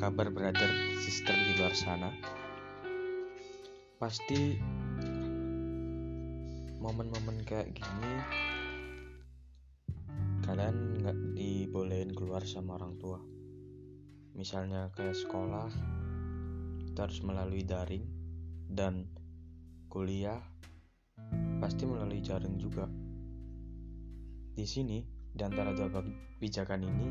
kabar 0.00 0.32
brother 0.32 0.96
sister 0.96 1.36
di 1.36 1.60
luar 1.60 1.76
sana? 1.76 2.08
Pasti 4.00 4.56
momen-momen 6.80 7.44
kayak 7.44 7.76
gini 7.76 8.12
kalian 10.40 11.04
nggak 11.04 11.18
dibolehin 11.36 12.16
keluar 12.16 12.40
sama 12.48 12.80
orang 12.80 12.96
tua. 12.96 13.20
Misalnya 14.32 14.88
kayak 14.96 15.20
sekolah, 15.20 15.68
kita 16.88 17.04
harus 17.04 17.20
melalui 17.20 17.60
daring 17.68 18.08
dan 18.72 19.04
kuliah 19.92 20.40
pasti 21.60 21.84
melalui 21.84 22.24
jaring 22.24 22.56
juga. 22.56 22.88
Di 24.56 24.64
sini, 24.64 25.04
di 25.28 25.44
antara 25.44 25.76
dua 25.76 25.92
kebijakan 25.92 26.88
ini, 26.88 27.08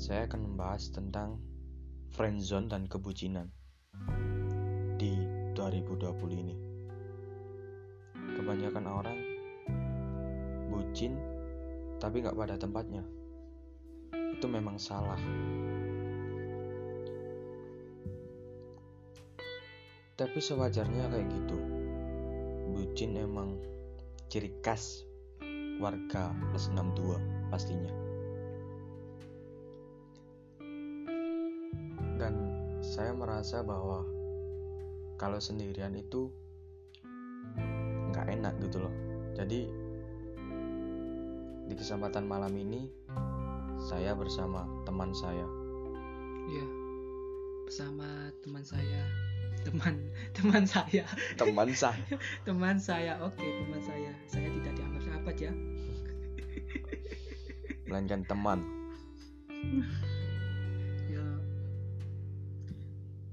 saya 0.00 0.24
akan 0.24 0.40
membahas 0.40 0.88
tentang 0.88 1.49
friendzone 2.10 2.66
dan 2.66 2.90
kebucinan 2.90 3.46
di 4.98 5.14
2020 5.54 6.42
ini. 6.42 6.56
Kebanyakan 8.34 8.86
orang 8.90 9.18
bucin 10.70 11.14
tapi 12.02 12.24
nggak 12.24 12.34
pada 12.34 12.58
tempatnya. 12.58 13.04
Itu 14.12 14.46
memang 14.50 14.80
salah. 14.80 15.20
Tapi 20.18 20.36
sewajarnya 20.36 21.08
kayak 21.08 21.28
gitu. 21.32 21.58
Bucin 22.76 23.16
emang 23.16 23.56
ciri 24.28 24.52
khas 24.60 25.04
warga 25.80 26.36
plus 26.52 26.68
62 26.68 27.16
pastinya. 27.48 28.09
Merasa 33.40 33.64
bahwa 33.64 34.04
kalau 35.16 35.40
sendirian 35.40 35.96
itu 35.96 36.28
nggak 38.12 38.36
enak 38.36 38.52
gitu 38.60 38.84
loh. 38.84 38.92
Jadi 39.32 39.64
di 41.64 41.72
kesempatan 41.72 42.28
malam 42.28 42.52
ini 42.52 42.92
saya 43.80 44.12
bersama 44.12 44.68
teman 44.84 45.16
saya. 45.16 45.48
Iya. 46.52 46.66
Bersama 47.64 48.28
teman 48.44 48.60
saya. 48.60 49.08
Teman 49.64 49.96
teman 50.36 50.68
saya. 50.68 51.08
Teman 51.40 51.72
saya. 51.80 51.96
teman 52.44 52.76
saya. 52.76 53.24
Oke, 53.24 53.40
teman 53.40 53.80
saya. 53.80 54.12
Saya 54.28 54.52
tidak 54.52 54.76
dianggap 54.76 55.00
sahabat 55.00 55.36
ya. 55.40 55.52
Melainkan 57.88 58.20
teman. 58.28 58.60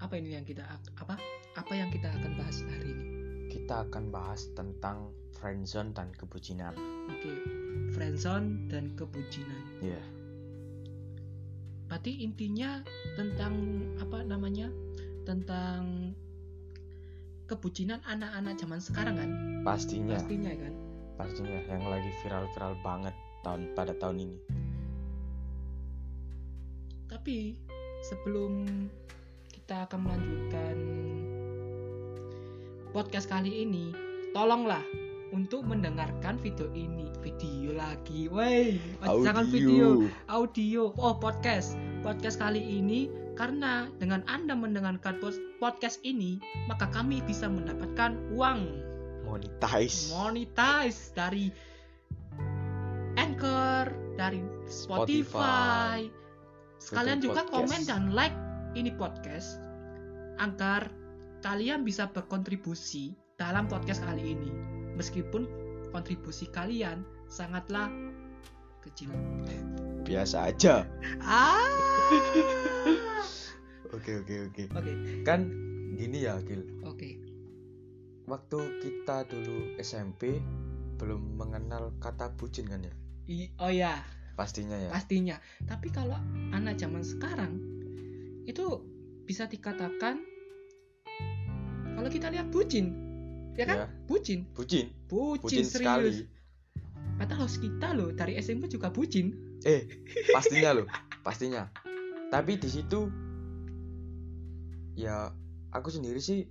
Apa 0.07 0.23
ini 0.23 0.39
yang 0.39 0.47
kita 0.47 0.63
apa? 1.03 1.19
Apa 1.59 1.73
yang 1.75 1.91
kita 1.91 2.07
akan 2.07 2.39
bahas 2.39 2.63
hari 2.63 2.95
ini? 2.95 3.05
Kita 3.51 3.83
akan 3.83 4.07
bahas 4.07 4.47
tentang 4.55 5.11
friendzone 5.35 5.91
dan 5.91 6.15
kebucinan. 6.15 6.71
Oke. 7.11 7.27
Friendzone 7.91 8.71
dan 8.71 8.95
kebucinan. 8.95 9.83
Iya. 9.83 9.99
Berarti 11.91 12.23
intinya 12.23 12.79
tentang 13.19 13.83
apa 13.99 14.23
namanya? 14.23 14.71
Tentang 15.27 16.15
kebucinan 17.51 17.99
anak-anak 18.07 18.55
zaman 18.63 18.79
sekarang 18.79 19.19
kan? 19.19 19.29
Pastinya. 19.67 20.15
Pastinya 20.15 20.55
kan. 20.55 20.73
Pastinya 21.19 21.59
yang 21.67 21.83
lagi 21.83 22.15
viral-viral 22.23 22.79
banget 22.79 23.15
tahun 23.43 23.75
pada 23.75 23.91
tahun 23.99 24.23
ini. 24.23 24.39
Tapi 27.11 27.59
sebelum 28.07 28.63
kita 29.67 29.83
akan 29.83 29.99
melanjutkan 29.99 30.75
podcast 32.95 33.27
kali 33.27 33.67
ini, 33.67 33.91
tolonglah 34.31 34.79
untuk 35.35 35.67
mendengarkan 35.67 36.39
video 36.39 36.71
ini, 36.71 37.11
video 37.19 37.75
lagi, 37.75 38.31
woi, 38.31 38.79
jangan 39.03 39.43
video, 39.51 40.07
audio, 40.31 40.95
oh 40.95 41.19
podcast, 41.19 41.75
podcast 41.99 42.39
kali 42.39 42.63
ini 42.63 43.11
karena 43.35 43.91
dengan 43.99 44.23
anda 44.31 44.55
mendengarkan 44.55 45.19
podcast 45.59 45.99
ini 46.07 46.39
maka 46.71 46.87
kami 46.95 47.19
bisa 47.27 47.51
mendapatkan 47.51 48.15
uang. 48.39 48.71
Monetize. 49.27 50.15
Monetize 50.15 51.11
dari 51.11 51.51
Anchor, 53.19 53.91
dari 54.15 54.39
Spotify. 54.63 56.07
Spotify. 56.07 56.79
Sekalian 56.79 57.19
Google 57.19 57.35
juga 57.35 57.41
Podcast. 57.43 57.51
komen 57.51 57.81
dan 57.83 58.03
like 58.15 58.46
ini 58.77 58.93
podcast 58.93 59.57
agar 60.37 60.93
kalian 61.41 61.81
bisa 61.81 62.09
berkontribusi 62.09 63.17
dalam 63.35 63.65
podcast 63.65 64.05
kali 64.05 64.37
ini. 64.37 64.51
Meskipun 64.93 65.45
kontribusi 65.89 66.45
kalian 66.49 67.01
sangatlah 67.25 67.89
kecil. 68.81 69.09
Biasa 70.05 70.53
aja. 70.53 70.85
Ah. 71.19 71.65
Oke 73.91 74.21
oke 74.21 74.35
oke. 74.51 74.63
Oke, 74.75 74.91
Kan 75.23 75.49
gini 75.95 76.23
ya 76.23 76.37
Gil. 76.43 76.61
oke. 76.83 77.17
Waktu 78.27 78.59
kita 78.83 79.23
dulu 79.25 79.79
SMP 79.79 80.37
belum 80.99 81.39
mengenal 81.39 81.95
kata 81.97 82.35
bucin 82.35 82.67
kan 82.67 82.83
ya? 82.83 82.93
I- 83.27 83.51
Oh 83.57 83.71
ya, 83.71 84.03
Pastinya 84.35 84.75
ya. 84.75 84.91
pastinya. 84.91 85.35
Tapi 85.63 85.87
kalau 85.89 86.19
anak 86.51 86.75
zaman 86.77 87.01
sekarang 87.01 87.59
itu 88.47 88.65
bisa 89.27 89.45
dikatakan 89.45 90.23
kalau 91.93 92.07
kita 92.07 92.31
lihat 92.31 92.47
bucin, 92.47 92.93
ya 93.59 93.65
kan? 93.67 93.77
Ya, 93.83 93.87
Bucin, 94.07 94.47
bucin. 94.55 94.87
bucin, 95.09 95.41
Bucin 95.43 95.65
serius. 95.65 95.75
sekali. 95.75 96.11
Padahal 97.17 97.49
kita 97.49 97.87
loh 97.97 98.09
dari 98.13 98.37
SMP 98.37 98.69
juga 98.69 98.93
bucin. 98.93 99.33
Eh, 99.65 99.89
pastinya 100.29 100.71
loh, 100.77 100.85
pastinya. 101.25 101.65
Tapi 102.29 102.55
di 102.55 102.69
situ 102.69 103.09
ya 104.93 105.29
aku 105.73 105.89
sendiri 105.89 106.21
sih 106.21 106.45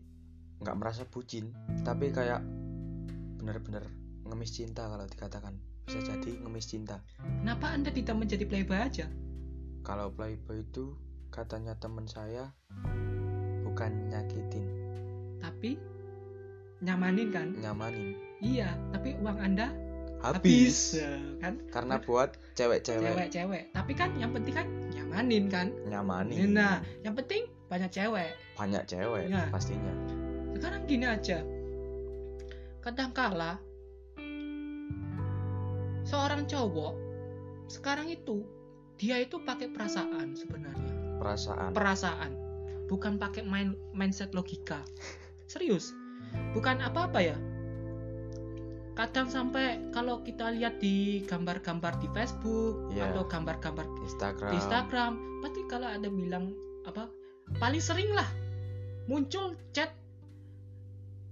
nggak 0.61 0.77
merasa 0.77 1.07
bucin, 1.07 1.55
tapi 1.87 2.11
kayak 2.11 2.43
bener-bener 3.39 3.87
ngemis 4.27 4.53
cinta 4.53 4.91
kalau 4.91 5.07
dikatakan. 5.07 5.55
Bisa 5.87 6.03
jadi 6.03 6.43
ngemis 6.43 6.67
cinta. 6.67 6.99
Kenapa 7.23 7.71
Anda 7.71 7.95
tidak 7.95 8.19
menjadi 8.19 8.43
playboy 8.43 8.75
aja? 8.75 9.07
Kalau 9.87 10.11
playboy 10.11 10.67
itu 10.67 10.99
katanya 11.37 11.77
temen 11.77 12.09
saya 12.09 12.49
bukan 13.61 14.09
nyakitin, 14.09 14.65
Tapi 15.37 15.77
nyamanin 16.81 17.29
kan? 17.29 17.53
nyamanin. 17.61 18.17
Iya, 18.41 18.73
tapi 18.89 19.17
uang 19.21 19.37
Anda 19.37 19.69
Habis. 20.17 20.97
Ya, 20.97 21.13
kan? 21.45 21.61
Karena 21.69 22.01
buat 22.01 22.41
cewek-cewek 22.57 23.05
Cewek-cewek. 23.05 23.63
Tapi 23.77 23.93
kan 23.93 24.17
yang 24.17 24.33
penting 24.33 24.57
kan 24.57 24.67
nyamanin 24.91 25.45
kan? 25.53 25.69
nyamanin. 25.85 26.57
Nah, 26.57 26.81
yang 27.05 27.13
penting 27.13 27.45
banyak 27.69 27.93
cewek. 27.93 28.33
Banyak 28.57 28.89
cewek 28.89 29.29
Ya. 29.29 29.45
pastinya. 29.53 29.93
Sekarang 30.57 30.89
gini 30.89 31.05
aja. 31.05 31.45
Kadangkala 32.81 33.61
seorang 36.01 36.49
cowok 36.49 36.95
sekarang 37.69 38.09
itu 38.09 38.41
dia 38.97 39.21
itu 39.21 39.37
pakai 39.45 39.69
perasaan 39.69 40.33
sebenarnya. 40.33 40.86
Perasaan. 41.19 41.71
Perasaan. 41.73 42.33
Bukan 42.87 43.19
pakai 43.19 43.43
main 43.43 43.75
mindset 43.91 44.31
logika. 44.33 44.83
Serius. 45.51 45.91
Bukan 46.55 46.79
apa-apa 46.83 47.19
ya. 47.23 47.37
Kadang 48.97 49.29
sampai 49.29 49.93
kalau 49.93 50.25
kita 50.25 50.49
lihat 50.57 50.81
di 50.81 51.21
gambar-gambar 51.29 52.01
di 52.01 52.09
Facebook 52.17 52.89
Iya. 52.97 53.13
atau 53.13 53.29
gambar-gambar 53.29 53.85
Instagram. 54.09 54.51
di 54.51 54.57
Instagram 54.57 55.13
pasti 55.45 55.61
kalau 55.69 55.85
ada 55.85 56.09
bilang 56.09 56.57
apa 56.89 57.05
paling 57.61 57.83
sering 57.83 58.09
lah 58.17 58.25
muncul 59.05 59.53
chat 59.77 59.93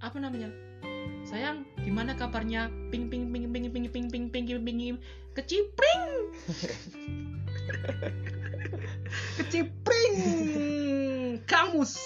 apa 0.05 0.21
namanya 0.21 0.53
sayang 1.25 1.65
gimana 1.81 2.13
kabarnya 2.13 2.69
ping 2.93 3.09
ping 3.09 3.33
ping 3.33 3.49
ping 3.49 3.73
ping 3.73 3.89
ping 3.89 4.07
ping 4.13 4.27
ping 4.29 4.47
ping 4.47 4.61
ping 4.61 4.97
kecipring 5.33 6.03
kecipring 9.37 10.15
kamus 11.45 11.97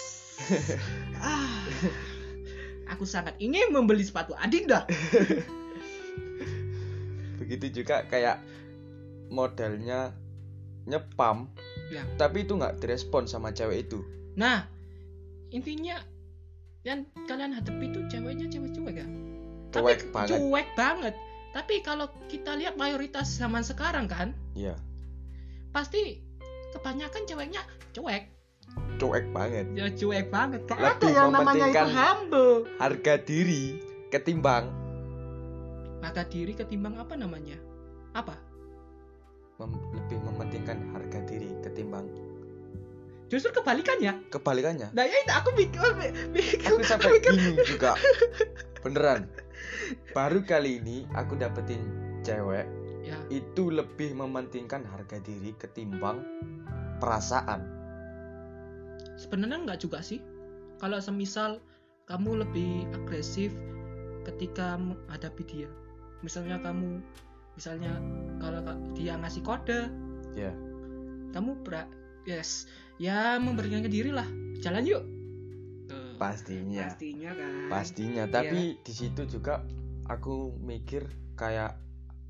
ah 1.18 1.62
aku 2.88 3.04
sangat 3.04 3.36
ingin 3.38 3.68
membeli 3.70 4.02
sepatu 4.02 4.32
Adidas 4.34 4.84
Begitu 7.38 7.80
juga 7.80 8.04
kayak 8.04 8.42
modelnya 9.32 10.12
nyepam, 10.84 11.48
Ya. 11.88 12.04
tapi 12.20 12.44
itu 12.44 12.52
nggak 12.56 12.80
direspon 12.80 13.24
sama 13.24 13.52
cewek 13.52 13.88
itu. 13.88 14.04
Nah, 14.36 14.68
intinya 15.48 15.96
yang 16.84 17.08
kalian 17.24 17.56
hadapi 17.56 17.88
itu 17.88 18.04
ceweknya 18.08 18.52
cewek 18.52 18.72
cuek 18.76 19.00
ya. 19.00 19.08
Cuek 19.72 20.00
Tapi 20.00 20.12
banget. 20.12 20.36
Cuek 20.36 20.68
banget. 20.76 21.14
Tapi 21.56 21.74
kalau 21.80 22.12
kita 22.28 22.56
lihat 22.56 22.76
mayoritas 22.76 23.32
zaman 23.32 23.64
sekarang 23.64 24.08
kan, 24.08 24.36
Iya, 24.52 24.76
pasti 25.72 26.20
kebanyakan 26.74 27.22
ceweknya 27.24 27.62
cuek. 27.94 28.24
Cuek 28.98 29.24
banget. 29.30 29.66
Ya 29.72 29.86
cuek 29.92 30.26
banget. 30.28 30.60
Gak 30.66 30.78
ada 30.78 30.90
Lebih 30.98 31.12
yang 31.14 31.30
namanya 31.32 31.66
itu? 31.70 31.86
humble. 31.94 32.54
harga 32.78 33.14
diri 33.22 33.64
ketimbang 34.08 34.64
harga 35.98 36.22
diri 36.30 36.54
ketimbang 36.54 36.94
apa 36.96 37.18
namanya? 37.18 37.58
Apa? 38.14 38.38
Mem- 39.58 39.82
lebih 39.92 40.18
mementingkan 40.22 40.78
harga 40.94 41.18
diri 41.26 41.50
ketimbang 41.66 42.06
justru 43.28 43.52
kebalikannya 43.52 44.24
kebalikannya. 44.32 44.88
Nah 44.96 45.04
ya 45.04 45.16
itu 45.20 45.32
aku 45.36 45.50
mikir 45.52 45.80
aku 46.64 46.80
sampai 46.82 47.20
bingung 47.20 47.60
juga. 47.60 47.92
Beneran. 48.80 49.28
Baru 50.16 50.40
kali 50.48 50.80
ini 50.80 51.04
aku 51.12 51.36
dapetin 51.36 51.84
cewek 52.24 52.64
ya. 53.04 53.16
itu 53.28 53.68
lebih 53.68 54.16
mementingkan 54.16 54.82
harga 54.88 55.20
diri 55.20 55.52
ketimbang 55.60 56.24
perasaan. 56.98 57.64
Sebenarnya 59.18 59.66
nggak 59.66 59.80
juga 59.82 59.98
sih. 59.98 60.22
Kalau 60.78 61.02
semisal 61.02 61.58
kamu 62.06 62.46
lebih 62.46 62.86
agresif 62.94 63.50
ketika 64.22 64.78
menghadapi 64.78 65.42
dia. 65.46 65.70
Misalnya 66.22 66.62
kamu 66.62 67.02
misalnya 67.58 67.98
kalau 68.38 68.62
ka- 68.62 68.78
dia 68.94 69.18
ngasih 69.18 69.42
kode 69.42 69.90
ya. 70.38 70.54
kamu 71.34 71.60
ber 71.66 71.84
yes 72.24 72.70
ya 73.02 73.36
memberikan 73.42 73.82
ke 73.82 73.90
diri 73.90 74.14
lah. 74.14 74.26
Jalan 74.62 74.86
yuk. 74.86 75.02
Tuh, 75.90 76.14
pastinya. 76.20 76.86
Pastinya 76.88 77.30
kan. 77.34 77.52
Pastinya. 77.70 78.24
Tapi 78.30 78.78
di 78.82 78.92
situ 78.94 79.26
juga 79.26 79.62
aku 80.06 80.54
mikir 80.62 81.06
kayak 81.34 81.78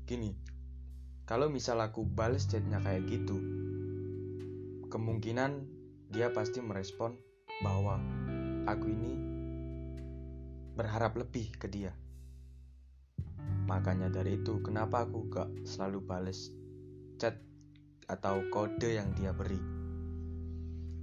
gini. 0.09 0.33
Kalau 1.29 1.45
misal 1.53 1.77
aku 1.85 2.01
bales 2.09 2.49
chatnya 2.49 2.81
kayak 2.81 3.05
gitu 3.05 3.37
kemungkinan 4.89 5.63
dia 6.09 6.33
pasti 6.33 6.59
merespon 6.65 7.13
bahwa 7.61 8.01
aku 8.65 8.89
ini 8.89 9.13
berharap 10.73 11.13
lebih 11.15 11.53
ke 11.55 11.69
dia. 11.69 11.93
Makanya 13.69 14.09
dari 14.09 14.41
itu 14.41 14.57
kenapa 14.65 15.05
aku 15.05 15.29
gak 15.29 15.49
selalu 15.61 16.01
bales 16.01 16.49
chat 17.21 17.37
atau 18.09 18.41
kode 18.49 18.97
yang 18.97 19.13
dia 19.13 19.29
beri? 19.29 19.61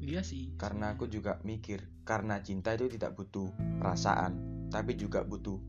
Iya 0.03 0.27
sih. 0.27 0.51
Karena 0.59 0.99
aku 0.99 1.07
juga 1.07 1.39
mikir 1.47 1.87
karena 2.03 2.43
cinta 2.43 2.75
itu 2.75 2.91
tidak 2.91 3.15
butuh 3.15 3.55
perasaan 3.79 4.67
tapi 4.75 4.99
juga 4.99 5.23
butuh 5.23 5.63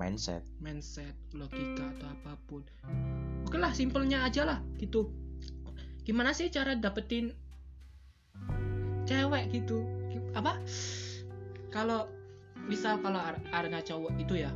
mindset. 0.00 0.40
Mindset 0.64 1.12
logika 1.36 1.92
atau 2.00 2.08
apa 2.08 2.32
pun. 2.48 2.64
Oke 3.44 3.60
lah 3.60 3.76
simpelnya 3.76 4.24
aja 4.24 4.48
lah 4.48 4.64
gitu. 4.80 5.12
Gimana 6.08 6.32
sih 6.32 6.48
cara 6.48 6.72
dapetin 6.72 7.36
cewek 9.10 9.50
gitu. 9.50 9.82
Gi- 10.14 10.30
apa? 10.38 10.62
Kalau 11.74 12.06
misal 12.70 13.02
kalau 13.02 13.18
ar- 13.18 13.42
arena 13.50 13.82
cowok 13.82 14.14
itu 14.22 14.46
ya 14.46 14.52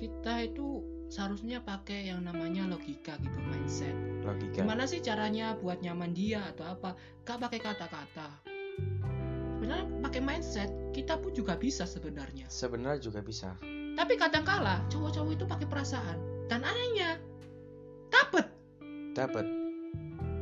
kita 0.00 0.48
itu 0.48 0.80
seharusnya 1.12 1.60
pakai 1.60 2.08
yang 2.08 2.24
namanya 2.24 2.64
logika 2.66 3.14
gitu 3.20 3.38
mindset. 3.46 3.92
Logika. 4.24 4.64
Gimana 4.64 4.88
sih 4.88 5.04
caranya 5.04 5.54
buat 5.60 5.84
nyaman 5.84 6.16
dia 6.16 6.40
atau 6.56 6.72
apa? 6.72 6.96
Gak 7.28 7.38
pakai 7.38 7.60
kata-kata. 7.60 8.28
Sebenarnya 9.60 9.86
pakai 10.00 10.22
mindset 10.24 10.70
kita 10.96 11.20
pun 11.20 11.36
juga 11.36 11.54
bisa 11.60 11.84
sebenarnya. 11.84 12.48
Sebenarnya 12.48 13.04
juga 13.04 13.20
bisa. 13.20 13.52
Tapi 13.92 14.16
kadang 14.16 14.48
kala 14.48 14.80
cowok-cowok 14.88 15.32
itu 15.36 15.44
pakai 15.44 15.66
perasaan 15.68 16.16
dan 16.48 16.64
anehnya 16.64 17.20
dapet 18.08 18.48
dapat 19.12 19.59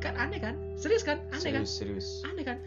kan? 0.09 0.15
Aneh 0.17 0.41
kan? 0.41 0.55
Serius 0.81 1.05
kan? 1.05 1.21
Aneh 1.31 1.53
kan? 1.53 1.65
Serius 1.69 1.77
serius. 1.77 2.09
Aneh 2.25 2.45
kan? 2.45 2.59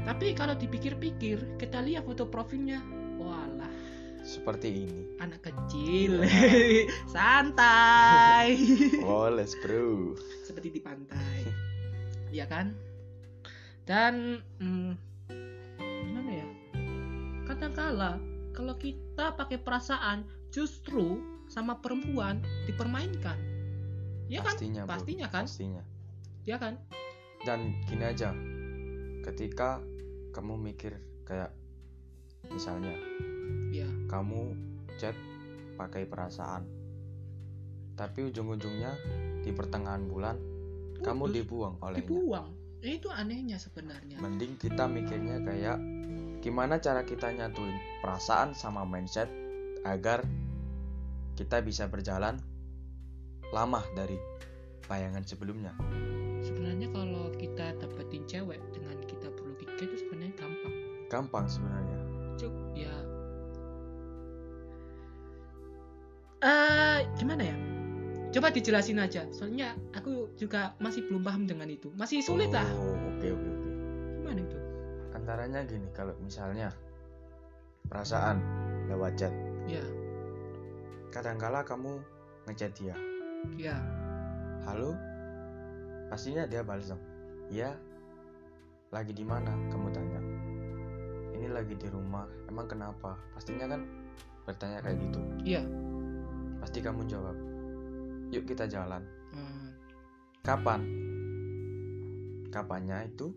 Tapi 0.00 0.32
kalau 0.32 0.56
dipikir-pikir 0.56 1.60
kita 1.60 1.82
lihat 1.82 2.06
foto 2.06 2.30
profilnya. 2.30 2.80
Walah. 3.20 3.68
Seperti 4.24 4.86
ini. 4.86 5.00
Anak 5.20 5.44
kecil. 5.44 6.24
Santai. 7.14 8.56
Woles 9.04 9.52
bro. 9.60 10.14
Seperti 10.46 10.78
di 10.78 10.80
pantai. 10.80 11.40
Ya 12.30 12.46
kan? 12.46 12.78
Dan 13.90 14.38
hmm, 14.62 14.94
gimana 15.82 16.30
ya? 16.30 16.46
Kadang 17.42 17.74
kala 17.74 18.22
kalau 18.54 18.78
kita 18.78 19.34
pakai 19.34 19.58
perasaan 19.58 20.22
justru 20.54 21.18
sama 21.50 21.82
perempuan 21.82 22.38
dipermainkan 22.70 23.49
ya 24.30 24.40
kan? 24.46 24.54
Pastinya 24.54 24.82
bro. 24.86 24.90
pastinya 24.94 25.26
kan? 25.26 25.44
Pastinya. 25.44 25.82
Ya 26.46 26.56
kan? 26.56 26.74
Dan 27.42 27.74
gini 27.90 28.04
aja 28.06 28.30
ketika 29.26 29.82
kamu 30.30 30.56
mikir 30.70 30.96
kayak 31.26 31.50
misalnya 32.48 32.94
ya 33.74 33.86
kamu 34.08 34.54
chat 34.96 35.12
pakai 35.76 36.08
perasaan 36.08 36.64
tapi 37.98 38.32
ujung-ujungnya 38.32 38.96
di 39.44 39.50
pertengahan 39.52 40.08
bulan 40.08 40.36
kamu 41.00 41.24
Putus, 41.28 41.36
dibuang 41.36 41.74
olehnya. 41.80 42.00
Dibuang. 42.04 42.48
Ya, 42.80 42.90
itu 42.96 43.08
anehnya 43.12 43.56
sebenarnya. 43.60 44.16
Mending 44.20 44.56
kita 44.56 44.88
mikirnya 44.88 45.40
kayak 45.44 45.76
gimana 46.40 46.80
cara 46.80 47.04
kita 47.04 47.28
nyatuin 47.28 47.76
perasaan 48.00 48.56
sama 48.56 48.88
mindset 48.88 49.28
agar 49.84 50.24
kita 51.36 51.60
bisa 51.60 51.88
berjalan 51.88 52.40
lama 53.50 53.82
dari 53.98 54.18
bayangan 54.86 55.22
sebelumnya. 55.26 55.74
Sebenarnya 56.42 56.88
kalau 56.90 57.30
kita 57.36 57.76
dapetin 57.78 58.26
cewek 58.26 58.58
dengan 58.74 58.96
kita 59.06 59.28
berlogika 59.30 59.82
itu 59.86 59.96
sebenarnya 60.06 60.34
gampang. 60.38 60.74
Gampang 61.10 61.46
sebenarnya. 61.46 61.98
Cuk, 62.38 62.54
ya. 62.74 62.94
Eh 66.40 66.98
gimana 67.20 67.42
ya? 67.44 67.56
Coba 68.30 68.54
dijelasin 68.54 69.02
aja. 69.02 69.26
Soalnya 69.34 69.74
aku 69.92 70.30
juga 70.38 70.72
masih 70.80 71.04
belum 71.10 71.26
paham 71.26 71.44
dengan 71.44 71.68
itu. 71.68 71.92
Masih 71.98 72.22
sulit 72.22 72.48
lah. 72.54 72.64
Oh 72.78 72.96
oke 73.18 73.28
oke 73.28 73.48
oke. 73.50 73.70
Gimana 74.22 74.38
itu? 74.40 74.58
Antaranya 75.12 75.60
gini 75.66 75.90
kalau 75.92 76.14
misalnya 76.22 76.72
perasaan 77.90 78.40
lewat 78.88 79.18
chat. 79.18 79.34
Ya. 79.68 79.82
Kadangkala 81.10 81.66
kamu 81.66 81.98
ngechat 82.46 82.72
dia 82.78 83.09
ya 83.56 83.76
halo? 84.66 84.96
Pastinya 86.10 86.44
dia 86.44 86.64
balas 86.66 86.90
dong. 86.90 87.02
Ya 87.52 87.74
lagi 88.90 89.14
di 89.14 89.22
mana? 89.22 89.54
Kamu 89.70 89.88
tanya. 89.94 90.20
Ini 91.38 91.48
lagi 91.54 91.78
di 91.78 91.86
rumah. 91.86 92.26
Emang 92.50 92.66
kenapa? 92.66 93.14
Pastinya 93.32 93.70
kan 93.70 93.86
bertanya 94.44 94.82
kayak 94.82 94.98
gitu. 94.98 95.20
Iya. 95.46 95.62
Pasti 96.58 96.82
kamu 96.82 97.06
jawab. 97.06 97.36
Yuk 98.34 98.44
kita 98.46 98.66
jalan. 98.66 99.02
Hmm, 99.30 99.74
kapan? 100.42 100.80
Kapannya 102.50 103.06
itu? 103.06 103.30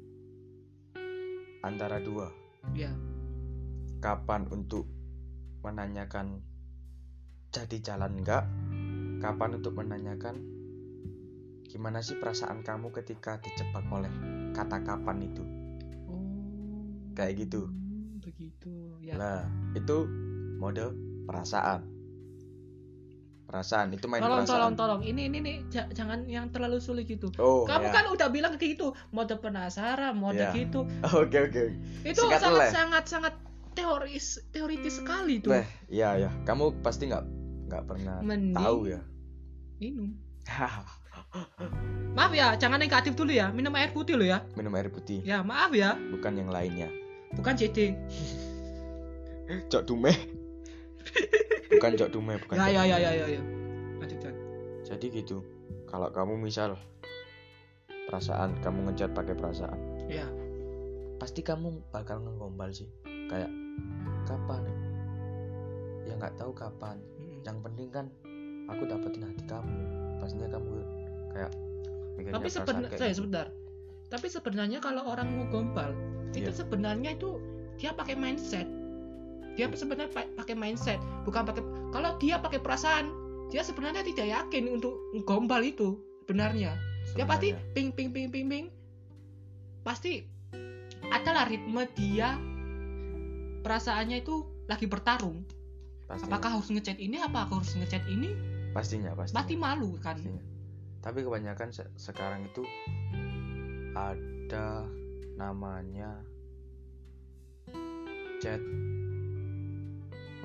Antara 1.62 2.02
dua. 2.02 2.28
Ya 2.74 2.92
kapan 4.04 4.52
untuk 4.52 4.84
menanyakan 5.64 6.44
jadi 7.56 7.80
jalan 7.80 8.20
enggak 8.20 8.44
kapan 9.24 9.56
untuk 9.56 9.74
menanyakan 9.74 10.36
gimana 11.64 12.00
sih 12.00 12.14
perasaan 12.14 12.60
kamu 12.60 12.92
ketika 12.94 13.40
dijebak 13.40 13.88
oleh 13.88 14.12
kata 14.52 14.78
kapan 14.80 15.24
itu 15.24 15.44
oh 16.06 16.84
Kayak 17.14 17.34
gitu. 17.42 17.66
hmm, 17.66 18.20
begitu 18.20 18.74
ya 19.00 19.16
Lah, 19.16 19.42
itu 19.72 20.06
mode 20.56 20.92
perasaan. 21.24 21.88
Perasaan 23.44 23.92
itu 23.92 24.06
main 24.08 24.18
tolong 24.20 24.44
tolong 24.44 24.74
perasaan. 24.74 24.76
tolong 24.76 25.02
ini 25.04 25.28
ini 25.28 25.38
nih 25.40 25.58
ja- 25.70 25.88
jangan 25.88 26.26
yang 26.26 26.50
terlalu 26.50 26.80
sulit 26.80 27.06
gitu 27.06 27.30
Oh, 27.38 27.64
kamu 27.64 27.86
ya. 27.86 27.94
kan 27.94 28.06
udah 28.10 28.28
bilang 28.28 28.56
kayak 28.56 28.74
gitu 28.74 28.92
mode 29.10 29.36
penasaran 29.36 30.16
mode 30.16 30.42
Ya. 30.42 30.50
gitu 30.52 30.90
Oke, 31.06 31.38
oke. 31.46 31.62
oke. 31.62 31.64
itu 32.04 32.18
Sikat 32.20 32.40
sangat 32.40 32.60
leh. 32.60 32.72
sangat 32.72 33.04
sangat 33.06 33.34
teoris 33.72 34.26
teoritis 34.50 34.98
sekali 34.98 35.38
tuh 35.38 35.54
Beh, 35.54 35.66
iya 35.88 36.18
ya. 36.18 36.30
Kamu 36.44 36.82
pasti 36.82 37.06
nggak 37.06 37.24
nggak 37.66 37.84
pernah 37.86 38.18
Mending 38.22 38.56
tahu 38.56 38.80
ya. 38.88 39.02
Minum 39.92 40.16
maaf 42.16 42.32
ya 42.32 42.54
jangan 42.56 42.78
negatif 42.78 43.18
dulu 43.18 43.34
ya 43.34 43.50
minum 43.50 43.74
air 43.74 43.90
putih 43.90 44.16
lo 44.16 44.24
ya 44.24 44.46
Minum 44.54 44.72
air 44.78 44.88
putih, 44.94 45.20
ya 45.26 45.42
maaf 45.42 45.74
ya 45.74 45.98
bukan 46.14 46.38
yang 46.38 46.50
lainnya. 46.54 46.88
bukan 47.34 47.58
CD 47.58 47.98
Cok 49.68 49.84
dume. 49.90 50.14
bukan 51.74 51.92
cok 52.00 52.10
dume, 52.14 52.34
bukan. 52.40 52.56
ya 52.56 52.64
cok 52.64 52.72
ya 52.72 52.84
ya 52.86 52.96
dume. 52.96 53.04
ya 53.04 53.12
ya 53.12 53.26
ya 53.28 53.42
lanjutkan 54.00 54.34
Jadi 54.88 55.06
gitu. 55.10 55.42
Kalau 55.90 56.10
kamu 56.14 56.38
misal 56.38 56.78
perasaan, 58.10 58.56
kamu 58.62 58.92
ngechat 58.92 59.12
pakai 59.14 59.34
perasaan, 59.38 59.78
ya 60.10 60.26
pasti 61.18 61.40
kamu 61.46 61.82
bakal 61.90 62.20
ngegombal 62.22 62.70
sih. 62.74 62.90
Kayak 63.32 63.50
kapan? 64.28 64.64
Ya 66.04 66.14
nggak 66.20 66.36
tahu 66.36 66.52
kapan. 66.54 66.98
Yang 67.48 67.58
penting 67.64 67.90
kan 67.90 68.06
aku 68.74 68.84
dapetin 68.90 69.24
hati 69.26 69.44
kamu. 69.46 69.78
Pastinya 70.20 70.50
kamu 70.50 70.72
kayak 71.34 71.52
tapi 72.30 72.48
sebenarnya 72.50 72.90
saya 72.94 73.12
gitu. 73.12 73.26
sebentar. 73.26 73.46
Tapi 74.10 74.28
sebenarnya 74.30 74.80
kalau 74.82 75.02
orang 75.10 75.34
mau 75.34 75.46
gombal 75.50 75.92
itu 76.34 76.50
Iya. 76.50 76.54
sebenarnya 76.54 77.10
itu 77.18 77.42
dia 77.82 77.92
pakai 77.94 78.14
mindset. 78.14 78.70
Dia 79.58 79.70
sebenarnya 79.70 80.10
pa- 80.14 80.34
pakai 80.38 80.56
mindset 80.58 81.02
bukan 81.26 81.46
pakai 81.46 81.64
kalau 81.94 82.18
dia 82.18 82.38
pakai 82.42 82.62
perasaan 82.62 83.10
dia 83.54 83.62
sebenarnya 83.62 84.02
tidak 84.02 84.28
yakin 84.30 84.66
untuk 84.82 84.94
gombal 85.26 85.62
itu 85.62 85.98
sebenarnya. 86.26 86.74
Dia 87.14 87.26
pasti 87.26 87.54
ping 87.74 87.94
ping 87.94 88.10
ping 88.14 88.30
ping 88.30 88.46
ping. 88.50 88.66
Pasti 89.86 90.26
adalah 91.12 91.46
ritme 91.46 91.84
dia 91.94 92.38
perasaannya 93.62 94.24
itu 94.24 94.46
lagi 94.66 94.88
bertarung. 94.88 95.44
Pastinya, 96.08 96.36
apakah 96.36 96.50
harus 96.60 96.70
ngechat 96.70 96.98
ini 96.98 97.20
apa 97.20 97.46
aku 97.48 97.62
harus 97.62 97.74
ngechat 97.78 98.04
ini 98.10 98.53
pastinya 98.74 99.14
pastinya. 99.14 99.40
Pasti 99.46 99.56
malu 99.56 99.96
kan? 100.02 100.18
Pastinya. 100.18 100.44
tapi 101.04 101.20
kebanyakan 101.20 101.70
se- 101.76 101.92
sekarang 102.00 102.48
itu 102.48 102.64
ada 103.92 104.88
namanya 105.36 106.24
chat 108.40 108.60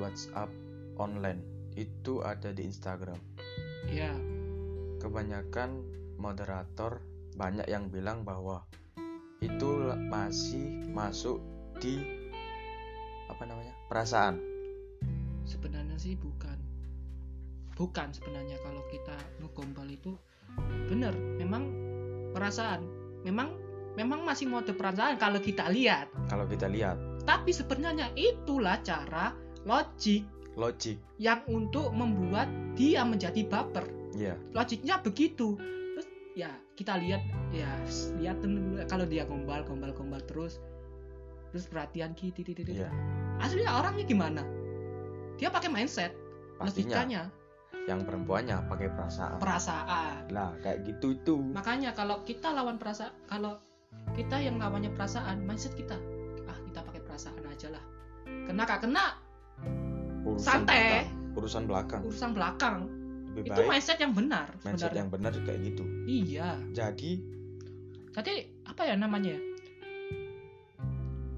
WhatsApp 0.03 0.51
online. 0.99 1.43
Itu 1.79 2.27
ada 2.27 2.51
di 2.51 2.67
Instagram. 2.67 3.19
Ya 3.87 4.13
kebanyakan 4.99 5.87
moderator 6.19 6.99
banyak 7.39 7.71
yang 7.71 7.87
bilang 7.87 8.27
bahwa 8.27 8.67
itu 9.39 9.95
masih 10.11 10.91
masuk 10.91 11.39
di 11.79 12.03
apa 13.31 13.47
namanya 13.47 13.71
perasaan. 13.87 14.43
Sebenarnya 15.47 15.95
sih 16.03 16.19
bukan 16.19 16.59
bukan 17.79 18.11
sebenarnya 18.11 18.59
kalau 18.67 18.83
kita 18.91 19.15
ngegombal 19.39 19.87
itu. 19.87 20.13
Bener 20.91 21.15
memang 21.15 21.71
perasaan. 22.35 22.83
Memang 23.23 23.55
memang 23.95 24.27
masih 24.27 24.51
mode 24.51 24.75
perasaan 24.75 25.17
kalau 25.17 25.39
kita 25.39 25.71
lihat. 25.71 26.11
Kalau 26.27 26.45
kita 26.51 26.67
lihat. 26.67 26.99
Tapi 27.23 27.55
sebenarnya 27.55 28.11
itulah 28.19 28.83
cara 28.83 29.31
logik. 29.63 30.27
Logik. 30.59 30.99
Yang 31.23 31.47
untuk 31.47 31.95
membuat 31.95 32.51
dia 32.75 33.07
menjadi 33.07 33.47
baper. 33.47 33.87
Ya 34.19 34.35
logiknya 34.51 34.99
begitu. 34.99 35.55
Terus 35.95 36.09
ya 36.35 36.51
kita 36.75 36.99
lihat 36.99 37.23
ya 37.55 37.71
lihat 38.19 38.43
kalau 38.91 39.07
dia 39.07 39.23
gombal 39.23 39.63
gombal 39.63 39.95
gombal 39.95 40.21
terus. 40.27 40.59
Terus 41.55 41.71
perhatian 41.71 42.13
gitu 42.19 42.43
gitu 42.43 42.61
gitu. 42.67 42.85
Iya. 42.85 42.91
aslinya 43.39 43.71
orangnya 43.71 44.03
gimana? 44.03 44.43
Dia 45.39 45.47
pakai 45.55 45.71
mindset 45.71 46.11
pastinya. 46.59 46.67
logikanya 46.67 47.23
yang 47.89 48.05
perempuannya 48.05 48.69
pakai 48.69 48.93
perasaan. 48.93 49.41
Perasaan. 49.41 50.29
Lah 50.29 50.53
kayak 50.61 50.85
gitu 50.85 51.17
itu. 51.17 51.37
Makanya 51.57 51.97
kalau 51.97 52.21
kita 52.29 52.53
lawan 52.53 52.77
perasaan 52.77 53.17
kalau 53.25 53.57
kita 54.13 54.37
yang 54.37 54.61
lawannya 54.61 54.93
perasaan 54.93 55.49
mindset 55.49 55.73
kita 55.73 55.97
ah 56.45 56.59
kita 56.69 56.85
pakai 56.85 57.01
perasaan 57.01 57.41
aja 57.49 57.73
lah. 57.73 57.85
Kena 58.45 58.69
kak 58.69 58.85
kena? 58.85 59.17
Urusan 60.29 60.69
santai. 60.69 61.09
belakang, 61.09 61.33
urusan 61.41 61.63
belakang. 61.65 62.03
Urusan 62.05 62.31
belakang. 62.37 62.77
Lebih 63.33 63.51
itu 63.57 63.61
baik 63.65 63.71
mindset 63.73 63.99
yang 64.05 64.13
benar 64.13 64.47
mindset 64.61 64.93
sebenarnya. 64.93 65.01
yang 65.01 65.09
benar 65.09 65.33
kayak 65.49 65.61
gitu. 65.65 65.85
Iya. 66.05 66.51
Jadi 66.77 67.11
jadi 68.13 68.33
apa 68.69 68.83
ya 68.85 68.95
namanya? 69.01 69.33
Ya? 69.33 69.41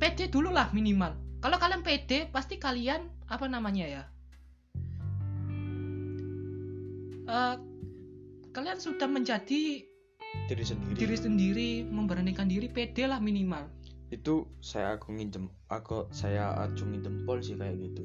pede 0.00 0.26
dulu 0.32 0.50
lah 0.50 0.74
minimal. 0.74 1.14
Kalau 1.44 1.56
kalian 1.60 1.86
pede 1.86 2.26
pasti 2.34 2.58
kalian 2.58 3.04
apa 3.30 3.46
namanya 3.46 3.86
ya 3.86 4.02
Eh, 7.30 7.56
kalian 8.50 8.82
sudah 8.82 9.06
menjadi 9.06 9.86
diri 10.50 10.64
sendiri. 10.66 10.94
diri 10.98 11.16
sendiri 11.16 11.70
memberanikan 11.86 12.50
diri 12.50 12.66
pede 12.66 13.06
lah 13.06 13.22
minimal. 13.22 13.70
Itu 14.10 14.50
saya 14.58 14.98
agungin 14.98 15.30
jem 15.30 15.46
aku 15.70 16.10
saya 16.10 16.50
acungi 16.58 16.98
jempol 16.98 17.38
sih 17.38 17.54
kayak 17.54 17.78
gitu. 17.78 18.02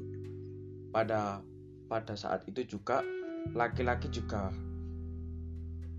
Pada 0.94 1.42
pada 1.90 2.14
saat 2.14 2.46
itu 2.46 2.78
juga 2.78 3.02
laki-laki 3.50 4.06
juga 4.14 4.54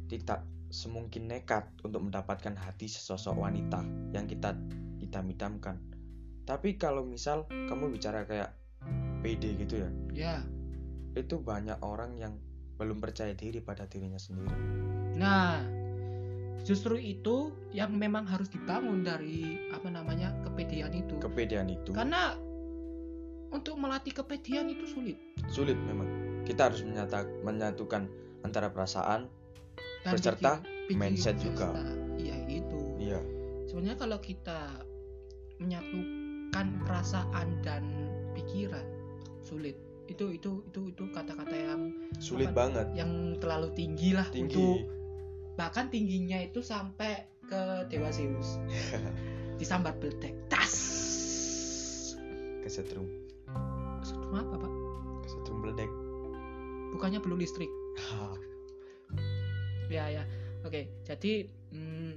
tidak 0.07 0.47
semungkin 0.71 1.27
nekat 1.27 1.67
untuk 1.83 2.07
mendapatkan 2.07 2.55
hati 2.55 2.87
sesosok 2.87 3.35
wanita 3.35 3.83
yang 4.15 4.23
kita 4.23 4.55
idam-idamkan. 5.03 5.75
Tapi 6.47 6.79
kalau 6.79 7.03
misal 7.03 7.43
kamu 7.51 7.91
bicara 7.91 8.23
kayak 8.23 8.55
PD 9.19 9.59
gitu 9.67 9.83
ya 9.83 9.89
ya. 10.15 10.35
itu 11.19 11.43
banyak 11.43 11.75
orang 11.83 12.15
yang 12.15 12.39
belum 12.77 12.97
percaya 12.97 13.33
diri 13.33 13.59
pada 13.59 13.83
dirinya 13.83 14.17
sendiri 14.17 14.53
Nah, 15.13 15.65
justru 16.61 16.93
itu 16.95 17.49
yang 17.71 17.89
memang 17.91 18.23
harus 18.23 18.47
dibangun 18.47 19.01
dari 19.01 19.41
apa 19.71 19.89
namanya 19.89 20.29
kepedean 20.43 20.93
itu. 20.93 21.17
kepedean 21.17 21.67
itu 21.67 21.89
Karena 21.89 22.37
untuk 23.49 23.75
melatih 23.75 24.13
kepedean 24.13 24.69
itu 24.69 24.85
sulit. 24.85 25.17
sulit 25.47 25.73
memang 25.79 26.05
kita 26.43 26.69
harus 26.69 26.83
menyata, 26.83 27.25
menyatukan 27.41 28.05
antara 28.41 28.69
perasaan 28.69 29.25
Dan 30.03 30.13
Beserta 30.13 30.61
pikir- 30.61 30.85
pikir- 30.87 30.99
mindset 30.99 31.35
juga. 31.37 31.67
beserta- 31.73 31.97
Iya 32.15 32.37
itu. 32.47 32.79
iya 32.97 33.19
Sebenarnya 33.65 33.97
kalau 33.97 34.17
kita 34.17 34.59
menyatukan 35.57 36.67
perasaan 36.83 37.47
dan 37.59 37.83
pikiran 38.31 38.85
sulit. 39.41 39.75
Itu 40.07 40.31
itu 40.31 40.63
itu 40.71 40.81
itu 40.95 41.03
kata-kata 41.11 41.55
yang 41.55 41.81
sulit 42.17 42.51
Apa? 42.51 42.67
banget 42.67 42.87
yang 42.95 43.35
terlalu 43.37 43.69
tinggi 43.75 44.15
lah 44.15 44.27
tinggi 44.31 44.55
untuk 44.55 44.87
bahkan 45.59 45.89
tingginya 45.91 46.39
itu 46.41 46.63
sampai 46.63 47.27
ke 47.47 47.87
Dewa 47.91 48.11
Zeus. 48.11 48.59
Disambar 49.61 49.97
beledek. 49.97 50.35
Tas. 50.47 50.75
kesetrum 52.67 53.07
Setrum 54.03 54.35
apa, 54.35 54.59
Pak? 54.59 54.73
kesetrum 55.23 55.63
beledek 55.63 55.91
bukannya 56.95 57.19
perlu 57.19 57.35
listrik 57.35 57.67
ya 59.91 60.07
ya 60.07 60.23
oke 60.63 60.87
jadi 61.03 61.47
hmm, 61.75 62.11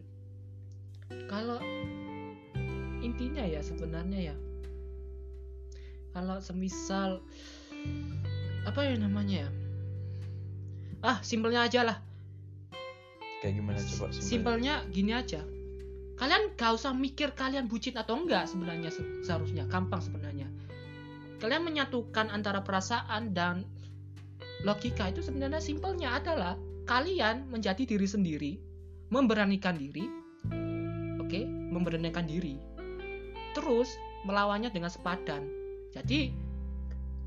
kalau 1.27 1.59
intinya 3.03 3.43
ya 3.43 3.63
sebenarnya 3.63 4.35
ya 4.35 4.37
kalau 6.15 6.39
semisal 6.43 7.23
apa 8.69 8.81
ya 8.87 8.95
namanya 8.97 9.47
ya? 9.47 9.51
Ah 11.01 11.19
simpelnya 11.25 11.65
aja 11.65 11.81
lah. 11.83 11.99
Kayak 13.41 13.55
gimana 13.57 13.79
coba 13.81 14.13
simpelnya? 14.13 14.21
simpelnya 14.21 14.75
gini 14.93 15.13
aja. 15.17 15.41
Kalian 16.21 16.53
gak 16.61 16.77
usah 16.77 16.93
mikir 16.93 17.33
kalian 17.33 17.65
bucin 17.65 17.97
atau 17.97 18.21
enggak 18.21 18.45
sebenarnya 18.45 18.93
se- 18.93 19.25
seharusnya. 19.25 19.65
Gampang 19.65 20.05
sebenarnya. 20.05 20.45
Kalian 21.41 21.65
menyatukan 21.65 22.29
antara 22.29 22.61
perasaan 22.61 23.33
dan 23.33 23.65
logika 24.69 25.09
itu 25.09 25.25
sebenarnya 25.25 25.65
simpelnya 25.65 26.21
adalah 26.21 26.61
kalian 26.85 27.49
menjadi 27.49 27.89
diri 27.89 28.05
sendiri 28.05 28.53
memberanikan 29.09 29.81
diri 29.81 30.05
oke? 31.17 31.41
Memberanikan 31.73 32.29
diri. 32.29 32.61
Terus 33.57 33.89
melawannya 34.29 34.69
dengan 34.69 34.93
sepadan. 34.93 35.49
Jadi 35.97 36.35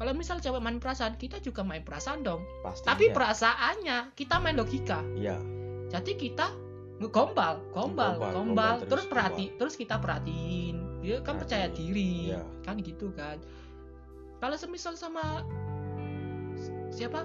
kalau 0.03 0.19
misal 0.19 0.43
cewek 0.43 0.59
main 0.59 0.83
perasaan 0.83 1.15
kita 1.15 1.39
juga 1.39 1.63
main 1.63 1.79
perasaan 1.79 2.27
dong. 2.27 2.43
Pastinya. 2.59 2.91
tapi 2.91 3.15
perasaannya 3.15 4.11
kita 4.19 4.35
main 4.43 4.59
logika. 4.59 4.99
Iya. 5.15 5.39
Jadi 5.87 6.19
kita 6.19 6.51
ngegombal 6.99 7.63
gombal 7.71 7.71
Gombal, 7.71 8.13
gombal, 8.19 8.31
gombal, 8.35 8.75
terus, 8.83 8.91
terus 8.91 9.05
perhati 9.07 9.45
terus 9.55 9.79
kita 9.79 10.03
perhatiin. 10.03 10.99
Dia 10.99 11.23
kan 11.23 11.39
percaya 11.39 11.71
Perhatiin, 11.71 11.87
diri 11.87 12.35
iya. 12.35 12.43
kan 12.67 12.83
gitu 12.83 13.15
kan. 13.15 13.39
Kalau 14.43 14.59
semisal 14.59 14.99
sama 14.99 15.47
siapa? 16.91 17.23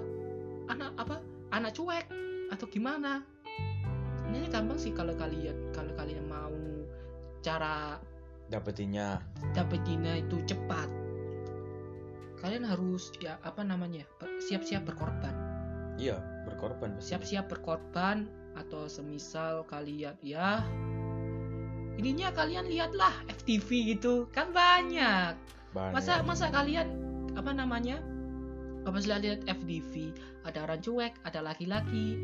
Anak 0.71 0.95
apa? 0.95 1.19
Anak 1.51 1.75
cuek 1.75 2.07
atau 2.47 2.63
gimana? 2.71 3.27
Sebenarnya 4.23 4.55
gampang 4.55 4.79
sih 4.79 4.95
kalau 4.95 5.19
kalian 5.19 5.75
kalau 5.75 5.91
kalian 5.99 6.23
mau 6.31 6.55
cara 7.43 7.99
dapetinnya 8.47 9.19
dapetinnya 9.51 10.23
itu 10.23 10.39
cepat 10.47 11.08
kalian 12.39 12.63
harus 12.63 13.11
ya 13.19 13.37
apa 13.43 13.61
namanya 13.63 14.07
ber- 14.17 14.39
siap-siap 14.39 14.87
berkorban. 14.87 15.35
Iya 15.99 16.19
berkorban 16.47 16.95
siap-siap 16.97 17.51
berkorban 17.51 18.25
atau 18.57 18.89
semisal 18.89 19.67
kalian 19.69 20.17
ya 20.23 20.63
ininya 21.99 22.31
kalian 22.31 22.65
lihatlah 22.71 23.11
FTV 23.27 23.95
gitu 23.95 24.31
kan 24.31 24.55
banyak. 24.55 25.35
Banyak. 25.75 25.93
masa 25.93 26.23
masa 26.25 26.49
kalian 26.49 26.87
apa 27.37 27.53
namanya 27.53 28.01
apa 28.87 28.97
sih 29.03 29.11
lihat 29.11 29.45
FTV 29.45 30.15
ada 30.47 30.65
orang 30.65 30.81
cuek 30.81 31.13
ada 31.27 31.45
laki-laki 31.45 32.17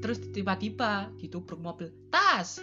terus 0.00 0.22
tiba-tiba 0.30 1.10
gitu 1.18 1.42
mobil 1.58 1.90
tas. 2.14 2.62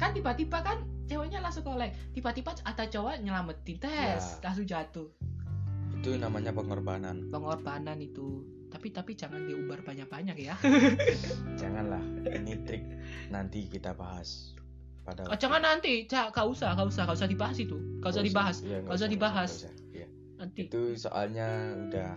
Kan 0.00 0.16
tiba-tiba 0.16 0.64
kan 0.64 0.95
ceweknya 1.06 1.38
langsung 1.38 1.62
kolek 1.62 1.94
tiba-tiba 2.10 2.52
ada 2.62 2.84
cowok 2.84 3.22
nyelamatin 3.22 3.76
tes 3.78 4.22
Ya. 4.22 4.42
langsung 4.42 4.66
jatuh. 4.66 5.08
Itu 5.96 6.18
namanya 6.18 6.52
pengorbanan. 6.52 7.30
Pengorbanan 7.30 7.98
itu. 7.98 8.42
Tapi 8.66 8.90
tapi 8.90 9.14
jangan 9.14 9.46
diumbar 9.46 9.80
banyak-banyak 9.80 10.36
ya. 10.36 10.54
Janganlah, 11.60 12.02
ini 12.28 12.60
trik 12.66 12.82
nanti 13.30 13.66
kita 13.66 13.94
bahas 13.94 14.52
pada 15.02 15.22
oh, 15.24 15.38
jangan 15.38 15.62
nanti. 15.62 16.04
Cak 16.04 16.34
gak 16.34 16.46
usah 16.46 16.74
gak 16.74 16.86
usah 16.90 17.06
gak 17.06 17.16
usah 17.16 17.30
dibahas 17.30 17.56
itu. 17.56 17.78
Gak 18.02 18.10
usah 18.12 18.24
dibahas. 18.26 18.56
Iya, 18.60 18.78
Nggak 18.82 18.96
usah 18.98 19.08
dibahas. 19.08 19.50
usah, 19.64 19.74
iya. 19.94 20.06
nanti. 20.36 20.66
Itu 20.66 20.98
soalnya 20.98 21.48
udah 21.88 22.10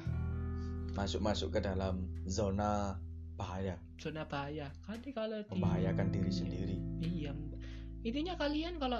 masuk-masuk 0.97 1.53
ke 1.53 1.59
dalam 1.63 2.09
zona 2.25 2.97
bahaya, 3.39 3.77
zona 3.95 4.25
bahaya. 4.27 4.67
Nanti 4.89 5.15
kalau 5.15 5.39
di 5.39 5.47
membahayakan 5.53 6.07
diri 6.11 6.31
sendiri. 6.33 6.75
iya 6.99 7.31
intinya 8.01 8.33
kalian 8.35 8.77
kalau 8.77 8.99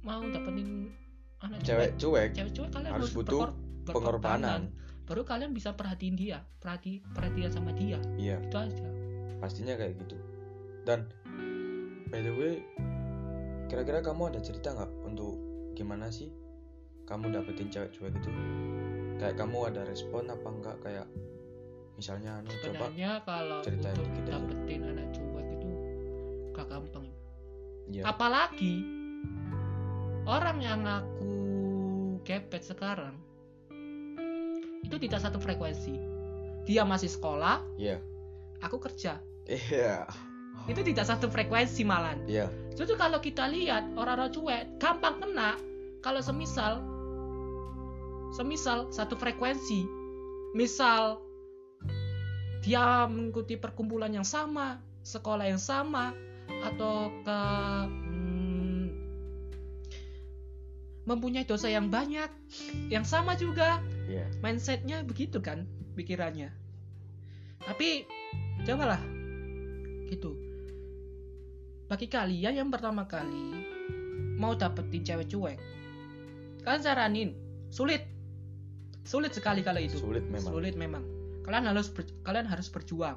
mau 0.00 0.22
dapetin 0.24 0.94
anak 1.38 1.58
Cewek 1.60 1.90
cuek 1.96 2.30
cewek 2.32 2.52
cewek 2.52 2.70
kalian 2.70 2.92
harus 2.92 3.10
butuh 3.10 3.40
berkor- 3.46 3.56
pengorbanan. 3.88 4.70
baru 5.04 5.22
kalian 5.22 5.50
bisa 5.50 5.72
perhatiin 5.72 6.12
dia 6.12 6.38
perhati 6.56 7.00
perhatian 7.08 7.48
sama 7.48 7.72
dia 7.72 7.96
Iya, 8.14 8.36
itu 8.38 8.56
aja 8.56 8.86
pastinya 9.38 9.74
kayak 9.74 9.94
gitu. 9.98 10.18
Dan 10.82 11.06
by 12.06 12.18
the 12.18 12.32
way, 12.32 12.54
kira-kira 13.66 14.02
kamu 14.02 14.28
ada 14.28 14.40
cerita 14.40 14.72
nggak 14.72 14.90
untuk 15.04 15.38
gimana 15.72 16.08
sih 16.08 16.28
kamu 17.04 17.30
dapetin 17.30 17.68
cewek 17.68 17.90
cuek 17.92 18.12
itu? 18.12 18.30
Kayak 19.16 19.34
kamu 19.36 19.58
ada 19.68 19.82
respon 19.82 20.26
apa 20.26 20.48
enggak 20.48 20.76
kayak 20.80 21.06
misalnya 21.94 22.38
anu 22.38 22.50
coba 22.60 22.86
kalau 23.22 23.58
ceritain 23.60 23.94
untuk 23.94 24.10
dikit 24.12 24.24
aja. 24.24 24.32
dapetin 24.36 24.80
anak 24.84 25.06
cuek 25.10 25.27
ya 27.88 28.04
apalagi 28.04 28.84
orang 30.28 30.60
yang 30.60 30.84
aku 30.84 31.32
kepet 32.22 32.60
sekarang 32.62 33.16
itu 34.84 34.96
tidak 35.00 35.20
satu 35.24 35.40
frekuensi 35.40 35.96
dia 36.68 36.84
masih 36.84 37.08
sekolah 37.08 37.64
Iya. 37.80 38.00
aku 38.60 38.76
kerja 38.76 39.16
Iya. 39.48 40.04
itu 40.68 40.80
tidak 40.84 41.08
satu 41.08 41.32
frekuensi 41.32 41.82
malan 41.84 42.20
Iya. 42.28 42.52
Jadi 42.78 42.94
kalau 42.94 43.18
kita 43.18 43.48
lihat 43.50 43.90
orang-orang 43.98 44.30
cuek 44.30 44.62
gampang 44.78 45.18
kena 45.18 45.56
kalau 45.98 46.22
semisal 46.22 46.78
semisal 48.30 48.86
satu 48.92 49.16
frekuensi 49.16 49.82
misal 50.52 51.18
dia 52.60 53.08
mengikuti 53.08 53.56
perkumpulan 53.56 54.12
yang 54.12 54.26
sama 54.26 54.78
sekolah 55.00 55.48
yang 55.48 55.58
sama 55.60 56.12
atau 56.64 57.12
ke 57.22 57.40
hmm, 57.86 58.84
mempunyai 61.08 61.48
dosa 61.48 61.72
yang 61.72 61.88
banyak 61.88 62.28
yang 62.92 63.04
sama 63.04 63.36
juga? 63.38 63.80
Iya. 64.08 64.24
mindsetnya 64.40 65.04
begitu 65.04 65.38
kan 65.44 65.68
pikirannya. 65.94 66.48
Tapi 67.60 68.08
cobalah. 68.64 69.00
Gitu. 70.08 70.32
Bagi 71.88 72.08
kalian 72.08 72.64
yang 72.64 72.68
pertama 72.72 73.04
kali 73.04 73.64
mau 74.38 74.56
dapetin 74.56 75.04
cewek 75.04 75.28
cuek 75.28 75.58
kalian 76.68 76.82
saranin 76.84 77.30
sulit. 77.72 78.04
Sulit 79.08 79.32
sekali 79.32 79.64
kalau 79.64 79.80
itu. 79.80 79.96
Sulit 79.96 80.20
memang. 80.28 80.52
sulit 80.52 80.74
memang. 80.76 81.04
Kalian 81.48 81.64
harus 81.72 81.88
ber- 81.88 82.12
kalian 82.28 82.44
harus 82.44 82.68
berjuang 82.68 83.16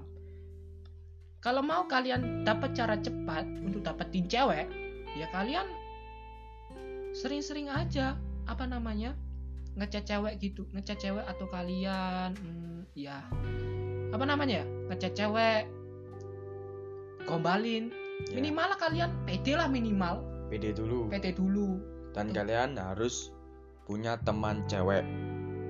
kalau 1.42 1.66
mau 1.66 1.90
kalian 1.90 2.46
dapat 2.46 2.78
cara 2.78 2.96
cepat 3.02 3.44
untuk 3.66 3.82
dapetin 3.82 4.30
cewek 4.30 4.70
ya 5.18 5.28
kalian 5.34 5.68
sering-sering 7.12 7.68
aja 7.68 8.16
apa 8.48 8.64
namanya 8.70 9.18
ngechat 9.76 10.08
cewek 10.08 10.40
gitu 10.40 10.64
ngechat 10.72 11.02
cewek 11.02 11.26
atau 11.28 11.50
kalian 11.50 12.38
hmm, 12.38 12.88
ya 12.96 13.26
apa 14.12 14.24
namanya 14.24 14.64
ya? 14.64 14.66
ngechat 14.94 15.14
cewek 15.18 15.68
gombalin 17.28 17.92
Ya, 18.30 18.38
minimal 18.38 18.78
kalian 18.78 19.10
pede 19.26 19.58
lah 19.58 19.66
minimal 19.66 20.22
pede 20.54 20.78
dulu. 20.78 21.10
pede 21.10 21.34
dulu 21.34 21.82
Dan 22.14 22.30
Tuh. 22.30 22.44
kalian 22.44 22.78
harus 22.78 23.34
punya 23.88 24.20
teman 24.22 24.68
cewek 24.70 25.02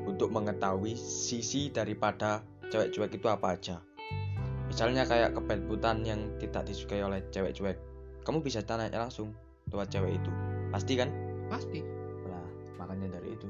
untuk 0.04 0.34
mengetahui 0.34 0.98
sisi 0.98 1.70
daripada 1.70 2.42
cewek 2.74 2.90
cuek 2.92 3.14
itu 3.14 3.28
apa 3.30 3.48
aja. 3.56 3.78
Misalnya 4.72 5.04
kayak 5.04 5.36
kepelputan 5.36 6.00
yang 6.02 6.32
tidak 6.40 6.64
disukai 6.64 7.04
oleh 7.04 7.20
cewek 7.28 7.52
cuek. 7.52 7.76
Kamu 8.24 8.40
bisa 8.40 8.64
tanya 8.64 8.88
langsung 8.94 9.36
lewat 9.68 9.92
cewek 9.92 10.16
itu. 10.16 10.32
Pasti 10.72 10.96
kan? 10.96 11.12
pasti 11.46 11.84
Nah, 12.24 12.48
makanya 12.80 13.12
dari 13.12 13.36
itu. 13.36 13.44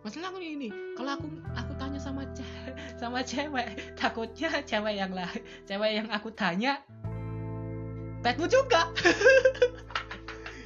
masalah 0.00 0.28
aku 0.28 0.40
ini 0.40 0.68
kalau 0.94 1.12
aku 1.14 1.26
aku 1.50 1.72
tanya 1.74 1.96
sama 1.96 2.24
ce- 2.30 2.44
sama 3.00 3.20
cewek 3.20 3.68
takutnya 3.94 4.48
cewek 4.62 4.94
yang 4.94 5.12
lah 5.12 5.28
cewek 5.62 5.90
yang 5.94 6.08
aku 6.08 6.28
tanya 6.30 6.80
petmu 8.20 8.44
juga 8.44 8.88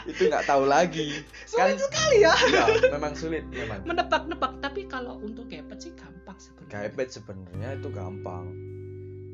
Itu 0.05 0.23
nggak 0.25 0.43
tahu 0.45 0.65
lagi. 0.65 1.19
sulit 1.51 1.75
Kan- 1.75 1.83
sekali 1.85 2.17
ya 2.21 2.35
Iya, 2.35 2.65
memang 2.89 3.13
sulit 3.13 3.43
memang. 3.49 3.83
menebak-nebak 3.89 4.53
tapi 4.59 4.87
kalau 4.87 5.19
untuk 5.19 5.47
kepet 5.47 5.79
sih 5.81 5.93
gampang 5.93 6.35
sebenarnya 6.37 6.87
Kepet 6.89 7.09
sebenarnya 7.13 7.69
itu 7.75 7.89
gampang. 7.91 8.47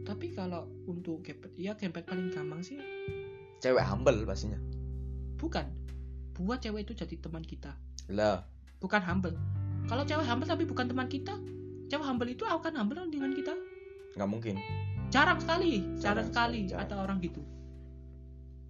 Tapi 0.05 0.31
kalau 0.31 0.69
untuk 0.85 1.21
kepet 1.21 1.53
ya 1.57 1.73
kepet 1.75 2.05
paling 2.05 2.29
gampang 2.29 2.61
sih 2.61 2.77
Cewek 3.59 3.81
humble 3.81 4.23
pastinya. 4.23 4.61
bukan 5.35 5.65
buat 6.35 6.61
cewek 6.61 6.85
itu 6.85 6.93
jadi 6.95 7.17
teman 7.19 7.41
kita 7.41 7.73
Lah, 8.09 8.45
bukan 8.79 9.01
humble 9.01 9.33
kalau 9.85 10.05
cewek 10.05 10.25
humble 10.25 10.45
tapi 10.45 10.65
bukan 10.65 10.85
teman 10.85 11.09
kita 11.09 11.33
cewek 11.87 12.05
humble 12.05 12.29
itu 12.29 12.45
akan 12.45 12.73
humble 12.75 13.01
dengan 13.07 13.33
kita 13.33 13.57
nggak 14.15 14.29
mungkin. 14.29 14.57
jarang 15.09 15.41
sekali 15.41 15.81
jarang, 15.97 15.99
Jarang 15.99 16.27
sekali 16.29 16.61
sekali, 16.61 16.71
jarang. 16.71 16.85
ada 16.85 16.95
orang 17.01 17.19
gitu 17.21 17.43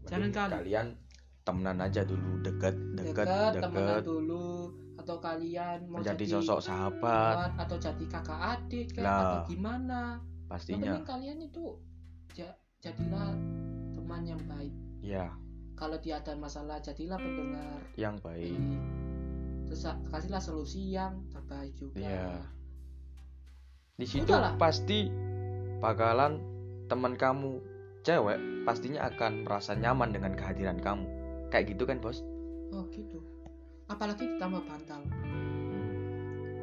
Jangan 0.05 0.21
Mending 0.21 0.37
kali. 0.37 0.53
Kalian 0.61 0.87
temenan 1.41 1.79
aja 1.81 2.03
dulu, 2.05 2.33
deket, 2.41 2.77
deket, 2.93 3.25
deket. 3.25 3.61
temenan 3.61 4.01
dulu 4.01 4.69
atau 4.95 5.17
kalian 5.17 5.79
mau 5.89 6.01
menjadi 6.01 6.17
jadi 6.17 6.25
sosok 6.41 6.61
sahabat 6.61 7.53
atau 7.57 7.77
jadi 7.77 8.05
kakak 8.07 8.41
adik 8.57 8.87
Lah, 8.97 9.17
atau 9.41 9.49
gimana 9.49 10.21
pastinya. 10.55 10.95
penting 10.95 11.05
kalian 11.05 11.39
itu 11.43 11.65
ja- 12.33 12.59
jadilah 12.79 13.35
teman 13.95 14.23
yang 14.23 14.41
baik. 14.47 14.75
Ya 15.03 15.35
kalau 15.75 15.99
dia 15.99 16.23
ada 16.23 16.39
masalah 16.39 16.79
jadilah 16.79 17.19
pendengar. 17.19 17.83
Yang 17.99 18.17
baik. 18.23 18.59
Terus 19.67 19.83
kasihlah 20.09 20.43
solusi 20.43 20.95
yang 20.95 21.27
terbaik 21.31 21.75
juga. 21.75 21.99
Iya. 22.01 22.39
di 23.95 24.11
situ 24.11 24.27
Udahlah. 24.27 24.59
pasti 24.59 25.07
bakalan 25.79 26.43
teman 26.91 27.15
kamu 27.15 27.63
cewek 28.03 28.43
pastinya 28.67 29.07
akan 29.07 29.47
merasa 29.47 29.79
nyaman 29.79 30.11
dengan 30.11 30.35
kehadiran 30.35 30.83
kamu. 30.83 31.07
Kayak 31.55 31.79
gitu 31.79 31.87
kan 31.87 32.03
bos? 32.03 32.19
Oh 32.75 32.83
gitu. 32.91 33.23
Apalagi 33.87 34.27
ditambah 34.35 34.67
bantal. 34.67 34.99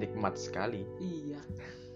Nikmat 0.04 0.36
sekali. 0.36 0.84
Iya 1.00 1.40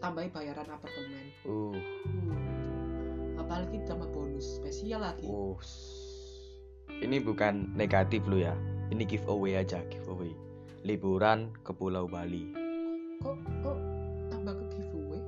tambahin 0.06 0.30
bayaran 0.30 0.70
apartemen. 0.70 1.26
Uh. 1.50 1.74
Uh, 1.74 3.42
apalagi 3.42 3.82
ditambah 3.82 4.14
bonus 4.14 4.62
spesial 4.62 5.02
lagi. 5.02 5.26
Uh 5.26 5.58
ini 7.02 7.18
bukan 7.20 7.74
negatif 7.74 8.24
lo 8.30 8.38
ya. 8.38 8.54
Ini 8.94 9.04
giveaway 9.04 9.58
aja 9.58 9.82
giveaway. 9.90 10.32
Liburan 10.86 11.50
ke 11.66 11.74
Pulau 11.74 12.06
Bali. 12.06 12.54
Kok 13.20 13.36
kok 13.66 13.78
tambah 14.30 14.54
ke 14.54 14.66
giveaway? 14.78 15.22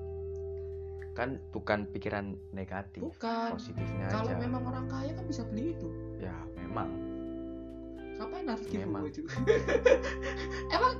Kan 1.17 1.41
bukan 1.49 1.89
pikiran 1.89 2.37
negatif 2.53 3.01
bukan. 3.01 3.57
positifnya 3.57 4.05
kalau 4.13 4.29
aja. 4.29 4.37
memang 4.37 4.61
orang 4.69 4.85
kaya 4.85 5.11
kan 5.17 5.25
bisa 5.25 5.41
beli 5.49 5.73
itu. 5.73 5.89
Ya 6.21 6.37
memang. 6.61 6.93
Ngapain 8.21 8.45
harus 8.45 8.65
Memang. 8.69 9.01
giveaway 9.09 9.11
juga? 9.13 9.33
Emang 10.77 10.93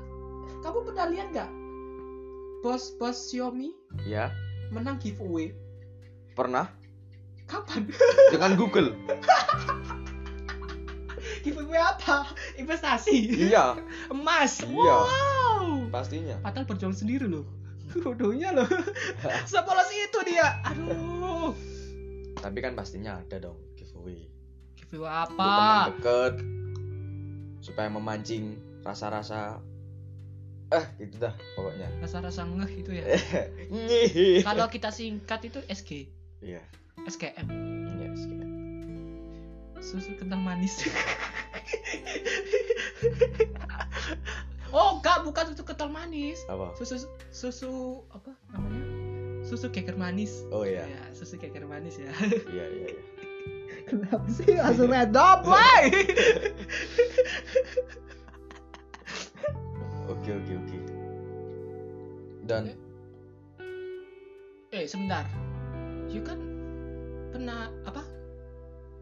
kamu 0.66 0.80
pernah 0.90 1.06
lihat 1.14 1.28
nggak 1.34 1.50
bos 2.68 2.92
bos 3.00 3.32
Xiaomi 3.32 3.72
ya. 4.04 4.28
menang 4.76 5.00
giveaway. 5.00 5.56
Pernah? 6.36 6.68
Kapan? 7.48 7.88
Dengan 8.36 8.60
Google. 8.60 8.92
Giveaway 11.48 11.80
apa? 11.80 12.28
Investasi. 12.60 13.48
Iya. 13.48 13.80
Emas. 14.12 14.68
Iya. 14.68 14.76
wow. 14.76 15.88
Pastinya. 15.88 16.44
Padahal 16.44 16.68
berjuang 16.68 16.92
sendiri 16.92 17.24
loh. 17.24 17.48
Bodohnya 18.04 18.52
loh. 18.52 18.68
Sepolos 19.48 19.88
itu 19.88 20.20
dia. 20.28 20.60
Aduh. 20.68 21.56
Tapi 22.36 22.60
kan 22.60 22.76
pastinya 22.76 23.24
ada 23.24 23.48
dong 23.48 23.64
giveaway. 23.80 24.28
Giveaway 24.76 25.08
Untuk 25.08 25.40
apa 25.40 25.40
teman 25.40 25.88
deket 25.96 26.34
supaya 27.64 27.88
memancing 27.88 28.60
rasa-rasa 28.84 29.64
eh 30.68 30.86
gitu 31.00 31.16
dah 31.24 31.32
pokoknya. 31.56 31.88
Rasa-rasa 32.04 32.44
ngeh 32.44 32.72
itu 32.76 32.92
ya. 32.92 33.06
Kalau 34.48 34.68
kita 34.68 34.92
singkat 34.92 35.48
itu 35.48 35.64
SG 35.72 36.12
iya. 36.44 36.60
SKM 37.08 37.48
iya 37.98 38.12
sih. 38.18 38.34
susu 39.80 40.12
kental 40.20 40.42
manis. 40.42 40.84
Oh 44.76 45.00
enggak 45.00 45.24
bukan 45.24 45.56
susu 45.56 45.64
kental 45.64 45.88
manis. 45.88 46.44
Apa? 46.52 46.76
Susu 46.76 47.08
susu 47.32 48.04
apa 48.12 48.36
namanya? 48.52 48.84
Susu 49.48 49.72
geger 49.72 49.96
manis. 49.96 50.44
Oh 50.52 50.68
iya. 50.68 50.84
Ya 50.84 51.04
susu 51.16 51.40
geger 51.40 51.64
manis 51.64 51.96
ya. 51.96 52.12
Iya 52.52 52.66
iya 52.68 52.88
iya. 52.92 53.04
Kenapa 53.88 54.28
sih 54.28 54.60
langsung 54.60 54.92
random 54.92 55.48
boy 55.48 55.84
oke 60.08 60.32
oke 60.32 60.54
oke. 60.56 60.78
Dan 62.48 62.74
eh 64.72 64.86
sebentar. 64.88 65.24
You 66.08 66.24
kan 66.24 66.40
pernah 67.36 67.68
apa? 67.84 68.04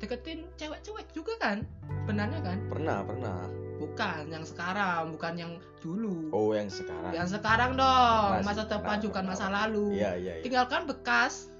Deketin 0.01 0.49
cewek-cewek 0.59 1.07
juga 1.15 1.33
kan? 1.39 1.63
Benarnya 2.09 2.41
kan? 2.43 2.57
Pernah 2.67 2.99
pernah. 3.05 3.39
Bukan 3.75 4.31
yang 4.31 4.43
sekarang 4.43 5.13
bukan 5.15 5.33
yang 5.35 5.51
dulu. 5.79 6.31
Oh 6.33 6.51
yang 6.51 6.67
sekarang. 6.67 7.11
Yang 7.13 7.39
sekarang 7.39 7.77
dong 7.77 8.43
masa 8.43 8.65
depan 8.65 8.97
juga 8.99 9.21
masa 9.21 9.47
lalu. 9.47 9.95
Iya 9.95 10.11
iya 10.17 10.33
iya. 10.41 10.43
Tinggalkan 10.43 10.89
bekas 10.89 11.53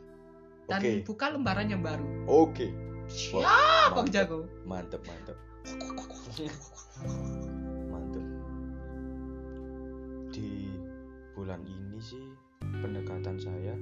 dan 0.65 0.81
Oke. 0.81 1.05
buka 1.05 1.25
lembaran 1.31 1.69
yang 1.69 1.85
baru. 1.85 2.05
Oke. 2.25 2.73
Siap 3.05 3.93
bang 3.93 4.09
mantep. 4.09 4.13
jago? 4.13 4.39
Mantep 4.65 5.01
mantep 5.05 5.37
mantep 5.65 6.17
bulan 11.45 11.61
ini 11.61 12.01
sih 12.01 12.25
pendekatan 12.57 13.37
saya. 13.37 13.77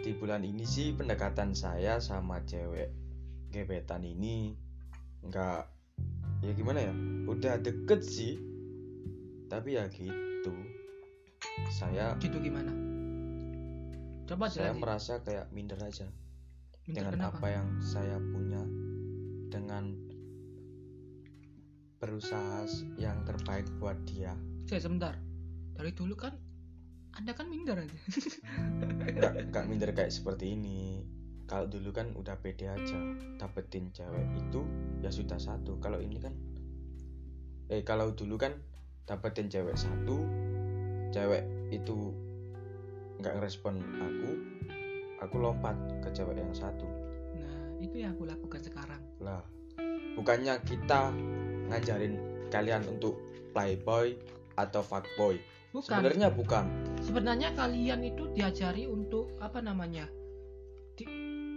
Di 0.00 0.16
bulan 0.16 0.48
ini 0.48 0.64
sih 0.64 0.96
pendekatan 0.96 1.52
saya 1.52 2.00
sama 2.00 2.40
cewek 2.48 2.88
gebetan 3.52 4.00
ini 4.00 4.56
nggak 5.28 5.68
ya 6.40 6.52
gimana 6.56 6.88
ya 6.88 6.92
udah 7.28 7.60
deket 7.60 8.00
sih. 8.00 8.40
Tapi 9.52 9.76
ya 9.76 9.84
gitu. 9.92 10.56
Saya 11.68 12.16
gitu 12.16 12.40
gimana? 12.40 12.72
Coba 14.24 14.48
saya 14.48 14.72
jelasin. 14.72 14.80
merasa 14.80 15.12
kayak 15.20 15.52
minder 15.52 15.76
aja 15.84 16.08
Minder 16.88 17.12
dengan 17.12 17.28
kenapa? 17.28 17.44
apa 17.44 17.46
yang 17.60 17.68
saya 17.84 18.16
punya 18.16 18.64
dengan 19.52 20.11
berusaha 22.02 22.66
yang 22.98 23.22
terbaik 23.22 23.70
buat 23.78 23.94
dia. 24.10 24.34
Saya 24.66 24.82
sebentar. 24.82 25.14
Dari 25.78 25.94
dulu 25.94 26.18
kan 26.18 26.34
anda 27.14 27.30
kan 27.30 27.46
minder 27.46 27.78
aja. 27.78 27.98
Nggak 29.14 29.54
nggak 29.54 29.64
minder 29.70 29.94
kayak 29.94 30.10
seperti 30.10 30.58
ini. 30.58 31.06
Kalau 31.46 31.70
dulu 31.70 31.94
kan 31.94 32.10
udah 32.16 32.40
pede 32.42 32.66
aja 32.66 32.98
dapetin 33.38 33.94
cewek 33.94 34.24
itu 34.34 34.66
ya 34.98 35.14
sudah 35.14 35.38
satu. 35.38 35.78
Kalau 35.78 36.02
ini 36.02 36.18
kan 36.18 36.34
eh 37.70 37.86
kalau 37.86 38.16
dulu 38.16 38.34
kan 38.34 38.58
dapetin 39.06 39.52
cewek 39.52 39.76
satu 39.76 40.24
cewek 41.12 41.44
itu 41.68 42.16
nggak 43.20 43.36
ngerespon 43.36 43.78
aku 44.00 44.30
aku 45.20 45.34
lompat 45.38 45.76
ke 46.00 46.08
cewek 46.16 46.40
yang 46.40 46.56
satu. 46.56 46.88
Nah 47.36 47.78
itu 47.84 48.00
yang 48.00 48.16
aku 48.16 48.24
lakukan 48.24 48.64
sekarang. 48.64 49.02
Lah 49.20 49.44
bukannya 50.16 50.56
kita 50.64 51.12
ngajarin 51.72 52.14
kalian 52.48 52.84
untuk 52.86 53.16
playboy 53.50 54.14
atau 54.54 54.80
fuckboy? 54.80 55.40
Bukan. 55.72 55.88
Sebenarnya 55.88 56.28
bukan. 56.28 56.64
Sebenarnya 57.00 57.48
kalian 57.52 58.04
itu 58.04 58.28
diajari 58.30 58.84
untuk 58.84 59.32
apa 59.38 59.58
namanya 59.58 60.04
Ti- 60.92 61.08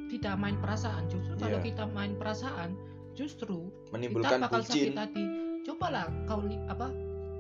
tidak 0.10 0.36
main 0.36 0.56
perasaan. 0.56 1.06
Justru 1.06 1.36
kalau 1.36 1.60
Iya. 1.60 1.66
kita 1.66 1.84
main 1.86 2.16
perasaan 2.16 2.70
justru 3.12 3.68
menimbulkan 3.90 4.32
kita 4.34 4.46
bakal 4.46 4.62
sakit 4.62 4.72
bucin. 4.86 4.96
hati. 4.96 5.26
Cobalah 5.62 6.06
kau 6.26 6.40
li 6.40 6.56
apa 6.66 6.88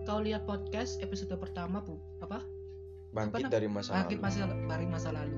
kau 0.03 0.19
lihat 0.19 0.43
podcast 0.43 0.99
episode 0.99 1.31
pertama 1.35 1.79
bu. 1.79 1.95
Apa? 2.19 2.43
Bangkit 3.09 3.47
nam- 3.47 3.53
dari 3.53 3.67
masa 3.67 3.95
bangkit 3.95 4.19
lalu 4.19 4.25
masa 4.27 4.43
dari 4.67 4.85
masa 4.85 5.09
lalu. 5.09 5.37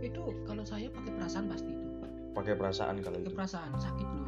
Itu 0.00 0.22
kalau 0.42 0.64
saya 0.64 0.88
pakai 0.88 1.12
perasaan 1.12 1.44
pasti 1.46 1.70
itu. 1.70 1.88
Pakai 2.32 2.54
perasaan 2.54 2.94
kalau 2.98 3.18
pakai 3.18 3.28
itu. 3.28 3.36
perasaan. 3.36 3.70
Sakit 3.76 4.08
loh. 4.10 4.24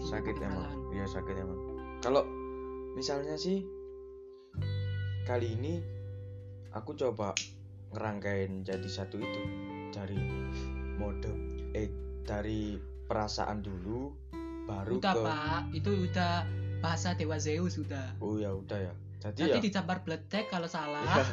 Sakit 0.00 0.34
Pakai 0.34 0.48
emang. 0.48 0.78
iya 0.92 1.04
sakit 1.04 1.34
emang 1.36 1.58
kalau 2.00 2.24
misalnya 2.96 3.36
sih 3.36 3.60
kali 5.28 5.52
ini 5.52 5.84
aku 6.72 6.96
coba 6.96 7.36
ngerangkain 7.92 8.64
jadi 8.64 8.88
satu 8.88 9.20
itu 9.20 9.42
dari 9.92 10.16
mode 10.96 11.28
eh 11.76 11.92
dari 12.24 12.80
perasaan 13.04 13.60
dulu 13.60 14.16
baru 14.64 14.96
udah 14.96 15.14
ke 15.14 15.22
pak. 15.28 15.62
Itu 15.76 15.90
udah 16.08 16.32
bahasa 16.80 17.12
dewa 17.12 17.36
Zeus 17.36 17.76
sudah 17.76 18.16
oh 18.24 18.40
ya 18.40 18.56
udah 18.56 18.80
ya. 18.80 18.92
Jadi 19.20 19.52
nanti 19.52 19.60
ya. 19.60 19.64
dicampur 19.68 20.00
bledek 20.00 20.48
kalau 20.48 20.68
salah. 20.72 21.04
Iya. 21.04 21.24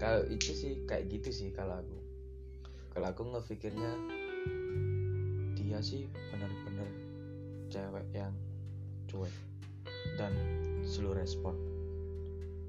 kalau 0.00 0.22
itu 0.32 0.50
sih 0.56 0.72
kayak 0.88 1.12
gitu 1.12 1.28
sih 1.28 1.48
kalau 1.52 1.76
aku. 1.76 1.98
Kalau 2.96 3.06
aku 3.12 3.22
ngefikirnya 3.36 3.92
dia 5.60 5.78
sih 5.84 6.08
bener-bener 6.32 6.88
cewek 7.68 8.06
yang 8.16 8.32
cuek 9.10 9.34
dan 10.14 10.32
slow 10.84 11.14
respon. 11.16 11.56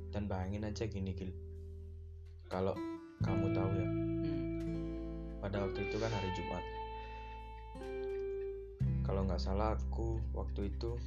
Dan 0.09 0.31
bayangin 0.31 0.63
aja 0.63 0.87
gini 0.87 1.11
Gil. 1.11 1.31
Kalau 2.47 2.77
kamu 3.25 3.51
tahu 3.51 3.69
ya 3.75 3.87
Hmm. 3.87 5.37
pada 5.43 5.65
waktu 5.65 5.85
itu 5.89 5.95
kan 5.99 6.11
hari 6.11 6.29
Jumat. 6.33 6.63
Kalau 9.05 9.21
nggak 9.27 9.41
salah 9.41 9.77
aku 9.77 10.17
waktu 10.33 10.73
itu 10.73 10.97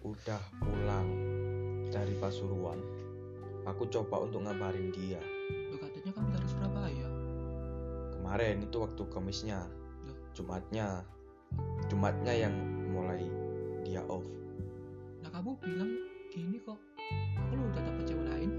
udah 0.00 0.42
pulang 0.58 1.08
dari 1.92 2.16
Pasuruan. 2.16 2.80
Aku 3.68 3.86
coba 3.92 4.24
untuk 4.24 4.42
ngabarin 4.48 4.88
dia. 4.90 5.20
Loh, 5.70 5.78
katanya 5.78 6.10
kamu 6.16 6.28
dari 6.32 6.46
Surabaya. 6.48 7.08
Kemarin 8.16 8.64
itu 8.64 8.76
waktu 8.80 9.02
Kamisnya 9.12 9.60
Loh. 10.08 10.16
Jumatnya. 10.32 11.04
Jumatnya 11.92 12.32
yang 12.48 12.54
mulai 12.90 13.26
dia 13.90 14.06
off 14.06 14.22
nah 15.26 15.34
kamu 15.34 15.58
bilang 15.58 15.90
gini 16.30 16.62
kok 16.62 16.78
aku 17.34 17.52
lu 17.58 17.66
cewek 18.06 18.26
lain. 18.26 18.50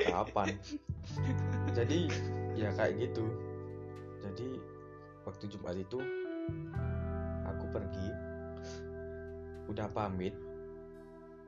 Kapan? 0.00 0.48
Jadi 1.72 2.08
ya 2.56 2.68
kayak 2.76 3.00
gitu. 3.00 3.24
Jadi 4.20 4.48
waktu 5.28 5.44
Jumat 5.48 5.76
itu 5.76 5.98
aku 7.48 7.64
pergi. 7.72 8.08
Udah 9.70 9.88
pamit 9.92 10.36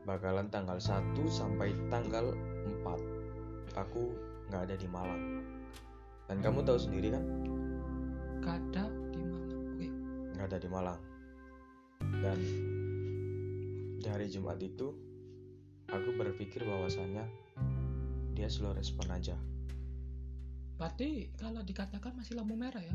bakalan 0.05 0.49
tanggal 0.53 0.77
1 0.77 1.17
sampai 1.29 1.73
tanggal 1.89 2.37
4 2.85 3.77
aku 3.77 4.13
nggak 4.53 4.63
ada 4.69 4.77
di 4.77 4.89
Malang. 4.89 5.25
Dan 6.25 6.41
kamu 6.41 6.65
tahu 6.65 6.81
sendiri 6.81 7.13
kan? 7.13 7.25
Gak 8.45 8.61
ada 10.55 10.63
di 10.63 10.71
Malang. 10.71 11.01
Dan 11.99 12.39
di 13.99 14.07
hari 14.07 14.31
Jumat 14.31 14.63
itu 14.63 14.95
aku 15.91 16.15
berpikir 16.15 16.63
bahwasannya 16.63 17.27
dia 18.39 18.47
slow 18.47 18.71
respon 18.71 19.11
aja. 19.11 19.35
Berarti 20.79 21.35
kalau 21.35 21.67
dikatakan 21.67 22.15
masih 22.15 22.39
lampu 22.39 22.55
merah 22.55 22.79
ya? 22.79 22.95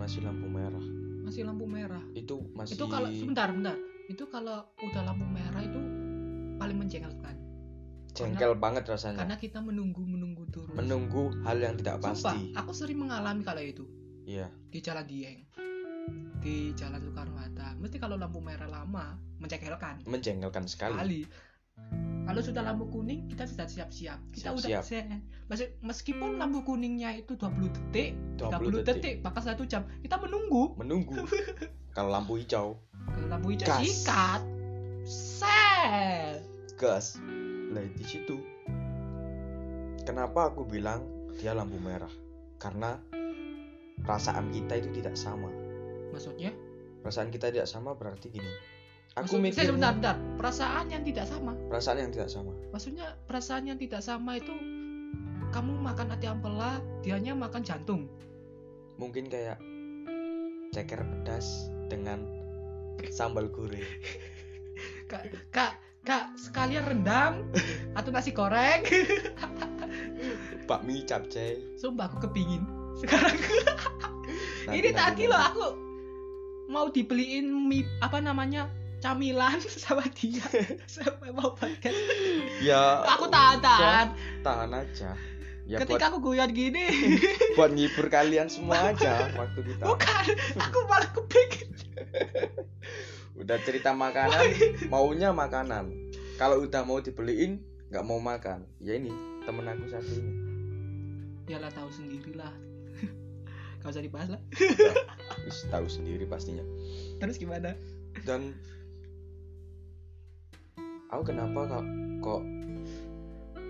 Masih 0.00 0.24
lampu 0.24 0.48
merah. 0.48 0.80
Masih 1.20 1.44
lampu 1.44 1.68
merah? 1.68 2.00
Itu 2.16 2.48
masih 2.56 2.80
itu 2.80 2.88
kalau 2.88 3.12
sebentar 3.12 3.52
bentar 3.52 3.76
itu 4.08 4.24
kalau 4.32 4.64
udah 4.80 5.02
lampu 5.04 5.28
merah 5.28 5.60
itu 5.60 5.80
paling 6.56 6.80
menjengkelkan. 6.80 7.36
Jengkel 8.16 8.56
banget 8.56 8.88
rasanya. 8.88 9.20
karena 9.20 9.36
kita 9.36 9.60
menunggu 9.60 10.00
menunggu 10.00 10.48
terus. 10.48 10.72
Menunggu 10.72 11.28
hal 11.44 11.60
yang 11.60 11.76
tidak 11.76 12.00
Sumpah, 12.00 12.32
pasti. 12.32 12.56
aku 12.56 12.72
sering 12.72 13.04
mengalami 13.04 13.44
kalau 13.44 13.60
itu. 13.60 13.84
Iya. 14.24 14.48
Di 14.72 14.80
Jalan 14.80 15.04
Dieng 15.04 15.45
di 16.46 16.70
Jalan 16.78 17.02
Soekarno 17.02 17.34
Hatta 17.34 17.74
mesti 17.74 17.98
kalau 17.98 18.14
lampu 18.14 18.38
merah 18.38 18.70
lama 18.70 19.18
menjengkelkan. 19.42 20.06
Menjengkelkan 20.06 20.70
sekali. 20.70 20.94
Sekali. 20.94 21.20
Kalau 22.26 22.42
sudah 22.42 22.62
lampu 22.62 22.86
kuning 22.86 23.26
kita 23.26 23.50
sudah 23.50 23.66
siap-siap. 23.66 24.18
Kita 24.30 24.54
udah 24.54 24.78
Siap-siap. 24.78 25.10
se- 25.10 25.22
mes- 25.50 25.74
meskipun 25.82 26.38
lampu 26.38 26.62
kuningnya 26.62 27.18
itu 27.18 27.34
20 27.34 27.66
detik 27.70 28.14
30 28.38 28.62
20 28.62 28.82
detik, 28.82 28.86
detik. 28.86 29.14
bahkan 29.26 29.42
satu 29.42 29.66
jam 29.66 29.82
kita 30.06 30.22
menunggu. 30.22 30.78
Menunggu. 30.78 31.18
Kalau 31.98 32.10
lampu 32.14 32.38
hijau. 32.38 32.78
Kalau 33.10 33.26
lampu 33.26 33.54
hijau 33.54 33.66
Gas. 33.66 33.82
sikat. 33.82 34.42
Set. 35.06 36.38
Gas. 36.78 37.18
Lah 37.74 37.82
di 37.82 38.04
situ. 38.06 38.38
Kenapa 40.06 40.54
aku 40.54 40.62
bilang 40.62 41.02
dia 41.38 41.54
lampu 41.54 41.78
merah? 41.82 42.10
Karena 42.62 42.94
perasaan 44.02 44.54
kita 44.54 44.78
itu 44.78 45.02
tidak 45.02 45.18
sama 45.18 45.50
maksudnya? 46.16 46.50
Perasaan 47.00 47.28
kita 47.28 47.52
tidak 47.52 47.68
sama 47.68 47.92
berarti 47.92 48.32
gini. 48.32 48.48
Maksud- 49.14 49.16
aku 49.16 49.28
saya 49.30 49.44
mikir 49.44 49.64
sebentar, 49.68 49.92
bentar. 49.92 50.16
perasaan 50.36 50.86
yang 50.88 51.02
tidak 51.02 51.24
sama. 51.24 51.52
Perasaan 51.68 51.96
yang 51.98 52.10
tidak 52.10 52.28
sama. 52.28 52.52
Maksudnya 52.68 53.06
perasaan 53.24 53.64
yang 53.64 53.78
tidak 53.78 54.00
sama 54.00 54.36
itu 54.36 54.52
kamu 55.48 55.72
makan 55.78 56.06
ati 56.10 56.26
ampela 56.26 56.80
dianya 57.00 57.32
makan 57.32 57.62
jantung. 57.62 58.08
Mungkin 58.96 59.28
kayak 59.28 59.60
ceker 60.72 61.00
pedas 61.00 61.46
dengan 61.86 62.20
sambal 63.08 63.46
goreng 63.48 63.80
kak 65.12 65.22
kak 65.48 65.72
kak 66.02 66.32
sekalian 66.34 66.84
rendang 66.84 67.44
atau 67.94 68.10
nasi 68.10 68.32
goreng? 68.32 68.82
Bakmi 70.68 71.06
capcay. 71.06 71.62
Sumpah 71.78 72.10
aku 72.10 72.26
kepingin 72.28 72.66
sekarang. 72.98 73.36
Nanti- 74.66 74.76
ini 74.76 74.88
nanti- 74.90 74.98
tadi 74.98 75.22
loh 75.30 75.40
aku 75.40 75.66
mau 76.66 76.90
dibeliin 76.90 77.46
mie 77.46 77.86
apa 78.02 78.18
namanya 78.18 78.70
camilan 78.98 79.58
sama 79.82 80.02
dia 80.14 80.44
sampai 80.88 81.30
mau 81.30 81.54
podcast 81.54 81.96
ya 82.62 83.04
aku 83.06 83.28
tahan 83.30 83.58
tahan. 83.60 84.06
Tahan 84.42 84.70
aja. 84.72 85.10
Ya 85.66 85.82
buat, 85.82 85.98
ketika 85.98 86.14
aku 86.14 86.30
guyon 86.30 86.54
gini. 86.54 86.86
buat 87.58 87.74
ngibur 87.74 88.06
kalian 88.06 88.46
semua 88.46 88.94
aja 88.94 89.34
waktu 89.34 89.60
kita. 89.66 89.82
Bukan 89.82 90.24
aku 90.62 90.78
malah 90.86 91.10
kepingin 91.10 91.70
udah 93.36 93.58
cerita 93.62 93.92
makanan 93.92 94.46
maunya 94.88 95.30
makanan. 95.34 95.92
Kalau 96.40 96.62
udah 96.62 96.86
mau 96.86 97.02
dibeliin 97.02 97.60
nggak 97.90 98.04
mau 98.06 98.22
makan. 98.22 98.64
Ya 98.78 98.96
ini 98.96 99.10
temen 99.46 99.66
aku 99.66 99.86
satu 99.90 100.10
ini 100.10 100.46
ya 101.46 101.62
lah 101.62 101.70
tahu 101.70 101.86
sendirilah 101.94 102.50
gak 103.86 103.94
usah 103.94 104.02
dibahas 104.02 104.28
lah. 104.34 104.42
Wis 105.46 105.62
tahu 105.70 105.86
sendiri 105.86 106.26
pastinya. 106.26 106.66
Terus 107.22 107.38
gimana? 107.38 107.78
Dan 108.26 108.50
aku 111.14 111.22
kenapa 111.30 111.70
kok 111.70 111.86
kok 112.18 112.42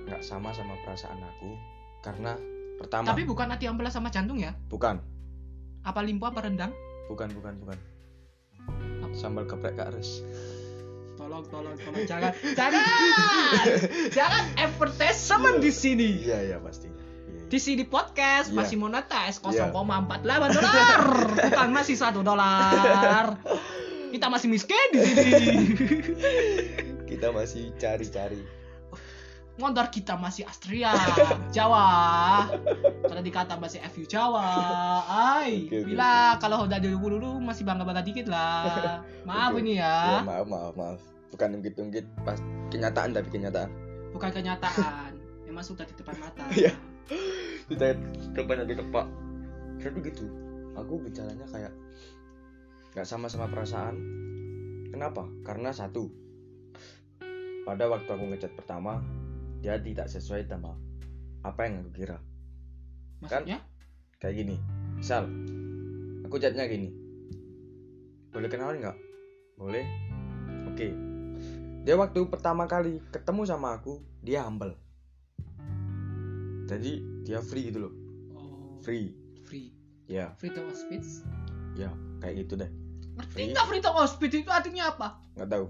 nggak 0.09 0.22
sama 0.24 0.57
sama 0.57 0.72
perasaan 0.88 1.20
aku? 1.20 1.52
Karena 2.00 2.33
pertama 2.81 3.12
tapi 3.12 3.29
bukan 3.29 3.52
hati 3.52 3.68
ambelas 3.68 3.92
sama 3.92 4.09
jantung 4.09 4.40
ya? 4.40 4.57
Bukan. 4.72 5.05
Apa 5.85 6.00
limpo 6.00 6.24
apa 6.24 6.48
rendang? 6.48 6.72
Bukan 7.12 7.29
bukan 7.37 7.61
bukan. 7.61 7.79
Sambal 9.12 9.44
geprek 9.44 9.76
kak 9.76 9.92
Res. 9.92 10.24
Tolong 11.20 11.44
tolong 11.48 11.76
tolong. 11.76 12.05
Jangan 12.09 12.33
jangan. 12.57 12.83
Jangan 14.16 14.44
advertisement 14.61 15.61
di 15.61 15.72
sini. 15.72 16.24
Iya 16.24 16.38
iya 16.52 16.57
pastinya. 16.61 17.06
Di 17.46 17.59
sini 17.59 17.87
podcast 17.87 18.50
Iya. 18.50 18.56
masih 18.59 18.76
monetis 18.76 19.38
Iya. 19.38 19.70
0,48 19.70 20.50
dolar. 20.50 21.00
Bukan 21.30 21.68
masih 21.70 21.94
satu 21.94 22.20
dolar. 22.20 23.38
Kita 24.11 24.26
masih 24.26 24.48
miskin 24.50 24.88
di 24.92 25.00
sini. 25.02 25.46
Kita 27.11 27.30
masih 27.30 27.70
cari-cari. 27.76 28.42
Motor 29.56 29.88
kita 29.88 30.20
masih 30.20 30.44
Astria 30.44 30.92
Jawa. 31.48 32.44
Karena 33.00 33.22
dikata 33.24 33.56
masih 33.56 33.80
FU 33.88 34.04
Jawa. 34.04 34.44
Ay 35.09 35.64
oke, 35.64 35.88
bila 35.88 36.37
kalau 36.37 36.68
udah 36.68 36.76
dulu 36.76 37.16
dulu 37.16 37.40
masih 37.40 37.64
bangga 37.64 37.88
bangga 37.88 38.04
dikit 38.04 38.28
lah. 38.28 39.00
Maaf 39.28 39.56
Oke. 39.56 39.64
ini 39.64 39.80
ya. 39.80 40.20
Ya 40.20 40.28
maaf 40.28 40.44
maaf 40.44 40.74
maaf. 40.76 41.00
Bukan 41.32 41.56
ungkit-ungkit 41.56 42.04
pas 42.20 42.37
kenyataan 42.68 43.16
tapi 43.16 43.32
kenyataan. 43.32 43.72
Bukan 44.12 44.28
kenyataan. 44.28 45.16
Memang 45.48 45.64
sudah 45.64 45.88
di 45.88 45.94
depan 45.96 46.20
mata. 46.20 46.44
Iya. 46.61 46.76
Kita 47.71 47.95
depan 48.35 48.66
di 48.66 48.75
tepak. 48.75 49.07
Jadi 49.83 49.99
gitu 50.11 50.27
aku 50.75 51.01
bicaranya 51.03 51.47
kayak 51.49 51.73
nggak 52.95 53.07
sama 53.07 53.31
sama 53.31 53.47
perasaan. 53.51 53.97
Kenapa? 54.90 55.29
Karena 55.45 55.71
satu 55.71 56.09
pada 57.66 57.90
waktu 57.90 58.07
aku 58.07 58.25
ngechat 58.31 58.55
pertama 58.55 59.03
dia 59.59 59.77
tidak 59.83 60.07
sesuai 60.07 60.47
sama 60.47 60.79
apa 61.42 61.66
yang 61.66 61.83
aku 61.83 61.90
kira. 61.95 62.19
Maksudnya? 63.23 63.59
Kayak 64.16 64.35
gini 64.42 64.57
misal 64.97 65.29
aku 66.25 66.38
chatnya 66.40 66.64
gini. 66.71 66.90
Boleh 68.33 68.49
kenalan 68.49 68.81
nggak? 68.81 68.99
Boleh? 69.57 69.85
Oke. 70.69 70.92
Dia 71.87 71.95
waktu 71.95 72.27
pertama 72.27 72.66
kali 72.66 72.99
ketemu 73.14 73.42
sama 73.47 73.79
aku 73.79 74.03
dia 74.23 74.42
humble 74.42 74.86
jadi 76.66 76.92
dia 77.22 77.38
free 77.38 77.70
gitu 77.70 77.88
loh. 77.88 77.92
Oh, 78.35 78.74
free. 78.83 79.14
Free. 79.46 79.70
Ya. 80.11 80.35
Free 80.38 80.50
to 80.50 80.62
speech 80.74 81.22
ya 81.76 81.92
kayak 82.18 82.46
gitu 82.46 82.59
deh. 82.59 82.70
Ngerti 83.16 83.52
nggak 83.52 83.66
free 83.70 83.83
to 83.85 83.90
speech 84.11 84.35
itu 84.42 84.50
artinya 84.50 84.90
apa? 84.92 85.09
Nggak 85.38 85.48
tahu. 85.48 85.66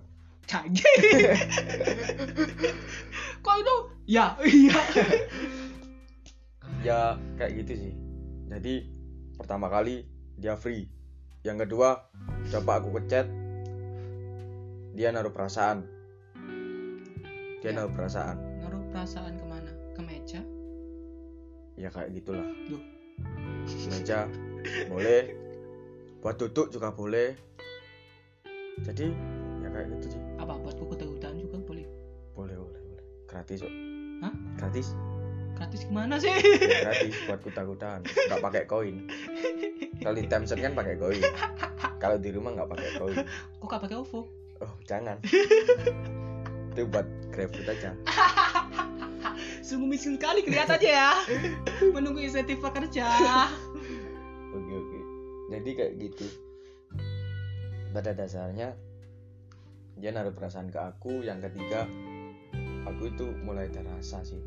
Canggih. 0.47 0.87
Kok 3.45 3.57
itu? 3.59 3.77
Ya, 4.07 4.39
iya. 4.47 4.79
ya 6.87 6.99
kayak 7.35 7.67
gitu 7.67 7.73
sih. 7.75 7.93
Jadi 8.47 8.87
pertama 9.35 9.67
kali 9.67 10.07
dia 10.39 10.55
free. 10.55 10.87
Yang 11.43 11.67
kedua 11.67 12.07
coba 12.55 12.79
aku 12.79 12.95
ngechat. 12.95 13.27
Dia 14.95 15.11
naruh 15.13 15.35
perasaan. 15.35 15.83
Dia 17.61 17.75
Ya. 17.75 17.83
naruh 17.83 17.93
perasaan. 17.93 18.39
Naruh 18.63 18.83
perasaan? 18.95 19.33
Ke? 19.35 19.46
Ya 21.77 21.89
kayak 21.93 22.11
gitulah. 22.17 22.49
Meja 23.93 24.27
boleh. 24.89 25.37
Buat 26.25 26.37
duduk 26.41 26.73
juga 26.73 26.91
boleh. 26.91 27.37
Jadi 28.83 29.13
ya 29.63 29.69
kayak 29.71 29.87
gitu 29.97 30.17
sih. 30.17 30.21
Apa 30.41 30.57
buat 30.61 30.77
kuku 30.77 30.97
hutan 30.97 31.37
juga 31.37 31.61
boleh? 31.63 31.87
boleh 32.37 32.57
boleh 32.57 32.81
boleh. 32.85 33.05
Gratis 33.25 33.65
kok 33.65 33.73
Hah? 34.21 34.33
gratis. 34.61 34.87
Gratis 35.57 35.81
gimana 35.89 36.21
sih? 36.21 36.29
Ya, 36.61 36.85
gratis 36.85 37.17
buat 37.25 37.41
kuda-kudaan 37.41 38.01
nggak 38.05 38.41
pakai 38.45 38.63
koin. 38.69 39.09
Kalau 40.05 40.17
di 40.21 40.29
Tencent 40.29 40.61
kan 40.61 40.73
pakai 40.77 41.01
koin. 41.01 41.25
Kalau 41.97 42.21
di 42.21 42.29
rumah 42.29 42.53
nggak 42.53 42.69
pakai 42.77 42.91
koin. 43.01 43.17
Kok 43.57 43.67
gak 43.73 43.83
pakai 43.89 43.97
OVO? 43.97 44.21
oh 44.61 44.73
jangan. 44.85 45.17
Itu 46.77 46.85
buat 46.93 47.09
GrabFood 47.33 47.73
aja 47.73 47.97
Sungguh 49.67 49.91
miskin 49.91 50.15
kali 50.15 50.41
kelihatannya 50.41 50.93
ya. 50.93 51.11
Menunggu 51.95 52.23
insentif 52.23 52.59
pekerja. 52.59 53.07
oke 54.49 54.73
oke 54.73 54.99
jadi 55.49 55.71
kayak 55.71 55.93
gitu 56.01 56.27
pada 57.91 58.11
dasarnya 58.11 58.73
dia 59.95 60.11
naruh 60.11 60.33
perasaan 60.33 60.69
ke 60.69 60.77
aku 60.77 61.21
yang 61.21 61.41
ketiga 61.41 61.85
aku 62.85 63.09
itu 63.09 63.27
mulai 63.39 63.67
ada 63.67 63.85
rasa 63.87 64.21
sih 64.23 64.41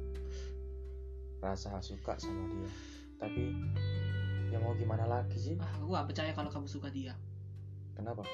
rasa 1.39 1.77
suka 1.79 2.17
sama 2.17 2.41
dia 2.47 2.69
tapi 3.15 3.53
ya 4.49 4.57
mau 4.57 4.73
gimana 4.73 5.05
lagi 5.05 5.37
sih 5.37 5.55
Ah, 5.57 5.77
aku 5.77 5.89
gak 5.89 6.07
percaya 6.07 6.31
kalau 6.31 6.49
kamu 6.49 6.65
suka 6.65 6.89
dia. 6.89 7.13
kenapa 7.93 8.25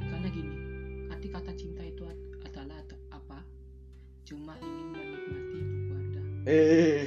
Karena 0.00 0.28
gini, 0.28 0.54
arti 1.08 1.28
kata 1.28 1.52
cinta 1.52 1.82
itu 1.82 2.02
ad- 2.02 2.26
adalah 2.42 2.78
ad- 2.78 3.02
apa? 3.10 3.38
Cuma 4.24 4.56
ingin. 4.56 5.07
Eh 6.48 7.04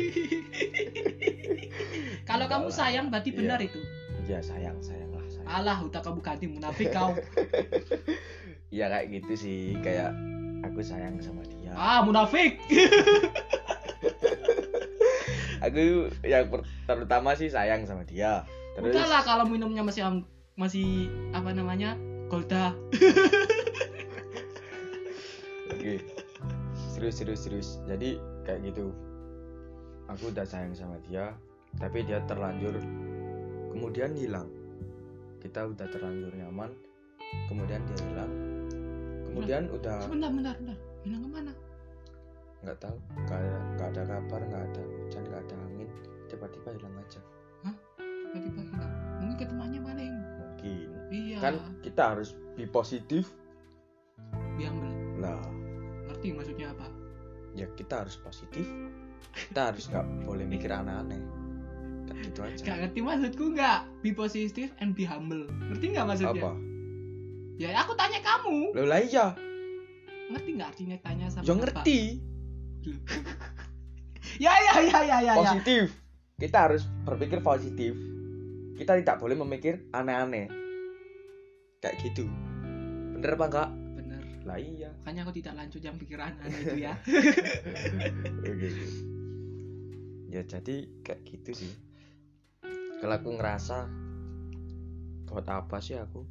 Kalau 2.23 2.45
kamu 2.45 2.67
lah. 2.67 2.75
sayang 2.77 3.09
berarti 3.09 3.29
Iya. 3.29 3.37
benar 3.37 3.59
itu. 3.59 3.79
ya 4.23 4.37
sayang 4.39 4.77
sayang 4.79 5.09
lah 5.09 5.25
sayang 5.27 5.49
Alah, 5.49 5.77
udah 5.81 5.99
kamu 5.99 6.21
ganti 6.21 6.45
munafik 6.45 6.87
kau. 6.89 7.11
ya 8.71 8.87
kayak 8.87 9.11
gitu 9.11 9.33
sih 9.35 9.59
kayak 9.81 10.13
aku 10.63 10.79
sayang 10.79 11.17
sama 11.17 11.41
dia 11.43 11.73
Ah, 11.73 11.99
munafik. 11.99 12.61
aku 15.61 15.81
yang 16.23 16.47
terutama 16.85 17.33
sih 17.33 17.45
sayang 17.47 17.83
sama 17.83 18.01
dia 18.01 18.45
terus 18.73 18.95
Udahlah 18.95 19.21
kalau 19.21 19.45
minumnya 19.45 19.81
masih 19.81 20.23
masih 20.55 21.05
apa 21.31 21.51
namanya? 21.51 21.93
Golda. 22.27 22.71
oke 25.69 25.93
serius 26.89 27.15
serius 27.17 27.41
serius 27.41 27.69
jadi 27.83 28.15
kayak 28.41 28.63
gitu 28.65 28.95
aku 30.11 30.29
udah 30.29 30.43
sayang 30.43 30.75
sama 30.75 30.99
dia 31.07 31.31
tapi 31.79 32.03
dia 32.03 32.19
terlanjur 32.27 32.75
kemudian 33.71 34.11
hilang 34.13 34.49
kita 35.39 35.65
udah 35.65 35.87
terlanjur 35.87 36.31
nyaman 36.35 36.71
kemudian 37.47 37.79
dia 37.87 37.99
hilang 38.05 38.31
kemudian 39.25 39.63
udah 39.71 40.03
Sebentar, 40.03 40.27
bentar, 40.29 40.55
bentar. 40.59 40.77
Hilang 41.01 41.21
ke 41.23 41.29
mana? 41.31 41.53
nggak 42.61 42.77
tahu 42.77 42.97
nggak 43.25 43.87
ada 43.89 44.01
kabar 44.05 44.41
nggak 44.45 44.63
ada 44.69 44.81
hujan 44.85 45.23
nggak 45.25 45.41
ada 45.41 45.55
angin 45.65 45.89
tiba-tiba 46.27 46.69
hilang 46.75 46.95
aja 46.99 47.21
Tiba-tiba 48.31 48.61
hilang. 48.63 48.93
Mungkin 49.19 49.35
ketemuannya 49.35 49.79
paling. 49.83 50.13
mungkin 50.39 50.87
Iya. 51.11 51.37
kan 51.43 51.53
kita 51.83 52.01
harus 52.15 52.29
be 52.55 52.63
positif 52.63 53.27
Biambel. 54.55 54.87
lah 55.19 55.41
Ngerti 56.07 56.27
maksudnya 56.31 56.71
apa? 56.71 56.87
ya 57.51 57.67
kita 57.75 58.05
harus 58.05 58.15
positif 58.15 58.63
kita 59.31 59.61
harus 59.69 59.85
nggak 59.87 60.05
boleh 60.23 60.43
mikir 60.43 60.69
aneh-aneh 60.69 61.21
kan 62.03 62.15
gitu 62.19 62.39
aja 62.41 62.61
Gak 62.61 62.77
ngerti 62.81 62.99
maksudku 62.99 63.45
nggak? 63.51 63.79
Be 63.99 64.11
positive 64.11 64.71
and 64.77 64.91
be 64.91 65.03
humble. 65.03 65.45
Ngerti 65.47 65.85
nggak 65.89 66.05
maksudnya? 66.05 66.41
apa 66.41 66.51
Ya 67.55 67.77
aku 67.77 67.93
tanya 67.93 68.19
kamu. 68.19 68.73
lo 68.73 68.83
lah 68.83 68.99
iya 68.99 69.25
Ngerti 70.27 70.49
nggak 70.53 70.69
artinya 70.71 70.97
tanya 70.99 71.25
sama 71.27 71.43
apa? 71.43 71.53
ngerti 71.57 71.99
Ya 74.37 74.53
ya 74.55 74.73
ya 74.79 74.99
ya 75.01 75.17
ya. 75.19 75.19
ya. 75.21 75.33
positif 75.35 75.91
kita 76.35 76.57
harus 76.59 76.83
berpikir 77.03 77.37
positif 77.39 77.93
kita 78.73 78.97
tidak 78.97 79.17
boleh 79.17 79.37
memikir 79.37 79.85
aneh-aneh 79.91 80.49
kayak 81.77 82.01
gitu 82.01 82.25
bener 83.11 83.35
apa 83.35 83.45
enggak 83.45 83.69
Bener. 83.93 84.21
lah 84.41 84.57
iya 84.57 84.89
makanya 84.97 85.21
aku 85.21 85.33
tidak 85.35 85.53
lanjut 85.55 85.81
yang 85.81 85.97
pikiran 85.97 86.33
aneh 86.39 86.59
itu 86.59 86.77
ya 86.79 86.93
oke. 88.49 88.69
Ya 90.31 90.47
jadi 90.47 90.87
kayak 91.03 91.21
gitu 91.27 91.51
sih. 91.51 91.73
Kalau 93.03 93.15
aku 93.19 93.29
ngerasa 93.35 93.91
buat 95.27 95.47
apa 95.51 95.77
sih 95.83 95.99
aku? 95.99 96.23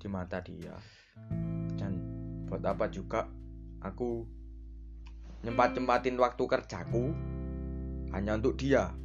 Di 0.00 0.08
mata 0.08 0.40
dia. 0.40 0.72
Dan 1.76 2.00
buat 2.48 2.64
apa 2.64 2.88
juga 2.88 3.28
aku 3.84 4.24
nyempat 5.44 5.76
nyempatin 5.76 6.16
waktu 6.16 6.44
kerjaku 6.48 7.12
hanya 8.16 8.40
untuk 8.40 8.56
dia. 8.56 8.96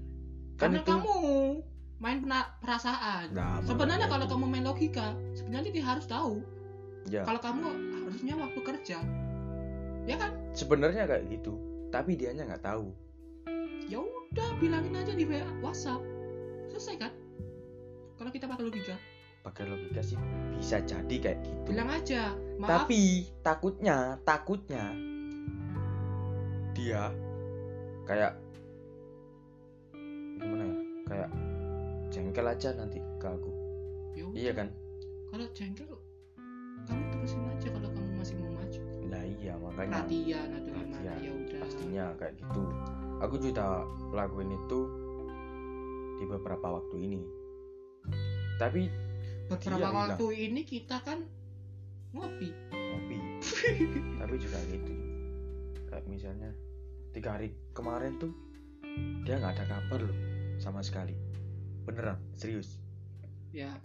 Kan 0.56 0.72
karena 0.72 0.80
itu 0.80 0.88
kamu 0.88 1.16
main 2.00 2.20
perasaan. 2.64 3.36
Nah, 3.36 3.60
sebenarnya 3.68 4.08
kalau 4.08 4.24
itu. 4.24 4.32
kamu 4.32 4.46
main 4.48 4.64
logika 4.64 5.12
sebenarnya 5.36 5.72
dia 5.76 5.84
harus 5.84 6.08
tahu 6.08 6.40
ya. 7.12 7.28
kalau 7.28 7.44
kamu 7.44 7.68
harusnya 8.08 8.34
waktu 8.40 8.60
kerja. 8.64 9.00
Ya 10.08 10.16
kan? 10.16 10.32
Sebenarnya 10.56 11.04
kayak 11.04 11.28
gitu 11.28 11.60
tapi 11.90 12.16
dianya 12.16 12.46
nggak 12.46 12.64
tahu 12.64 12.94
ya 13.88 14.04
udah 14.04 14.50
bilangin 14.60 14.98
aja 14.98 15.14
di 15.16 15.24
WA 15.24 15.46
WhatsApp. 15.64 16.02
Selesai 16.74 16.96
kan? 17.00 17.12
Kalau 18.20 18.32
kita 18.36 18.46
pakai 18.52 18.64
logika. 18.68 18.96
Pakai 19.40 19.64
logika 19.72 20.04
sih 20.04 20.20
bisa 20.60 20.84
jadi 20.84 21.16
kayak 21.24 21.40
gitu. 21.48 21.72
Bilang 21.72 21.90
aja 21.90 22.36
maaf. 22.60 22.84
Tapi 22.84 23.32
takutnya 23.40 24.20
takutnya 24.28 24.92
dia 26.76 27.08
kayak 28.04 28.36
gimana 30.36 30.64
ya? 30.68 30.76
Kayak 31.08 31.30
jengkel 32.12 32.46
aja 32.46 32.70
nanti 32.76 33.00
ke 33.18 33.28
aku. 33.32 33.52
Ya 34.20 34.24
udah. 34.28 34.36
iya 34.36 34.52
kan? 34.52 34.68
Kalau 35.32 35.48
jengkel 35.56 35.90
kamu 36.90 37.04
terusin 37.14 37.42
aja 37.48 37.68
kalau 37.72 37.90
kamu 37.96 38.12
masih 38.20 38.36
mau 38.44 38.52
maju. 38.52 38.82
Lah 39.08 39.24
iya 39.24 39.54
makanya. 39.56 40.04
Perhatian 40.04 40.48
atau 40.60 40.72
gimana? 40.76 41.12
Ya 41.24 41.32
udah. 41.32 41.60
Pastinya 41.64 42.06
kayak 42.20 42.34
gitu 42.36 42.64
aku 43.20 43.36
juga 43.40 43.84
lakuin 44.12 44.56
itu 44.56 44.80
di 46.20 46.26
beberapa 46.28 46.80
waktu 46.80 46.96
ini. 47.00 47.22
Tapi 48.60 48.92
beberapa 49.48 49.80
Dia 49.80 49.90
bilang. 49.90 49.96
waktu 50.16 50.28
ini 50.36 50.62
kita 50.68 51.00
kan 51.04 51.24
ngopi. 52.12 52.52
Ngopi. 52.72 53.18
Tapi 54.20 54.36
juga 54.36 54.60
gitu. 54.68 54.94
Kayak 55.88 56.06
misalnya 56.08 56.52
tiga 57.16 57.40
hari 57.40 57.56
kemarin 57.72 58.20
tuh 58.20 58.32
dia 59.24 59.40
nggak 59.40 59.56
ada 59.60 59.66
kabar 59.68 60.00
loh 60.04 60.18
sama 60.60 60.84
sekali. 60.84 61.16
Beneran 61.88 62.20
serius. 62.36 62.80
Ya. 63.56 63.80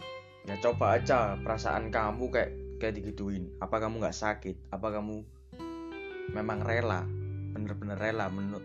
Ya 0.45 0.55
coba 0.61 1.01
aja 1.01 1.39
perasaan 1.41 1.89
kamu 1.89 2.29
kayak 2.29 2.51
kayak 2.77 3.01
digituin. 3.01 3.49
Apa 3.57 3.81
kamu 3.81 4.03
nggak 4.03 4.13
sakit? 4.13 4.55
Apa 4.69 4.93
kamu 4.93 5.25
memang 6.35 6.61
rela? 6.61 7.01
Bener-bener 7.55 7.97
rela 7.97 8.27
menu- 8.29 8.61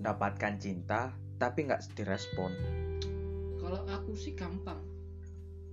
mendapatkan 0.00 0.56
cinta 0.56 1.12
tapi 1.36 1.68
nggak 1.68 1.92
direspon. 1.92 2.48
Kalau 3.60 3.84
aku 3.84 4.16
sih 4.16 4.32
gampang. 4.32 4.80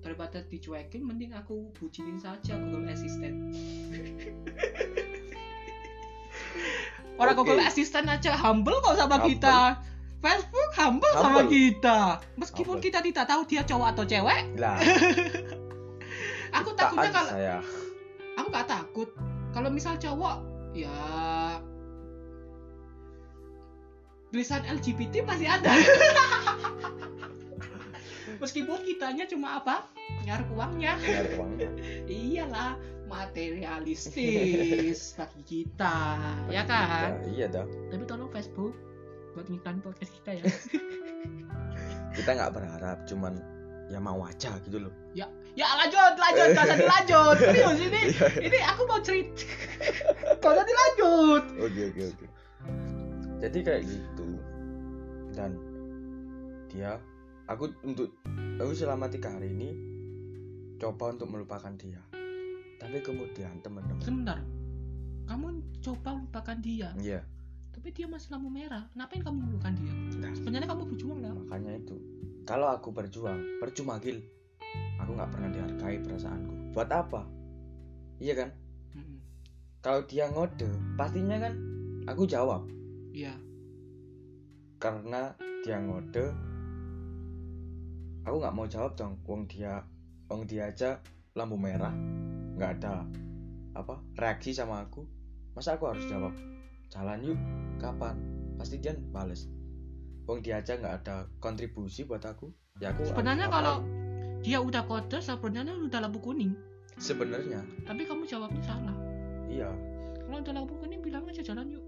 Daripada 0.03 0.43
dicuekin 0.43 1.03
mending 1.03 1.31
aku 1.35 1.71
bucinin 1.75 2.19
saja 2.19 2.59
Google 2.59 2.91
Assistant. 2.91 3.33
Orang 7.17 7.33
Oke. 7.33 7.49
Google 7.49 7.65
Assistant 7.65 8.07
aja 8.11 8.35
humble 8.37 8.77
kok 8.83 8.99
sama 8.99 9.17
Humble. 9.17 9.31
kita. 9.31 9.57
Facebook 10.17 10.71
humble, 10.77 11.13
sama 11.17 11.41
Humble. 11.41 11.49
kita. 11.49 11.99
Meskipun 12.37 12.77
Humble. 12.77 12.85
kita 12.85 12.99
tidak 13.01 13.25
tahu 13.25 13.41
dia 13.49 13.63
cowok 13.65 13.87
atau 13.95 14.03
cewek. 14.05 14.41
Lah. 14.59 14.77
Aku 16.61 16.69
takutnya 16.77 17.09
kalau 17.09 17.31
saya. 17.33 17.57
Aku 18.37 18.47
gak 18.53 18.69
takut. 18.69 19.09
Kalau 19.49 19.69
misal 19.73 19.97
cowok 19.97 20.37
ya 20.77 20.93
tulisan 24.37 24.61
LGBT 24.69 25.25
masih 25.25 25.49
ada. 25.49 25.73
Meskipun 28.37 28.85
kitanya 28.85 29.25
cuma 29.25 29.57
apa? 29.57 29.89
Nyari 30.29 30.45
uangnya. 30.53 30.93
Iyalah 32.05 32.77
materialistis 33.09 35.01
bagi 35.17 35.41
kita 35.41 36.21
ya 36.53 36.69
kan? 36.69 37.17
Ya, 37.25 37.33
iya 37.33 37.49
dah 37.49 37.65
tapi 37.89 38.05
tolong 38.05 38.29
Facebook 38.29 38.77
buat 39.33 39.49
ngiklan 39.49 39.81
podcast 39.81 40.13
kita 40.21 40.37
ya. 40.37 40.45
Kita 42.13 42.37
nggak 42.37 42.53
berharap 42.53 43.09
cuman 43.09 43.41
ya 43.89 43.97
mau 43.97 44.21
aja 44.21 44.53
gitu 44.69 44.85
loh. 44.85 44.93
Ya 45.17 45.25
lanjut 45.57 46.13
lanjut. 46.13 46.53
Gak 46.53 46.61
usah 46.61 46.77
dilanjut. 46.77 47.41
Serius 47.41 47.81
ini 47.81 48.01
ini 48.53 48.59
aku 48.61 48.85
mau 48.85 49.01
cerita. 49.01 49.49
Gak 50.37 50.51
usah 50.53 50.61
dilanjut. 50.61 51.43
Oke 51.57 51.89
oke 51.89 52.01
oke. 52.13 52.25
Jadi 53.37 53.59
kayak 53.61 53.81
gitu 53.85 54.16
dan 55.37 55.53
dia 56.73 56.97
aku 57.45 57.69
untuk 57.85 58.09
aku 58.57 58.73
selama 58.73 59.05
tiga 59.05 59.29
hari 59.29 59.53
ini 59.53 59.69
coba 60.81 61.13
untuk 61.13 61.29
melupakan 61.29 61.69
dia. 61.77 62.01
Tapi 62.81 62.97
kemudian 63.05 63.61
teman-teman 63.61 64.01
sebentar. 64.01 64.41
Kamu 65.29 65.61
coba 65.85 66.17
lupakan 66.17 66.57
dia? 66.57 66.89
Iya. 66.97 67.21
Tapi 67.73 67.93
dia 67.93 68.09
masih 68.09 68.33
lampu 68.33 68.49
merah. 68.49 68.89
Ngapain 68.97 69.21
kamu 69.21 69.37
melupakan 69.37 69.73
dia? 69.77 69.93
Nah. 70.17 70.33
sebenarnya 70.33 70.67
kamu 70.69 70.83
berjuang 70.89 71.19
lah 71.21 71.33
makanya 71.33 71.77
itu. 71.77 71.95
Kalau 72.49 72.73
aku 72.73 72.89
berjuang 72.89 73.61
percuma 73.61 74.01
gil. 74.01 74.17
Aku 74.97 75.13
nggak 75.13 75.29
pernah 75.29 75.49
dihargai 75.53 76.01
perasaanku. 76.01 76.73
Buat 76.73 76.89
apa? 76.89 77.21
Iya 78.17 78.33
kan? 78.33 78.49
Mm-mm. 78.97 79.21
kalau 79.85 80.01
dia 80.09 80.25
ngode 80.33 80.69
pastinya 80.97 81.37
kan 81.37 81.53
aku 82.09 82.25
jawab. 82.25 82.65
Iya 83.13 83.46
karena 84.77 85.33
dia 85.65 85.81
ngode. 85.81 86.25
Aku 88.27 88.35
nggak 88.37 88.55
mau 88.55 88.67
jawab 88.67 88.93
dong 88.93 89.17
wong 89.23 89.47
dia 89.47 89.81
wong 90.27 90.43
dia 90.45 90.69
aja 90.69 90.99
lampu 91.33 91.57
merah. 91.57 91.93
Nggak 92.57 92.71
ada 92.81 93.05
apa 93.73 94.01
reaksi 94.17 94.53
sama 94.53 94.85
aku. 94.85 95.05
Masa 95.53 95.77
aku 95.77 95.89
harus 95.89 96.05
jawab? 96.05 96.33
Jalan 96.89 97.19
yuk 97.25 97.39
kapan? 97.81 98.15
Pasti 98.57 98.77
dia 98.77 98.93
bales. 99.11 99.49
Wong 100.27 100.43
dia 100.43 100.59
aja 100.59 100.75
nggak 100.75 100.95
ada 101.03 101.25
kontribusi 101.39 102.03
buat 102.03 102.21
aku. 102.21 102.51
Ya 102.77 102.93
aku 102.93 103.07
Sebenarnya 103.09 103.49
kalau- 103.49 103.81
dia 104.45 104.61
udah 104.61 104.85
kode 104.85 105.17
sebenarnya 105.17 105.73
udah 105.73 105.97
lampu 105.97 106.21
kuning 106.21 106.53
sebenarnya. 107.01 107.65
Tapi 107.89 108.05
kamu 108.05 108.21
jawabnya 108.29 108.61
salah. 108.61 108.93
Iya. 109.49 109.73
Kalau 110.21 110.37
udah 110.43 110.53
lampu 110.53 110.77
kuning 110.77 111.01
bilang 111.01 111.25
aja 111.25 111.41
jalan 111.41 111.65
yuk 111.73 111.81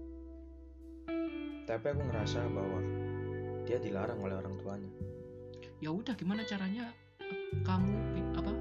tapi 1.70 1.94
aku 1.94 2.02
ngerasa 2.02 2.50
bahwa 2.50 2.80
dia 3.62 3.78
dilarang 3.78 4.18
oleh 4.18 4.34
orang 4.34 4.58
tuanya. 4.58 4.90
Ya 5.78 5.94
udah 5.94 6.18
gimana 6.18 6.42
caranya 6.42 6.90
eh, 7.22 7.54
kamu 7.62 7.94
apa 8.34 8.52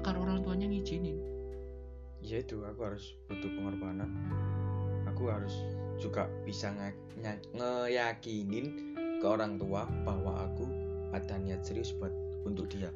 agar 0.00 0.16
orang 0.16 0.40
tuanya 0.40 0.68
ngizinin 0.72 1.34
ya 2.24 2.40
itu 2.40 2.64
aku 2.64 2.80
harus 2.88 3.12
butuh 3.28 3.52
pengorbanan. 3.52 4.08
Aku 5.12 5.28
harus 5.28 5.52
juga 6.00 6.26
bisa 6.48 6.72
ngeyakinin 7.52 8.66
ke 9.20 9.26
orang 9.28 9.60
tua 9.60 9.84
bahwa 10.02 10.48
aku 10.48 10.64
ada 11.12 11.36
niat 11.36 11.62
serius 11.62 11.92
buat 12.00 12.10
untuk 12.48 12.72
dia. 12.72 12.88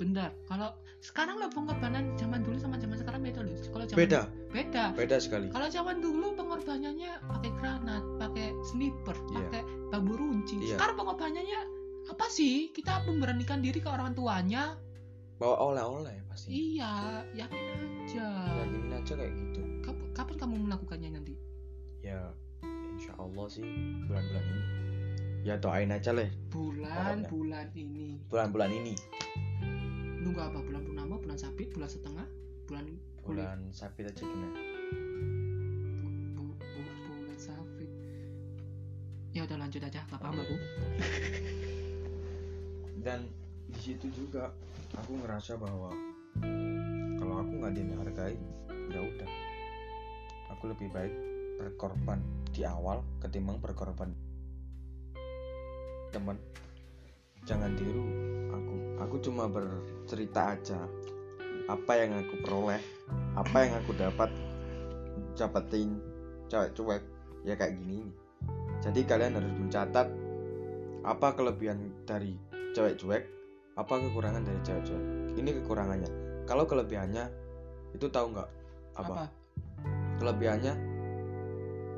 Benar 0.00 0.32
kalau 0.48 0.72
sekarang 0.98 1.38
lo 1.38 1.46
pengorbanan 1.52 2.16
zaman 2.18 2.42
dulu 2.42 2.56
sama 2.58 2.80
zaman 2.80 2.96
sekarang 2.98 3.20
beda 3.22 3.44
loh. 3.44 3.52
Kalau 3.54 3.84
zaman 3.84 4.00
beda. 4.00 4.20
Beda. 4.50 4.84
Beda 4.96 5.16
sekali. 5.20 5.52
Kalau 5.52 5.68
zaman 5.68 6.00
dulu 6.00 6.32
pengorbanannya 6.34 7.12
pakai 7.28 7.50
granat 7.60 8.02
pakai 8.16 8.47
sniper 8.68 9.16
Iya. 9.16 9.36
pakai 9.40 9.62
bambu 9.88 10.14
runcing. 10.14 10.60
Iya. 10.60 10.76
sekarang 10.76 10.96
pengorbanannya 10.96 11.60
apa 12.06 12.26
sih? 12.28 12.68
Kita 12.70 13.04
memberanikan 13.04 13.58
diri 13.58 13.80
ke 13.80 13.88
orang 13.88 14.12
tuanya. 14.12 14.76
Bawa 15.36 15.56
oleh-oleh 15.72 16.20
pasti. 16.26 16.52
Iya 16.76 17.24
yakin 17.32 17.62
aja. 18.04 18.26
Yakinin 18.58 18.92
aja 18.92 19.12
kayak 19.14 19.32
gitu. 19.32 19.60
Kap- 19.80 20.10
kapan 20.12 20.36
kamu 20.36 20.54
melakukannya 20.66 21.10
nanti? 21.14 21.34
Ya 22.00 22.28
insya 22.92 23.14
Allah 23.16 23.46
sih 23.46 23.64
bulan-bulan 24.04 24.44
ini. 24.44 24.62
Ya 25.46 25.54
doain 25.56 25.88
aja 25.88 26.10
lah. 26.10 26.26
Bulan 26.50 27.22
Pokoknya. 27.24 27.28
bulan 27.30 27.66
ini. 27.72 28.08
Bulan-bulan 28.26 28.70
ini. 28.74 28.94
Nunggu 30.18 30.40
apa? 30.42 30.58
Bulan 30.60 30.82
purnama 30.82 31.14
bulan 31.16 31.38
sabit 31.38 31.70
bulan 31.72 31.88
setengah? 31.88 32.26
Bulan 32.66 32.84
bulan 33.22 33.58
sabit 33.70 34.08
aja 34.08 34.24
gimana 34.24 34.56
ya 39.38 39.46
udah 39.46 39.58
lanjut 39.62 39.82
aja. 39.86 40.02
Gak 40.02 40.18
paham 40.18 40.42
aku. 40.42 40.56
Dan 43.06 43.30
di 43.70 43.78
situ 43.78 44.10
juga 44.10 44.50
aku 44.98 45.14
ngerasa 45.22 45.54
bahwa 45.54 45.94
kalau 47.18 47.34
aku 47.46 47.52
nggak 47.62 47.74
dihargai 47.78 48.36
ya 48.90 49.00
udah. 49.00 49.30
Aku 50.58 50.74
lebih 50.74 50.90
baik 50.90 51.14
berkorban 51.62 52.18
di 52.50 52.66
awal 52.66 53.06
ketimbang 53.22 53.62
berkorban. 53.62 54.10
Teman 56.10 56.34
jangan 57.46 57.78
tiru 57.78 58.02
aku. 58.50 58.74
Aku 59.06 59.16
cuma 59.22 59.46
bercerita 59.46 60.58
aja 60.58 60.82
apa 61.68 61.92
yang 62.00 62.16
aku 62.16 62.40
peroleh 62.40 62.80
apa 63.36 63.56
yang 63.60 63.76
aku 63.76 63.92
dapat 63.92 64.32
dapetin 65.36 66.00
cewek 66.48 66.72
cuek 66.72 67.02
ya 67.44 67.54
kayak 67.60 67.76
gini 67.76 68.08
jadi 68.88 69.04
kalian 69.04 69.36
harus 69.36 69.52
mencatat 69.52 70.08
apa 71.04 71.28
kelebihan 71.36 71.92
dari 72.08 72.40
cewek 72.72 72.96
cuek 72.96 73.24
apa 73.76 73.94
kekurangan 73.94 74.42
dari 74.42 74.60
cewek 74.64 74.82
cuek. 74.88 75.04
Ini 75.38 75.50
kekurangannya. 75.62 76.10
Kalau 76.48 76.64
kelebihannya 76.64 77.28
itu 77.92 78.08
tahu 78.08 78.32
nggak? 78.32 78.48
Apa? 78.96 79.12
apa? 79.12 79.24
Kelebihannya 80.18 80.74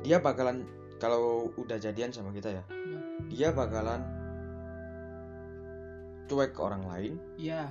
dia 0.03 0.17
bakalan 0.19 0.67
kalau 1.01 1.49
udah 1.57 1.77
jadian 1.81 2.13
sama 2.13 2.29
kita 2.33 2.53
ya 2.53 2.63
Ya. 2.69 2.99
dia 3.29 3.49
bakalan 3.53 4.01
cuek 6.29 6.51
ke 6.53 6.61
orang 6.61 6.83
lain 6.85 7.13
iya. 7.37 7.69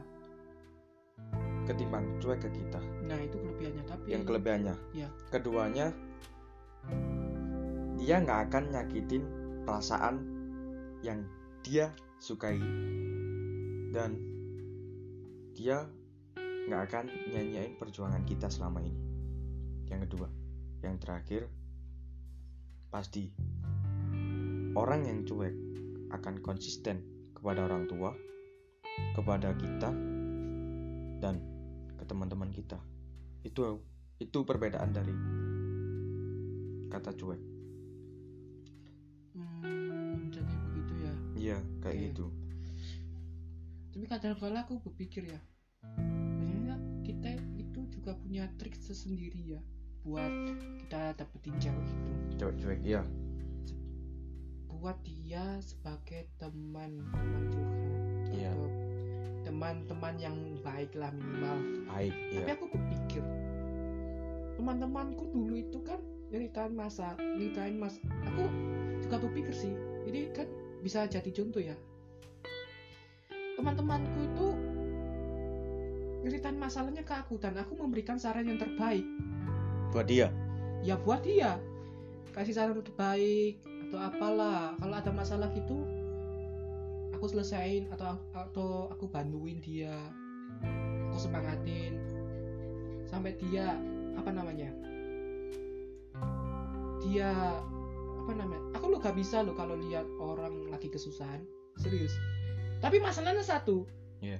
ketimbang 1.66 2.06
cuek 2.18 2.42
ke 2.42 2.48
kita. 2.50 2.80
Nah 3.06 3.18
itu 3.18 3.36
kelebihannya 3.38 3.84
tapi 3.86 4.06
yang 4.10 4.22
kelebihannya. 4.26 4.74
Ya. 4.94 5.08
keduanya 5.30 5.94
dia 8.00 8.16
nggak 8.16 8.48
akan 8.48 8.64
nyakitin 8.72 9.22
perasaan 9.68 10.24
yang 11.04 11.20
dia 11.60 11.92
sukai. 12.16 12.56
Dan 13.92 14.16
dia 15.52 15.84
nggak 16.40 16.82
akan 16.88 17.04
nyanyain 17.28 17.76
perjuangan 17.76 18.24
kita 18.24 18.48
selama 18.48 18.80
ini. 18.80 18.96
Yang 19.92 20.08
kedua. 20.08 20.28
Yang 20.80 20.96
terakhir 21.04 21.42
pasti 22.88 23.28
orang 24.72 25.04
yang 25.04 25.28
cuek 25.28 25.54
akan 26.10 26.40
konsisten 26.40 27.04
kepada 27.36 27.68
orang 27.68 27.84
tua 27.84 28.16
kepada 29.12 29.52
kita 29.60 29.92
dan 31.20 31.36
ke 32.00 32.04
teman-teman 32.08 32.48
kita. 32.48 32.80
Itu 33.44 33.84
itu 34.16 34.38
perbedaan 34.48 34.88
dari 34.88 35.12
kata 36.88 37.12
cuek 37.12 37.49
hmm, 39.34 40.30
jadi 40.32 40.54
begitu 40.70 40.92
ya. 41.00 41.14
Iya 41.36 41.58
kayak 41.80 41.96
Oke. 41.96 42.04
gitu. 42.12 42.26
Tapi 43.90 44.04
kadang 44.06 44.34
kala 44.38 44.62
aku 44.64 44.78
berpikir 44.80 45.26
ya 45.26 45.40
sebenarnya 45.82 46.76
kita 47.02 47.30
itu 47.58 47.80
juga 47.90 48.14
punya 48.16 48.46
trik 48.60 48.78
tersendiri 48.78 49.58
ya 49.58 49.60
buat 50.06 50.30
kita 50.80 51.18
dapetin 51.18 51.54
cewek 51.60 51.86
itu. 51.86 52.12
Cuek 52.40 52.80
iya. 52.86 53.02
Buat 54.70 54.96
dia 55.04 55.60
sebagai 55.60 56.24
teman 56.40 57.04
teman 57.12 57.42
curhat 57.52 57.92
Iya. 58.30 58.54
atau 58.54 58.68
teman-teman 59.44 60.14
yang 60.16 60.36
baik 60.62 60.94
lah 60.96 61.10
minimal. 61.12 61.58
Baik 61.90 62.14
tapi 62.14 62.48
iya 62.48 62.54
aku 62.54 62.66
berpikir 62.70 63.24
teman-temanku 64.60 65.24
dulu 65.32 65.56
itu 65.56 65.80
kan 65.82 65.96
nyeritain 66.28 66.76
masa 66.76 67.16
nyeritain 67.18 67.80
mas 67.80 67.96
aku 68.28 68.44
juga 69.10 69.26
berpikir 69.26 69.50
sih. 69.50 69.74
Ini 70.06 70.30
kan 70.30 70.46
bisa 70.86 71.02
jadi 71.10 71.26
contoh 71.34 71.58
ya. 71.58 71.74
Teman-temanku 73.58 74.22
itu 74.22 74.46
nyeritain 76.22 76.54
masalahnya 76.54 77.02
ke 77.02 77.10
aku 77.18 77.34
dan 77.42 77.58
aku 77.58 77.74
memberikan 77.74 78.22
saran 78.22 78.46
yang 78.46 78.62
terbaik. 78.62 79.02
Buat 79.90 80.06
dia? 80.06 80.30
Ya 80.86 80.94
buat 80.94 81.26
dia. 81.26 81.58
Kasih 82.30 82.54
saran 82.54 82.78
yang 82.78 82.86
terbaik 82.86 83.58
atau 83.90 83.98
apalah. 83.98 84.78
Kalau 84.78 84.94
ada 84.94 85.10
masalah 85.10 85.50
gitu 85.58 85.82
aku 87.10 87.26
selesain 87.26 87.90
atau 87.90 88.14
atau 88.30 88.70
aku 88.94 89.10
bantuin 89.10 89.58
dia. 89.58 89.90
Aku 91.10 91.18
semangatin. 91.18 91.98
Sampai 93.10 93.34
dia 93.42 93.74
apa 94.14 94.30
namanya? 94.30 94.70
Dia 97.02 97.58
apa 98.30 98.46
namanya 98.46 98.62
aku 98.78 98.94
lo 98.94 99.02
gak 99.02 99.18
bisa 99.18 99.42
lo 99.42 99.58
kalau 99.58 99.74
lihat 99.74 100.06
orang 100.22 100.70
lagi 100.70 100.86
kesusahan 100.86 101.42
serius. 101.82 102.14
Tapi 102.78 103.02
masalahnya 103.02 103.42
satu. 103.42 103.90
Iya. 104.22 104.38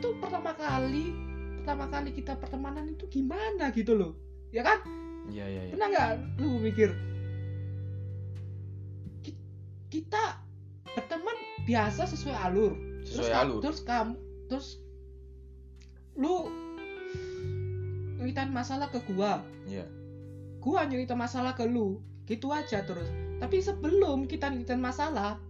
itu 0.00 0.08
pertama 0.16 0.56
kali 0.56 1.12
pertama 1.60 1.84
kali 1.92 2.16
kita 2.16 2.32
pertemanan 2.40 2.88
itu 2.88 3.04
gimana 3.12 3.68
gitu 3.76 3.92
loh 3.92 4.16
ya 4.56 4.64
kan? 4.64 4.80
Iya 5.28 5.44
iya 5.44 5.62
iya. 5.68 5.72
Pernah 5.76 5.88
nggak 5.92 6.10
lu 6.40 6.50
mikir? 6.64 6.96
Ki- 9.20 9.36
kita 9.92 10.40
berteman 10.96 11.36
biasa 11.68 12.08
sesuai 12.08 12.36
alur. 12.40 12.72
Terus 13.04 13.20
sesuai 13.20 13.36
ka- 13.36 13.42
alur. 13.44 13.60
terus 13.60 13.78
kamu 13.84 14.14
terus 14.48 14.68
lu 16.16 16.48
nyeritain 18.16 18.48
masalah 18.48 18.88
ke 18.88 19.04
gua. 19.12 19.44
Iya 19.68 19.84
gua 20.60 20.86
nyerita 20.86 21.16
masalah 21.16 21.56
ke 21.56 21.64
lu. 21.64 21.98
Gitu 22.28 22.52
aja 22.52 22.84
terus. 22.84 23.08
Tapi 23.40 23.58
sebelum 23.64 24.28
kita 24.28 24.52
nyeritain 24.52 24.78
masalah 24.78 25.40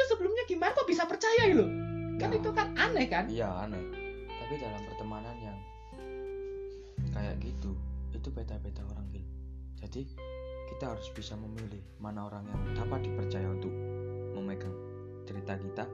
itu 0.00 0.16
sebelumnya 0.16 0.48
gimana 0.48 0.72
kok 0.72 0.88
bisa 0.88 1.04
percaya 1.04 1.52
lo 1.52 1.68
kan 2.16 2.32
Nah. 2.32 2.40
itu 2.40 2.50
kan 2.56 2.68
aneh 2.76 3.06
kan? 3.08 3.24
Iya 3.28 3.68
aneh. 3.68 3.84
Tapi 4.28 4.54
dalam 4.56 4.80
pertemanan 4.88 5.36
yang 5.40 5.58
kayak 7.12 7.36
gitu 7.44 7.76
itu 8.16 8.28
beda-beda 8.32 8.84
orang 8.92 9.08
Gil. 9.12 9.24
jadi 9.76 10.04
kita 10.68 10.92
harus 10.92 11.08
bisa 11.16 11.32
memilih 11.36 11.80
mana 11.96 12.28
orang 12.28 12.44
yang 12.48 12.60
dapat 12.76 13.08
dipercaya 13.08 13.48
untuk 13.48 13.72
memegang 14.36 14.72
cerita 15.24 15.56
kita 15.56 15.84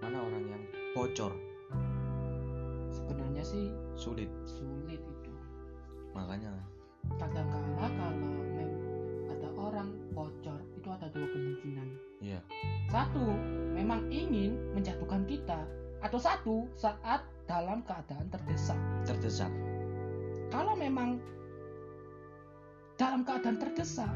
mana 0.00 0.20
orang 0.24 0.44
yang 0.48 0.62
bocor. 0.96 1.32
Sebenarnya 2.92 3.44
sih 3.44 3.72
sulit. 3.96 4.28
sulit 4.44 5.00
itu. 5.00 5.32
Makanya 6.16 6.52
kadang-kala 7.18 7.86
kalau 7.90 8.14
mem- 8.14 8.38
ada 9.30 9.48
orang 9.56 9.88
bocor 10.12 10.60
itu 10.76 10.88
ada 10.92 11.06
dua 11.10 11.26
kemungkinan. 11.32 11.88
Iya. 12.20 12.40
Satu 12.92 13.24
memang 13.72 14.06
ingin 14.12 14.58
menjatuhkan 14.76 15.24
kita. 15.24 15.64
Atau 16.00 16.16
satu 16.20 16.64
saat 16.76 17.24
dalam 17.44 17.84
keadaan 17.84 18.28
terdesak. 18.32 18.78
Terdesak. 19.04 19.52
Kalau 20.52 20.76
memang 20.76 21.20
dalam 23.00 23.24
keadaan 23.24 23.56
terdesak 23.56 24.12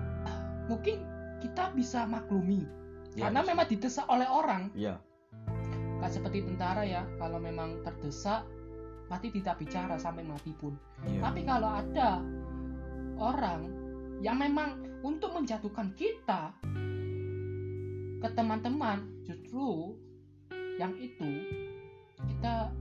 mungkin 0.69 1.05
kita 1.41 1.73
bisa 1.73 2.05
maklumi. 2.05 2.65
Iya, 3.15 3.29
karena 3.29 3.41
bisa. 3.45 3.51
memang 3.53 3.67
didesak 3.69 4.07
oleh 4.09 4.29
orang. 4.29 4.63
Iya. 4.77 5.01
Kan 6.01 6.11
seperti 6.11 6.45
tentara 6.45 6.85
ya 6.85 7.09
kalau 7.17 7.41
memang 7.41 7.81
terdesak 7.85 8.45
pasti 9.09 9.29
tidak 9.41 9.61
bicara 9.61 9.97
sampai 10.01 10.25
mati 10.25 10.53
pun. 10.57 10.77
Iya. 11.05 11.21
Tapi 11.21 11.41
kalau 11.45 11.71
ada 11.71 12.21
orang 13.19 13.71
yang 14.23 14.39
memang 14.41 14.81
untuk 15.05 15.37
menjatuhkan 15.37 15.93
kita 15.99 16.55
ke 18.25 18.29
teman-teman, 18.33 19.05
justru 19.29 19.93
yang 20.81 20.97
itu 20.97 21.31
kita 22.25 22.73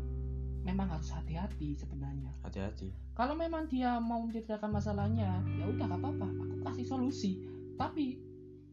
memang 0.64 0.88
harus 0.88 1.12
hati-hati 1.12 1.76
sebenarnya. 1.76 2.32
hati-hati 2.42 2.96
Kalau 3.14 3.36
memang 3.36 3.68
dia 3.68 4.00
mau 4.00 4.24
menceritakan 4.24 4.72
masalahnya, 4.72 5.44
ya 5.60 5.66
udah 5.68 5.86
gak 5.86 6.00
apa-apa, 6.00 6.28
aku 6.32 6.56
kasih 6.72 6.86
solusi. 6.88 7.32
Tapi 7.76 8.18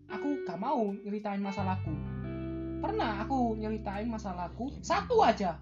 aku 0.07 0.47
gak 0.47 0.57
mau 0.57 0.95
nyeritain 0.95 1.43
masalahku. 1.43 1.93
Pernah 2.81 3.27
aku 3.27 3.59
nyeritain 3.59 4.09
masalahku 4.09 4.73
satu 4.81 5.21
aja. 5.21 5.61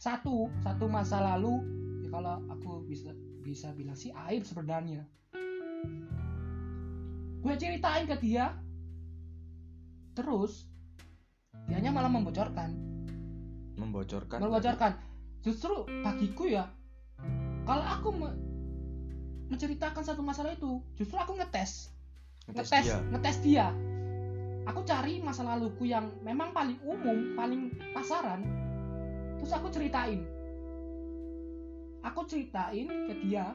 Satu, 0.00 0.48
satu 0.62 0.86
masa 0.86 1.20
lalu 1.20 1.60
ya 2.04 2.08
kalau 2.08 2.40
aku 2.48 2.84
bisa 2.88 3.10
bisa 3.40 3.72
bilang 3.72 3.96
sih 3.96 4.12
aib 4.28 4.44
sebenarnya. 4.44 5.04
Gue 7.40 7.54
ceritain 7.56 8.04
ke 8.04 8.16
dia. 8.20 8.52
Terus 10.12 10.68
dianya 11.66 11.90
malah 11.90 12.12
membocorkan. 12.12 12.76
Membocorkan? 13.80 14.38
Membocorkan. 14.38 14.92
Justru 15.40 15.88
bagiku 16.04 16.44
ya 16.44 16.68
kalau 17.64 17.84
aku 17.84 18.08
me- 18.12 18.38
menceritakan 19.50 20.02
satu 20.04 20.22
masalah 20.22 20.54
itu 20.54 20.84
justru 20.94 21.16
aku 21.16 21.36
ngetes. 21.40 21.90
Ngetes 22.50 22.68
ngetes 22.70 22.84
dia. 22.86 22.98
ngetes 23.14 23.36
dia. 23.40 23.66
Aku 24.68 24.84
cari 24.84 25.24
masa 25.24 25.42
laluku 25.42 25.88
yang 25.88 26.12
memang 26.20 26.52
paling 26.52 26.76
umum 26.84 27.34
paling 27.34 27.72
pasaran. 27.96 28.44
Terus 29.40 29.52
aku 29.56 29.72
ceritain 29.72 30.28
aku 32.04 32.24
ceritain 32.26 32.88
ke 32.88 33.14
dia. 33.24 33.52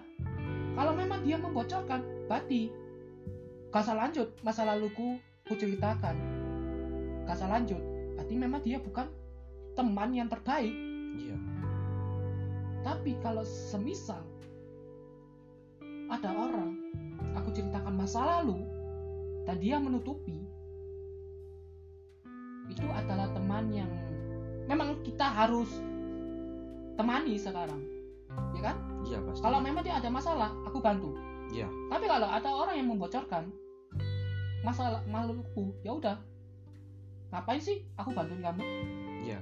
Kalau 0.75 0.91
memang 0.91 1.23
dia 1.23 1.39
membocorkan 1.39 2.03
berarti 2.27 2.69
usah 3.75 3.91
lanjut 3.91 4.31
masa 4.39 4.63
laluku 4.63 5.19
ku 5.47 5.53
ceritakan. 5.55 6.15
Usah 7.27 7.49
lanjut 7.51 7.81
berarti 8.15 8.33
memang 8.39 8.61
dia 8.63 8.79
bukan 8.79 9.07
teman 9.75 10.15
yang 10.15 10.31
terbaik. 10.31 10.71
Iya. 11.15 11.37
Tapi 12.85 13.17
kalau 13.19 13.43
semisal 13.43 14.23
ada 16.07 16.29
orang 16.31 16.77
aku 17.33 17.49
ceritakan 17.51 17.97
masa 17.97 18.21
lalu 18.21 18.61
dan 19.45 19.57
dia 19.57 19.81
menutupi 19.81 20.45
itu 22.69 22.87
adalah 22.93 23.29
teman 23.33 23.69
yang 23.73 23.91
memang 24.65 25.01
kita 25.05 25.25
harus 25.25 25.69
temani 26.97 27.37
sekarang 27.37 27.94
ya 28.57 28.61
kan? 28.71 28.75
Iya 29.05 29.17
pasti. 29.21 29.41
Kalau 29.43 29.59
memang 29.61 29.81
dia 29.85 29.95
ada 29.99 30.09
masalah 30.09 30.49
aku 30.65 30.81
bantu. 30.81 31.13
Iya. 31.53 31.69
Tapi 31.91 32.05
kalau 32.09 32.27
ada 32.27 32.49
orang 32.49 32.75
yang 32.75 32.87
membocorkan 32.89 33.53
masalah 34.65 35.01
maluku 35.05 35.71
ya 35.85 35.93
udah. 35.93 36.17
Ngapain 37.29 37.61
sih 37.61 37.85
aku 37.99 38.15
bantuin 38.15 38.41
kamu? 38.41 38.63
Iya. 39.25 39.39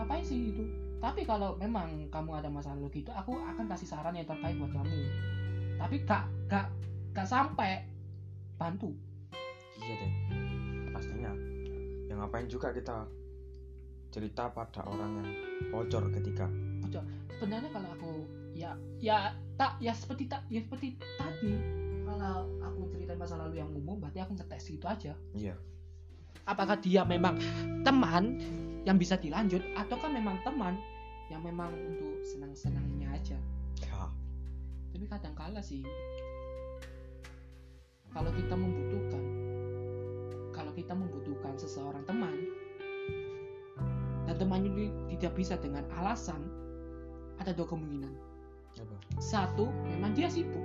Ngapain 0.00 0.24
sih 0.26 0.50
itu? 0.50 0.64
Tapi 0.98 1.22
kalau 1.28 1.54
memang 1.60 2.08
kamu 2.08 2.40
ada 2.40 2.48
masalah 2.48 2.80
gitu 2.90 3.12
aku 3.12 3.36
akan 3.36 3.68
kasih 3.68 3.86
saran 3.86 4.16
yang 4.16 4.26
terbaik 4.26 4.58
buat 4.58 4.72
kamu. 4.74 5.00
Tapi 5.76 5.96
gak 6.08 6.24
gak 6.50 6.66
gak 7.12 7.28
sampai 7.28 7.84
bantu. 8.56 8.90
Iya 9.78 9.94
deh. 10.00 10.12
Pastinya. 10.90 11.32
Yang 12.08 12.18
ngapain 12.18 12.48
juga 12.48 12.68
kita 12.72 13.04
cerita 14.08 14.48
pada 14.48 14.80
orang 14.88 15.20
yang 15.20 15.30
bocor 15.68 16.08
ketika 16.08 16.48
sebenarnya 17.36 17.68
kalau 17.68 17.88
aku 17.92 18.12
ya 18.56 18.72
ya 18.96 19.36
tak 19.60 19.76
ya 19.84 19.92
seperti 19.92 20.24
tak 20.32 20.48
ya 20.48 20.64
seperti 20.64 20.96
tadi. 21.20 21.52
Kalau 22.06 22.48
aku 22.64 22.88
ceritain 22.96 23.20
masa 23.20 23.36
lalu 23.36 23.60
yang 23.60 23.68
umum 23.76 24.00
berarti 24.00 24.24
aku 24.24 24.32
ngetes 24.40 24.64
gitu 24.72 24.86
aja. 24.88 25.12
Iya. 25.36 25.54
Apakah 26.48 26.80
dia 26.80 27.04
memang 27.04 27.36
teman 27.84 28.40
yang 28.88 28.96
bisa 28.96 29.20
dilanjut 29.20 29.60
ataukah 29.76 30.08
memang 30.08 30.40
teman 30.46 30.80
yang 31.28 31.42
memang 31.44 31.74
untuk 31.74 32.24
senang-senangnya 32.24 33.12
aja? 33.12 33.38
Ya. 33.84 34.08
Tapi 34.94 35.04
kadang 35.10 35.36
kala 35.36 35.60
sih 35.60 35.84
kalau 38.16 38.32
kita 38.32 38.56
membutuhkan 38.56 39.24
kalau 40.56 40.72
kita 40.72 40.96
membutuhkan 40.96 41.52
seseorang 41.60 42.00
teman 42.08 42.32
dan 44.24 44.36
teman 44.40 44.64
ini 44.64 44.88
tidak 45.12 45.36
bisa 45.36 45.60
dengan 45.60 45.84
alasan 46.00 46.40
ada 47.40 47.50
dua 47.52 47.66
kemungkinan. 47.68 48.12
Apa? 48.76 48.94
Satu 49.20 49.72
memang 49.88 50.12
dia 50.12 50.28
sibuk. 50.28 50.62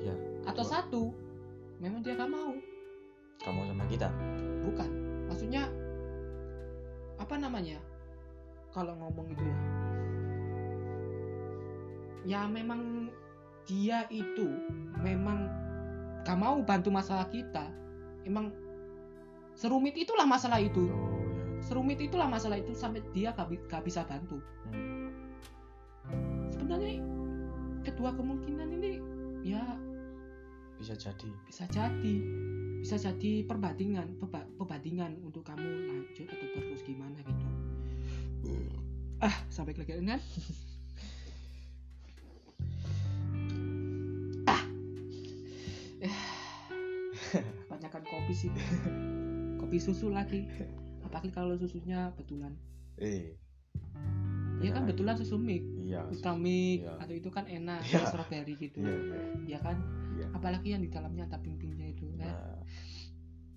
Iya 0.00 0.30
atau 0.48 0.64
Dua. 0.64 0.72
satu 0.72 1.02
memang 1.80 2.00
dia 2.00 2.16
gak 2.16 2.30
mau. 2.30 2.52
Kamu 3.40 3.68
sama 3.72 3.84
kita? 3.88 4.08
Bukan. 4.68 4.90
Maksudnya 5.28 5.68
apa 7.16 7.34
namanya? 7.36 7.80
Kalau 8.72 8.94
ngomong 8.96 9.26
itu 9.32 9.44
ya. 9.44 9.58
Ya 12.20 12.40
memang 12.44 13.08
dia 13.64 14.04
itu 14.12 14.48
memang 15.00 15.48
gak 16.24 16.36
mau 16.36 16.60
bantu 16.60 16.92
masalah 16.92 17.28
kita. 17.32 17.72
Emang 18.28 18.52
serumit 19.56 19.96
itulah 19.96 20.28
masalah 20.28 20.60
itu. 20.60 20.84
Oh 20.84 21.16
ya. 21.16 21.64
Serumit 21.64 22.00
itulah 22.00 22.28
masalah 22.28 22.60
itu 22.60 22.72
sampai 22.76 23.04
dia 23.12 23.32
gak, 23.32 23.48
gak 23.68 23.84
bisa 23.84 24.04
bantu. 24.04 24.40
Hmm. 24.68 25.08
Sebenarnya 26.70 27.02
kedua 27.82 28.14
kemungkinan 28.14 28.70
ini 28.78 29.02
ya 29.42 29.58
bisa 30.78 30.94
jadi. 30.94 31.26
bisa 31.42 31.66
jadi 31.66 32.16
bisa 32.78 32.94
jadi 32.94 33.42
perbandingan 33.42 34.14
peba- 34.22 34.46
perbandingan 34.54 35.18
untuk 35.26 35.42
kamu 35.42 35.66
lanjut 35.66 36.30
atau 36.30 36.46
terus 36.62 36.86
gimana 36.86 37.18
gitu. 37.26 37.46
Ah 39.18 39.34
sampai 39.50 39.74
kelegean 39.74 40.14
kan 40.14 40.22
ah. 44.46 44.62
Eh, 46.06 46.14
banyakkan 47.66 48.06
kopi 48.06 48.46
sih. 48.46 48.50
Kopi 49.58 49.82
susu 49.82 50.06
lagi. 50.06 50.46
Apalagi 51.02 51.34
kalau 51.34 51.58
susunya 51.58 52.14
betulan. 52.14 52.54
Eh. 53.02 53.34
Ya 54.62 54.70
kan 54.70 54.86
betulan 54.86 55.18
susu 55.18 55.34
mix 55.34 55.79
iya. 55.90 56.06
Ultramix 56.06 56.86
Iya. 56.86 56.92
atau 57.02 57.14
itu 57.18 57.28
kan 57.34 57.44
enak 57.50 57.82
kayak 57.82 58.06
strawberry 58.06 58.54
gitu. 58.54 58.78
Iya 58.78 58.94
iya. 58.94 59.18
Ya 59.56 59.58
kan? 59.58 59.76
Iya. 60.14 60.26
apalagi 60.36 60.68
yang 60.76 60.82
di 60.84 60.90
dalamnya 60.92 61.24
ada 61.26 61.40
ping-pingnya 61.40 61.96
itu 61.96 62.04
nah, 62.14 62.28
nah. 62.28 62.60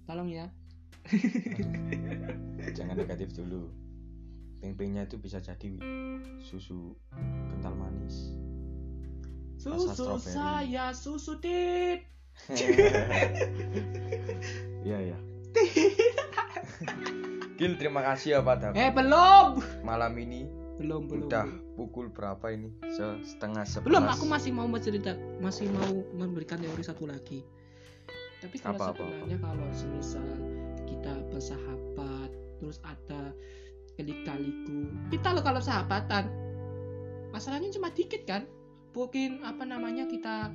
Tolong 0.10 0.30
ya. 0.32 0.48
Jangan 2.78 2.96
negatif 2.96 3.36
dulu. 3.36 3.68
Ping-pingnya 4.64 5.04
itu 5.06 5.20
bisa 5.20 5.44
jadi 5.44 5.76
susu 6.40 6.96
kental 7.52 7.76
manis. 7.76 8.32
Susu 9.60 10.18
saya 10.20 10.92
susu 10.96 11.38
tit. 11.40 12.04
Iya 14.84 15.00
iya. 15.00 15.18
Gil 17.56 17.80
terima 17.80 18.04
kasih 18.04 18.36
ya 18.36 18.40
pada 18.44 18.76
eh 18.76 18.92
belum. 18.92 19.64
Malam 19.88 20.12
ini 20.20 20.44
belum 20.84 21.08
belum 21.08 21.28
udah 21.32 21.48
pukul 21.80 22.12
berapa 22.12 22.44
ini? 22.52 22.70
Se- 22.92 23.24
setengah 23.24 23.64
sebelas. 23.64 23.88
Belum 23.88 24.04
aku 24.04 24.26
masih 24.28 24.52
mau 24.52 24.68
bercerita 24.68 25.16
masih 25.40 25.72
mau 25.72 26.04
memberikan 26.12 26.60
teori 26.60 26.84
satu 26.84 27.08
lagi. 27.08 27.40
Tapi 28.44 28.60
kalau 28.60 28.76
Apa, 28.76 28.86
apa, 28.92 29.04
sebenarnya 29.08 29.40
kalau 29.40 29.68
semisal 29.72 30.28
kita 30.84 31.14
bersahabat 31.32 32.30
terus 32.60 32.78
ada 32.84 33.32
kelik-kaliku 33.96 34.88
kita 35.12 35.32
loh 35.32 35.44
kalau 35.44 35.64
sahabatan 35.64 36.28
masalahnya 37.32 37.72
cuma 37.72 37.88
dikit 37.96 38.28
kan? 38.28 38.44
Mungkin 38.94 39.42
apa 39.48 39.64
namanya 39.64 40.06
kita 40.06 40.52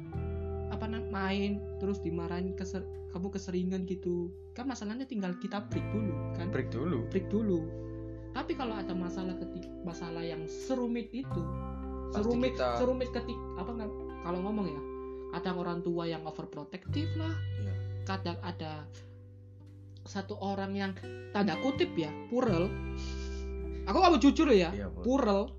apa 0.68 0.84
main 1.08 1.58
terus 1.80 1.98
dimarahin 2.04 2.52
keser 2.52 2.84
kamu 3.08 3.32
keseringan 3.32 3.88
gitu. 3.88 4.28
Kan 4.52 4.68
masalahnya 4.68 5.08
tinggal 5.08 5.32
kita 5.40 5.64
break 5.72 5.88
dulu 5.96 6.12
kan? 6.36 6.52
Break 6.52 6.68
dulu. 6.68 7.08
Break 7.08 7.32
dulu 7.32 7.87
tapi 8.30 8.52
kalau 8.52 8.72
ada 8.72 8.92
masalah 8.92 9.34
ketik 9.34 9.64
masalah 9.82 10.20
yang 10.20 10.44
serumit 10.46 11.08
itu 11.10 11.42
Pasti 12.08 12.24
serumit 12.24 12.52
kita- 12.52 12.76
serumit 12.76 13.08
ketik 13.10 13.38
apa 13.54 13.70
nggak 13.70 13.90
kalau 14.22 14.38
ngomong 14.40 14.66
ya 14.66 14.80
kadang 15.28 15.56
orang 15.56 15.78
tua 15.80 16.04
yang 16.04 16.24
overprotective 16.24 17.12
lah. 17.14 17.34
Iya. 17.58 17.72
kadang 18.02 18.38
ada 18.40 18.88
satu 20.02 20.40
orang 20.40 20.72
yang 20.72 20.92
tanda 21.30 21.52
kutip 21.60 21.92
ya 21.92 22.08
purel 22.26 22.72
aku 23.84 23.96
mau 23.98 24.16
jujur 24.16 24.48
ya 24.48 24.72
Bu. 24.88 25.04
purel 25.04 25.52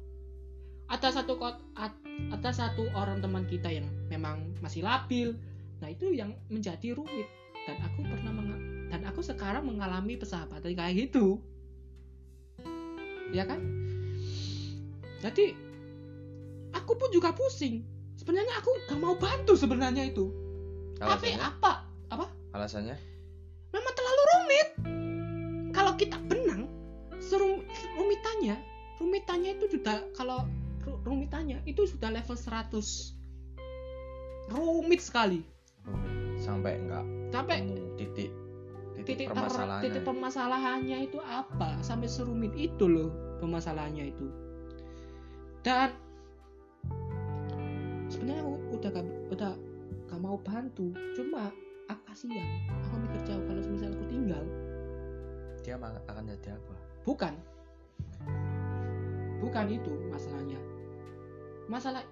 ada 0.89 1.13
satu 1.13 1.37
kot 1.37 1.61
ada 1.77 2.49
satu 2.49 2.89
orang 2.91 3.21
teman 3.21 3.45
kita 3.45 3.69
yang 3.69 3.85
memang 4.09 4.57
masih 4.59 4.81
labil. 4.81 5.37
Nah 5.77 5.87
itu 5.87 6.11
yang 6.11 6.33
menjadi 6.49 6.91
rumit. 6.91 7.29
Dan 7.63 7.77
aku 7.79 8.01
pernah 8.01 8.33
menga- 8.33 8.59
dan 8.89 9.05
aku 9.05 9.21
sekarang 9.21 9.63
mengalami 9.63 10.17
persahabatan 10.17 10.73
kayak 10.73 11.07
gitu 11.07 11.37
ya 13.31 13.43
kan? 13.45 13.59
Jadi 15.19 15.53
aku 16.71 16.91
pun 16.95 17.09
juga 17.11 17.35
pusing. 17.35 17.83
Sebenarnya 18.15 18.59
aku 18.59 18.69
gak 18.87 18.99
mau 18.99 19.15
bantu 19.15 19.55
sebenarnya 19.55 20.11
itu. 20.11 20.29
Tapi 20.99 21.33
alasannya? 21.33 21.39
apa? 21.39 21.71
Apa? 22.11 22.25
Alasannya? 22.51 22.97
Memang 23.71 23.93
terlalu 23.95 24.21
rumit. 24.33 24.67
Kalau 25.71 25.93
kita 25.95 26.17
benang 26.27 26.67
serum 27.19 27.61
rumitannya 27.95 28.57
rumitannya 28.99 29.55
itu 29.55 29.79
sudah 29.79 30.03
kalau 30.11 30.43
ru- 30.83 30.99
rumitannya 31.07 31.63
itu 31.63 31.87
sudah 31.87 32.11
level 32.11 32.35
100 32.35 32.75
rumit 34.51 34.99
sekali. 34.99 35.39
Rumit. 35.87 36.19
sampai 36.39 36.79
enggak 36.79 37.03
sampai 37.35 37.57
titik 37.99 38.31
titik, 39.09 39.27
permasalahannya. 39.33 39.83
titik 39.83 40.03
permasalahannya 40.05 40.97
itu 41.09 41.19
apa? 41.25 41.69
Sampai 41.81 42.05
serumit 42.05 42.53
itu 42.53 42.85
loh 42.85 43.09
permasalahannya 43.41 44.05
itu. 44.13 44.27
Dan 45.65 45.89
sebenarnya 48.07 48.41
aku 48.45 48.53
udah 48.77 48.89
gak, 48.93 49.07
udah 49.33 49.51
gak 50.07 50.21
mau 50.21 50.37
bantu 50.39 50.93
cuma 51.17 51.49
aku 51.89 52.01
kasihan. 52.13 52.47
Aku 52.89 52.95
mikir 53.01 53.21
jauh 53.25 53.43
kalau 53.49 53.61
misalnya 53.65 53.95
aku 53.97 54.05
tinggal. 54.07 54.43
Dia 55.65 55.75
akan 55.81 56.23
jadi 56.29 56.55
apa? 56.55 56.75
Bukan. 57.03 57.33
Bukan 59.39 59.65
itu 59.71 59.93
masalahnya. 60.11 60.59
Masalah 61.67 62.03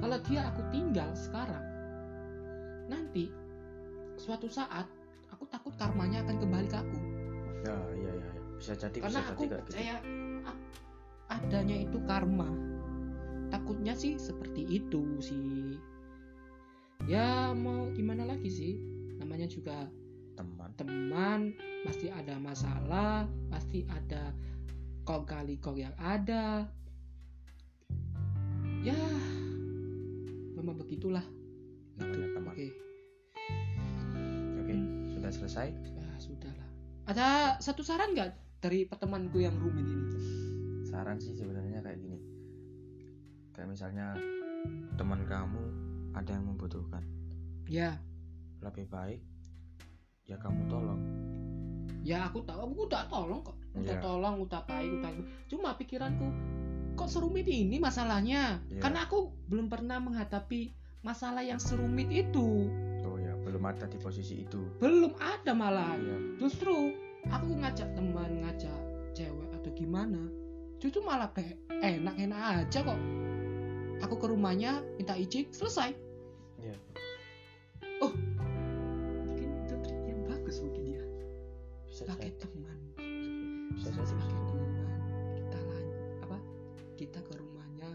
kalau 0.00 0.18
dia 0.24 0.48
aku 0.48 0.64
tinggal 0.72 1.12
sekarang 1.12 1.64
nanti 2.88 3.28
suatu 4.16 4.48
saat 4.48 4.88
takut 5.50 5.74
karmanya 5.76 6.22
akan 6.24 6.36
kembali 6.38 6.68
ke 6.70 6.78
aku. 6.78 6.98
Ya 7.66 7.76
iya 7.92 8.12
iya 8.16 8.28
iya. 8.32 8.42
bisa 8.56 8.72
jadi 8.78 8.98
karena 9.02 9.20
bisa 9.20 9.30
aku 9.34 9.42
jadi 9.44 9.50
kayak 9.50 9.50
gitu. 9.50 9.66
percaya 9.66 9.96
a- 10.46 10.60
adanya 11.34 11.76
itu 11.82 11.98
karma. 12.06 12.50
Takutnya 13.50 13.94
sih 13.98 14.14
seperti 14.16 14.62
itu 14.70 15.02
sih. 15.18 15.76
Ya 17.10 17.50
mau 17.52 17.90
gimana 17.92 18.24
lagi 18.24 18.48
sih? 18.48 18.72
Namanya 19.18 19.50
juga 19.50 19.90
teman. 20.38 20.72
teman 20.78 21.52
pasti 21.84 22.08
ada 22.08 22.40
masalah 22.40 23.28
pasti 23.52 23.84
ada 23.92 24.32
kok 25.04 25.28
kali 25.28 25.58
kok 25.58 25.76
yang 25.76 25.92
ada. 25.98 26.70
Ya 28.80 28.96
memang 30.56 30.78
begitulah. 30.78 31.24
Namanya 31.98 32.28
teman 32.38 32.54
oke. 32.54 32.64
oke 32.70 32.89
sudah 35.30 35.46
selesai? 35.46 35.68
Ya 35.94 36.10
sudahlah 36.18 36.70
ada 37.10 37.58
satu 37.58 37.82
saran 37.82 38.14
nggak 38.14 38.62
dari 38.62 38.86
pertemananku 38.86 39.42
yang 39.42 39.58
rumit 39.58 39.82
ini? 39.82 40.06
Saran 40.86 41.18
sih 41.18 41.34
sebenarnya 41.34 41.82
kayak 41.82 41.98
gini. 41.98 42.18
Kayak 43.50 43.68
misalnya 43.74 44.14
teman 44.94 45.26
kamu 45.26 45.62
ada 46.14 46.30
yang 46.30 46.46
membutuhkan. 46.46 47.02
Ya. 47.66 47.98
Lebih 48.62 48.86
baik 48.86 49.20
ya 50.28 50.38
kamu 50.38 50.70
tolong. 50.70 51.02
Ya 52.06 52.30
aku 52.30 52.46
tahu. 52.46 52.70
Aku 52.70 52.86
udah 52.86 53.10
tolong 53.10 53.40
kok. 53.42 53.58
Udah 53.74 53.96
Iya. 53.98 54.02
tolong 54.02 54.34
udah 54.42 54.62
baik 54.66 54.90
udah 54.98 55.10
cuma 55.46 55.74
pikiranku 55.78 56.26
kok 56.98 57.10
serumit 57.10 57.46
ini 57.46 57.78
masalahnya? 57.78 58.60
Iya. 58.68 58.82
karena 58.82 59.06
aku 59.08 59.32
belum 59.48 59.70
pernah 59.70 60.02
menghadapi 60.02 60.74
masalah 61.00 61.40
yang 61.40 61.62
serumit 61.62 62.10
itu. 62.12 62.66
ya 62.68 62.89
belum 63.50 63.66
ada 63.66 63.90
di 63.90 63.98
posisi 63.98 64.46
itu. 64.46 64.62
Belum 64.78 65.10
ada 65.18 65.50
malah. 65.50 65.98
Iya. 65.98 66.38
Justru 66.38 66.94
aku 67.26 67.50
ngajak 67.58 67.90
teman 67.98 68.46
ngajak 68.46 68.80
cewek 69.12 69.50
atau 69.58 69.70
gimana 69.74 70.22
justru 70.80 71.04
malah 71.04 71.28
kayak 71.34 71.58
enak-enak 71.82 72.64
aja 72.64 72.80
kok. 72.86 73.00
Aku 74.06 74.16
ke 74.16 74.26
rumahnya 74.32 74.80
minta 74.96 75.12
izin 75.18 75.50
selesai. 75.52 75.92
Iya. 76.62 76.76
Mungkin 79.28 79.48
itu 79.66 79.74
trik 79.84 80.00
yang 80.08 80.24
bagus 80.24 80.56
mungkin 80.64 80.84
ya. 80.96 81.04
Bisa 81.84 82.08
sebagai 82.08 82.32
jadi. 82.32 82.40
teman. 82.46 82.78
Bisa 83.76 83.90
sebagai 83.92 84.40
teman. 84.48 84.88
Kita 85.36 85.58
lan 85.60 85.84
apa? 86.24 86.38
Kita 86.96 87.18
ke 87.20 87.32
rumahnya 87.36 87.90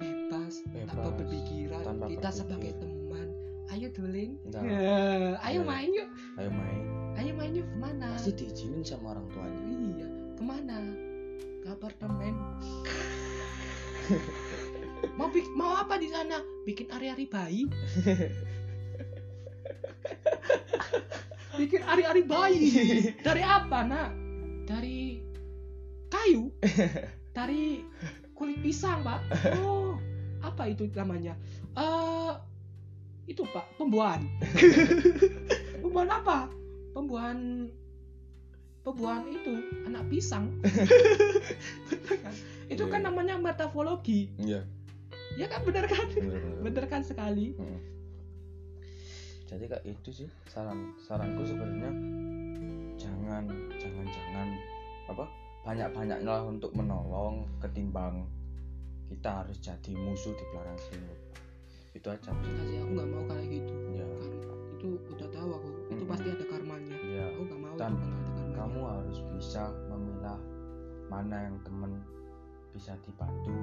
bebas, 0.00 0.64
tanpa 0.64 0.94
Bebas, 0.96 1.12
berpikiran. 1.20 1.82
Tanpa 1.84 2.04
kita 2.08 2.16
berpikir. 2.32 2.38
sebagai 2.40 2.72
teman 2.80 2.95
ayo 3.76 3.92
duling 3.92 4.40
Nah. 4.48 5.36
Ayo 5.44 5.60
main 5.60 5.92
yuk. 5.92 6.08
Ayo 6.40 6.48
main. 6.48 6.82
Ayo 7.16 7.32
main 7.36 7.52
yuk 7.52 7.68
ke 7.68 7.76
mana? 7.76 8.08
Pasti 8.16 8.32
diizinin 8.32 8.80
sama 8.80 9.12
orang 9.12 9.28
tuanya. 9.30 9.62
Iya 9.68 10.08
ke 10.32 10.42
mana? 10.42 10.76
Ke 11.60 11.68
apartemen 11.72 12.34
mau 15.18 15.26
bik- 15.28 15.50
mau 15.52 15.76
apa 15.76 15.98
di 15.98 16.08
sana? 16.08 16.38
Bikin 16.64 16.88
ari-ari 16.88 17.26
bayi. 17.26 17.66
Bikin 21.56 21.82
ari-ari 21.82 22.22
bayi. 22.22 22.68
Dari 23.18 23.42
apa 23.42 23.82
nak? 23.82 24.08
Dari 24.68 25.20
kayu? 26.08 26.52
Dari 27.32 27.82
kulit 28.32 28.60
pisang 28.62 29.02
pak. 29.02 29.20
Oh 29.58 29.96
apa 30.38 30.70
itu 30.70 30.86
namanya? 30.94 31.34
Eh 31.74 32.32
itu 33.26 33.42
pak. 33.50 33.66
Pembuahan. 33.76 34.22
Pembuahan 35.82 36.10
apa? 36.10 36.38
Pembuahan 36.94 37.68
pembuahan 38.86 39.26
itu 39.34 39.52
anak 39.82 40.06
pisang. 40.06 40.46
Kan? 40.62 42.34
itu 42.72 42.84
kan 42.86 43.02
Iya. 43.02 43.06
namanya 43.10 43.34
metafologi. 43.34 44.30
Iya. 44.38 44.62
Ya 45.34 45.50
kan? 45.50 45.66
Benar 45.66 45.90
kan? 45.90 46.06
Benar 46.62 46.84
kan 46.86 47.02
sekali. 47.02 47.58
Mm. 47.58 47.80
jadi 49.46 49.70
kayak 49.70 49.86
itu 49.86 50.10
sih 50.10 50.28
saran 50.50 50.90
saranku 50.98 51.46
sebenarnya 51.46 51.86
jangan 52.98 53.46
jangan 53.78 54.06
jangan 54.10 54.48
apa 55.06 55.24
banyak 55.62 55.86
banyaknya 55.94 56.34
untuk 56.42 56.74
menolong 56.74 57.46
ketimbang 57.62 58.26
kita 59.06 59.46
harus 59.46 59.54
jadi 59.62 59.94
musuh 59.94 60.34
di 60.34 60.44
belakang 60.50 60.78
sini 60.90 61.14
itu 61.96 62.08
aja. 62.08 62.30
Kasih 62.30 62.78
aku 62.80 62.90
nggak 62.94 63.08
mau 63.08 63.22
kayak 63.26 63.46
gitu. 63.50 63.74
Ya. 63.92 64.06
Karena 64.06 64.36
itu 64.76 64.88
udah 65.10 65.28
tahu 65.32 65.48
aku. 65.52 65.68
Itu 65.68 65.92
Mm-mm. 65.96 66.10
pasti 66.10 66.28
ada 66.30 66.44
karmanya. 66.46 66.96
Ya. 67.02 67.24
Aku 67.32 67.40
nggak 67.44 67.60
mau 67.60 67.74
Dan 67.76 67.92
itu 67.92 68.04
ada 68.04 68.20
karmanya. 68.30 68.54
kamu 68.56 68.80
harus 68.84 69.18
bisa 69.36 69.62
memilah 69.88 70.40
mana 71.06 71.36
yang 71.46 71.56
temen 71.62 71.92
bisa 72.74 72.92
dibantu 73.00 73.54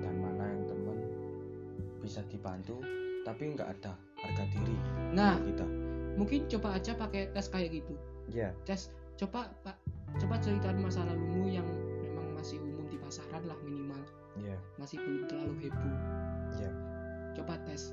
dan 0.00 0.14
mana 0.18 0.44
yang 0.50 0.64
temen 0.66 0.98
bisa 2.00 2.24
dibantu 2.26 2.80
tapi 3.22 3.54
nggak 3.54 3.70
ada 3.70 3.92
harga 4.18 4.44
diri 4.50 4.74
nah 5.12 5.38
kita. 5.38 5.62
mungkin 6.18 6.48
coba 6.50 6.74
aja 6.74 6.96
pakai 6.96 7.30
tes 7.30 7.46
kayak 7.46 7.70
gitu. 7.76 7.94
Ya. 8.26 8.50
Tes 8.64 8.88
coba 9.14 9.46
pak 9.62 9.76
coba 10.18 10.40
ceritain 10.40 10.80
masa 10.80 11.04
lalumu 11.04 11.46
yang 11.46 11.66
memang 12.02 12.34
masih 12.34 12.58
umum 12.58 12.88
di 12.88 12.96
pasaran 12.98 13.46
lah 13.46 13.58
minimal. 13.62 14.00
Ya. 14.40 14.56
Masih 14.80 14.96
belum 14.98 15.28
terlalu 15.28 15.68
heboh 15.68 15.94
coba 17.36 17.60
tes. 17.68 17.92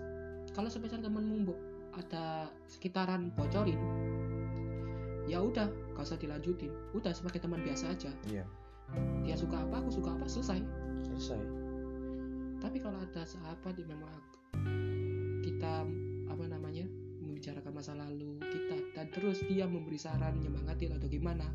Kalau 0.54 0.70
semisal 0.72 1.02
temenmu 1.02 1.44
Mbok, 1.44 1.60
ada 1.98 2.50
sekitaran 2.70 3.30
bocorin 3.36 3.78
ya 5.28 5.40
udah 5.40 5.68
gak 5.96 6.04
usah 6.04 6.20
dilanjutin. 6.20 6.72
Udah 6.92 7.16
sebagai 7.16 7.40
teman 7.40 7.64
biasa 7.64 7.92
aja. 7.92 8.12
Iya. 8.28 8.46
dia 9.26 9.34
suka 9.34 9.58
apa 9.58 9.82
aku 9.82 9.90
suka 9.90 10.14
apa 10.14 10.28
selesai. 10.28 10.60
Selesai. 11.08 11.42
Tapi 12.62 12.78
kalau 12.78 13.00
ada 13.02 13.24
sahabat 13.26 13.74
yang 13.80 13.90
memang 13.96 14.12
kita 15.42 15.88
apa 16.30 16.44
namanya 16.46 16.86
membicarakan 17.24 17.74
masa 17.74 17.98
lalu 17.98 18.38
kita 18.44 18.78
dan 18.94 19.10
terus 19.10 19.42
dia 19.50 19.66
memberi 19.66 19.98
saran 19.98 20.38
menyemangatin 20.38 20.94
atau 20.94 21.08
gimana 21.10 21.48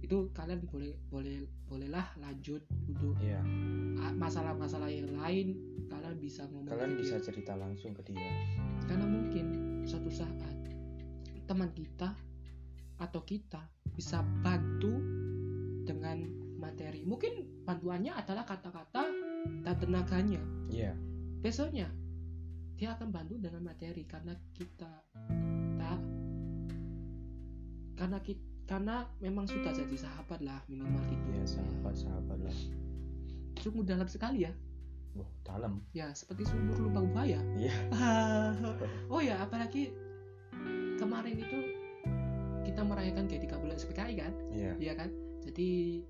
itu 0.00 0.32
kalian 0.32 0.64
boleh 0.66 0.96
boleh 1.12 1.44
bolehlah 1.68 2.06
lanjut 2.18 2.64
untuk 2.88 3.14
ya 3.20 3.40
ah, 4.00 4.12
masalah-masalah 4.16 4.88
yang 4.88 5.12
lain 5.12 5.54
kalian 5.90 6.16
bisa 6.22 6.46
ngomong 6.46 6.70
kalian 6.70 6.94
ke 6.94 7.02
bisa 7.02 7.16
dia. 7.18 7.26
cerita 7.26 7.52
langsung 7.58 7.92
ke 7.92 8.02
dia. 8.06 8.30
Karena 8.86 9.06
mungkin 9.10 9.46
suatu 9.84 10.08
saat 10.08 10.54
teman 11.50 11.74
kita 11.74 12.14
atau 13.02 13.20
kita 13.26 13.58
bisa 13.90 14.22
bantu 14.46 15.02
dengan 15.82 16.22
materi. 16.62 17.02
Mungkin 17.02 17.66
bantuannya 17.66 18.14
adalah 18.14 18.46
kata-kata 18.46 19.02
dan 19.66 19.74
tenaganya. 19.74 20.38
Iya. 20.70 20.94
Besoknya 21.42 21.90
dia 22.78 22.94
akan 22.94 23.10
bantu 23.10 23.34
dengan 23.42 23.66
materi 23.66 24.06
karena 24.06 24.38
kita 24.54 24.88
tak 25.76 26.00
karena 27.98 28.18
kita 28.22 28.46
karena 28.70 29.02
memang 29.18 29.50
sudah 29.50 29.74
jadi 29.74 29.96
sahabat 29.98 30.38
lah 30.46 30.62
minimal 30.70 31.02
gitu. 31.10 31.34
Iya 31.34 31.58
sahabat 31.58 31.94
sahabat 31.98 32.38
lah. 32.38 32.56
Sungguh 33.58 33.82
dalam 33.82 34.06
sekali 34.06 34.46
ya 34.46 34.54
wah 35.12 35.30
dalam. 35.42 35.82
Ya 35.90 36.10
seperti 36.12 36.46
sumur 36.46 36.78
lubang 36.78 37.10
buaya. 37.10 37.40
Iya. 37.54 37.74
Oh 39.12 39.18
ya 39.18 39.40
apalagi 39.40 39.90
kemarin 40.96 41.36
itu 41.36 41.58
kita 42.62 42.80
merayakan 42.80 43.26
G13 43.26 43.50
SPKI 43.80 44.14
kan? 44.16 44.32
Iya. 44.50 44.72
Iya 44.78 44.92
kan? 44.94 45.10
Jadi 45.40 46.00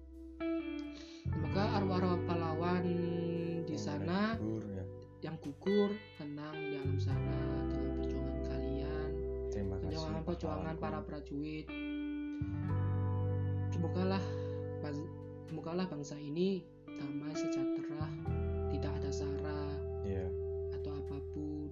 semoga 1.25 1.65
arwah-arwah 1.79 2.19
pahlawan 2.25 2.83
di 2.83 2.99
Yang 3.71 3.83
sana 3.87 4.35
gugur, 4.37 4.65
ya. 4.67 4.85
yang 5.23 5.37
gugur 5.39 5.91
tenang 6.17 6.57
di 6.59 6.75
alam 6.77 6.99
sana 6.99 7.39
dengan 7.67 7.93
perjuangan 7.97 8.41
kalian. 8.45 9.09
Terima 9.49 9.77
kasih 9.79 9.87
perjuangan 9.87 10.23
perjuangan 10.25 10.77
para 10.77 10.99
prajurit. 11.01 11.67
Semogalah 13.71 14.23
bang- 14.83 15.11
semogalah 15.47 15.87
bangsa 15.87 16.15
ini 16.15 16.63
damai 16.87 17.33
sejahtera 17.33 18.07
sara 19.11 19.63
iya. 20.03 20.27
atau 20.75 20.91
apa 20.95 21.17
pun. 21.35 21.69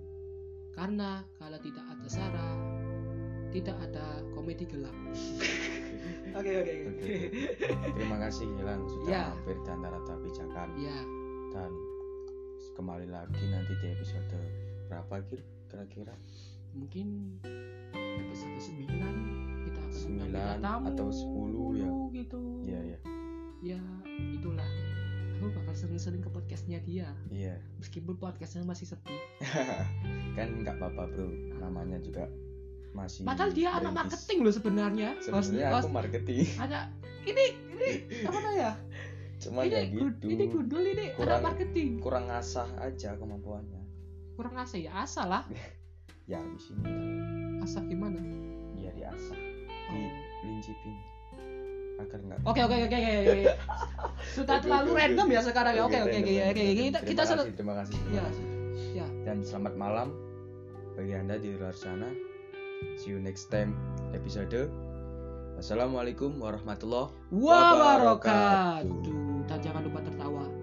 Karena 0.75 1.23
kalau 1.39 1.59
tidak 1.59 1.83
ada 1.87 2.09
sara 2.11 2.49
tidak 3.49 3.77
ada 3.81 4.21
komedi 4.37 4.69
gelap. 4.69 4.93
Oke 6.39 6.53
oke 6.61 6.75
Oke. 6.93 7.15
terima 7.97 8.21
kasih 8.21 8.45
Gilang 8.53 8.85
sudah 8.85 9.09
Ya. 9.09 9.25
mampir 9.33 9.57
di 9.57 9.71
antara 9.73 9.99
tabijakan. 10.05 10.69
Ya. 10.77 10.99
Dan 11.51 11.73
kembali 12.77 13.09
lagi 13.09 13.43
nanti 13.49 13.73
di 13.81 13.87
episode 13.91 14.37
berapa 14.87 15.25
Gil 15.27 15.41
kira-kira? 15.67 16.15
Mungkin 16.77 17.41
episode 17.97 18.61
9 18.61 19.65
kita 19.65 19.81
akan 19.81 20.01
undang 20.05 20.29
9 20.29 20.29
bintang 20.29 20.61
tamu 20.61 20.85
atau 20.93 21.09
10 21.09 21.81
ya. 21.81 21.91
gitu. 22.13 22.41
Iya 22.69 22.81
iya. 22.85 22.99
Ya 23.59 23.81
itulah 24.37 24.69
aku 25.39 25.55
bakal 25.55 25.75
sering-sering 25.79 26.19
ke 26.19 26.31
podcastnya 26.35 26.83
dia. 26.83 27.15
Iya. 27.31 27.63
Meskipun 27.79 28.19
podcastnya 28.19 28.67
masih 28.67 28.91
sepi. 28.91 29.15
Kan 30.37 30.67
nggak 30.67 30.83
apa-apa 30.83 31.07
bro. 31.15 31.31
Namanya 31.63 32.03
juga 32.03 32.27
masih 32.91 33.23
padahal 33.23 33.55
dia 33.55 33.71
anak 33.71 33.95
marketing 33.95 34.39
loh 34.43 34.55
sebenarnya. 34.55 35.15
Sebenarnya 35.23 35.67
aku 35.79 35.89
marketing. 35.95 36.47
Ada 36.59 36.91
ini 37.23 37.45
ini 37.79 37.91
apa 38.27 38.39
namanya 38.43 38.73
cuman 39.39 39.71
ini 39.71 39.75
ya 39.79 39.83
gitu. 39.87 40.27
ini 40.27 40.45
gundul 40.51 40.83
ini 40.83 41.15
anak 41.15 41.19
Kurang- 41.23 41.45
marketing. 41.47 41.89
kurang 42.03 42.25
ngasah 42.27 42.69
aja 42.83 43.15
kemampuannya. 43.15 43.83
Kurang 44.35 44.59
asal 44.59 44.83
ya 44.83 44.93
asal 45.07 45.31
lah. 45.31 45.47
Ya 46.29 46.45
di 46.45 46.61
sini. 46.61 46.85
Asal 47.65 47.89
gimana? 47.89 48.21
Ya 48.77 48.93
diasah 48.93 49.39
di 49.89 50.03
lincipin 50.45 51.18
agar 51.99 52.19
nggak 52.21 52.39
Oke 52.43 52.61
oke 52.63 52.77
oke 52.79 52.97
oke 52.97 53.11
oke. 53.29 53.51
Sudah 54.33 54.57
terlalu 54.59 54.91
random 54.95 55.27
ya 55.29 55.41
sekarang 55.43 55.75
ya. 55.75 55.83
Oke 55.83 55.99
oke 55.99 56.15
oke 56.15 56.33
oke. 56.49 56.63
Kita 56.63 56.99
Terima 56.99 57.09
kita 57.11 57.23
sel- 57.27 57.39
kasih, 57.43 57.55
terima 57.55 57.75
kasih 57.77 57.97
terima 57.99 58.15
Ya. 58.15 58.23
kasih 58.25 58.47
Ya. 58.95 59.07
dan 59.27 59.37
selamat 59.43 59.75
malam 59.75 60.09
bagi 60.95 61.15
anda 61.15 61.35
di 61.37 61.55
luar 61.55 61.75
sana 61.75 62.07
see 62.97 63.11
you 63.11 63.19
next 63.19 63.51
time 63.51 63.75
episode 64.13 64.71
Wassalamualaikum 65.59 66.39
warahmatullahi 66.39 67.11
wabarakatuh 67.35 68.87
dan 69.51 69.59
jangan 69.59 70.58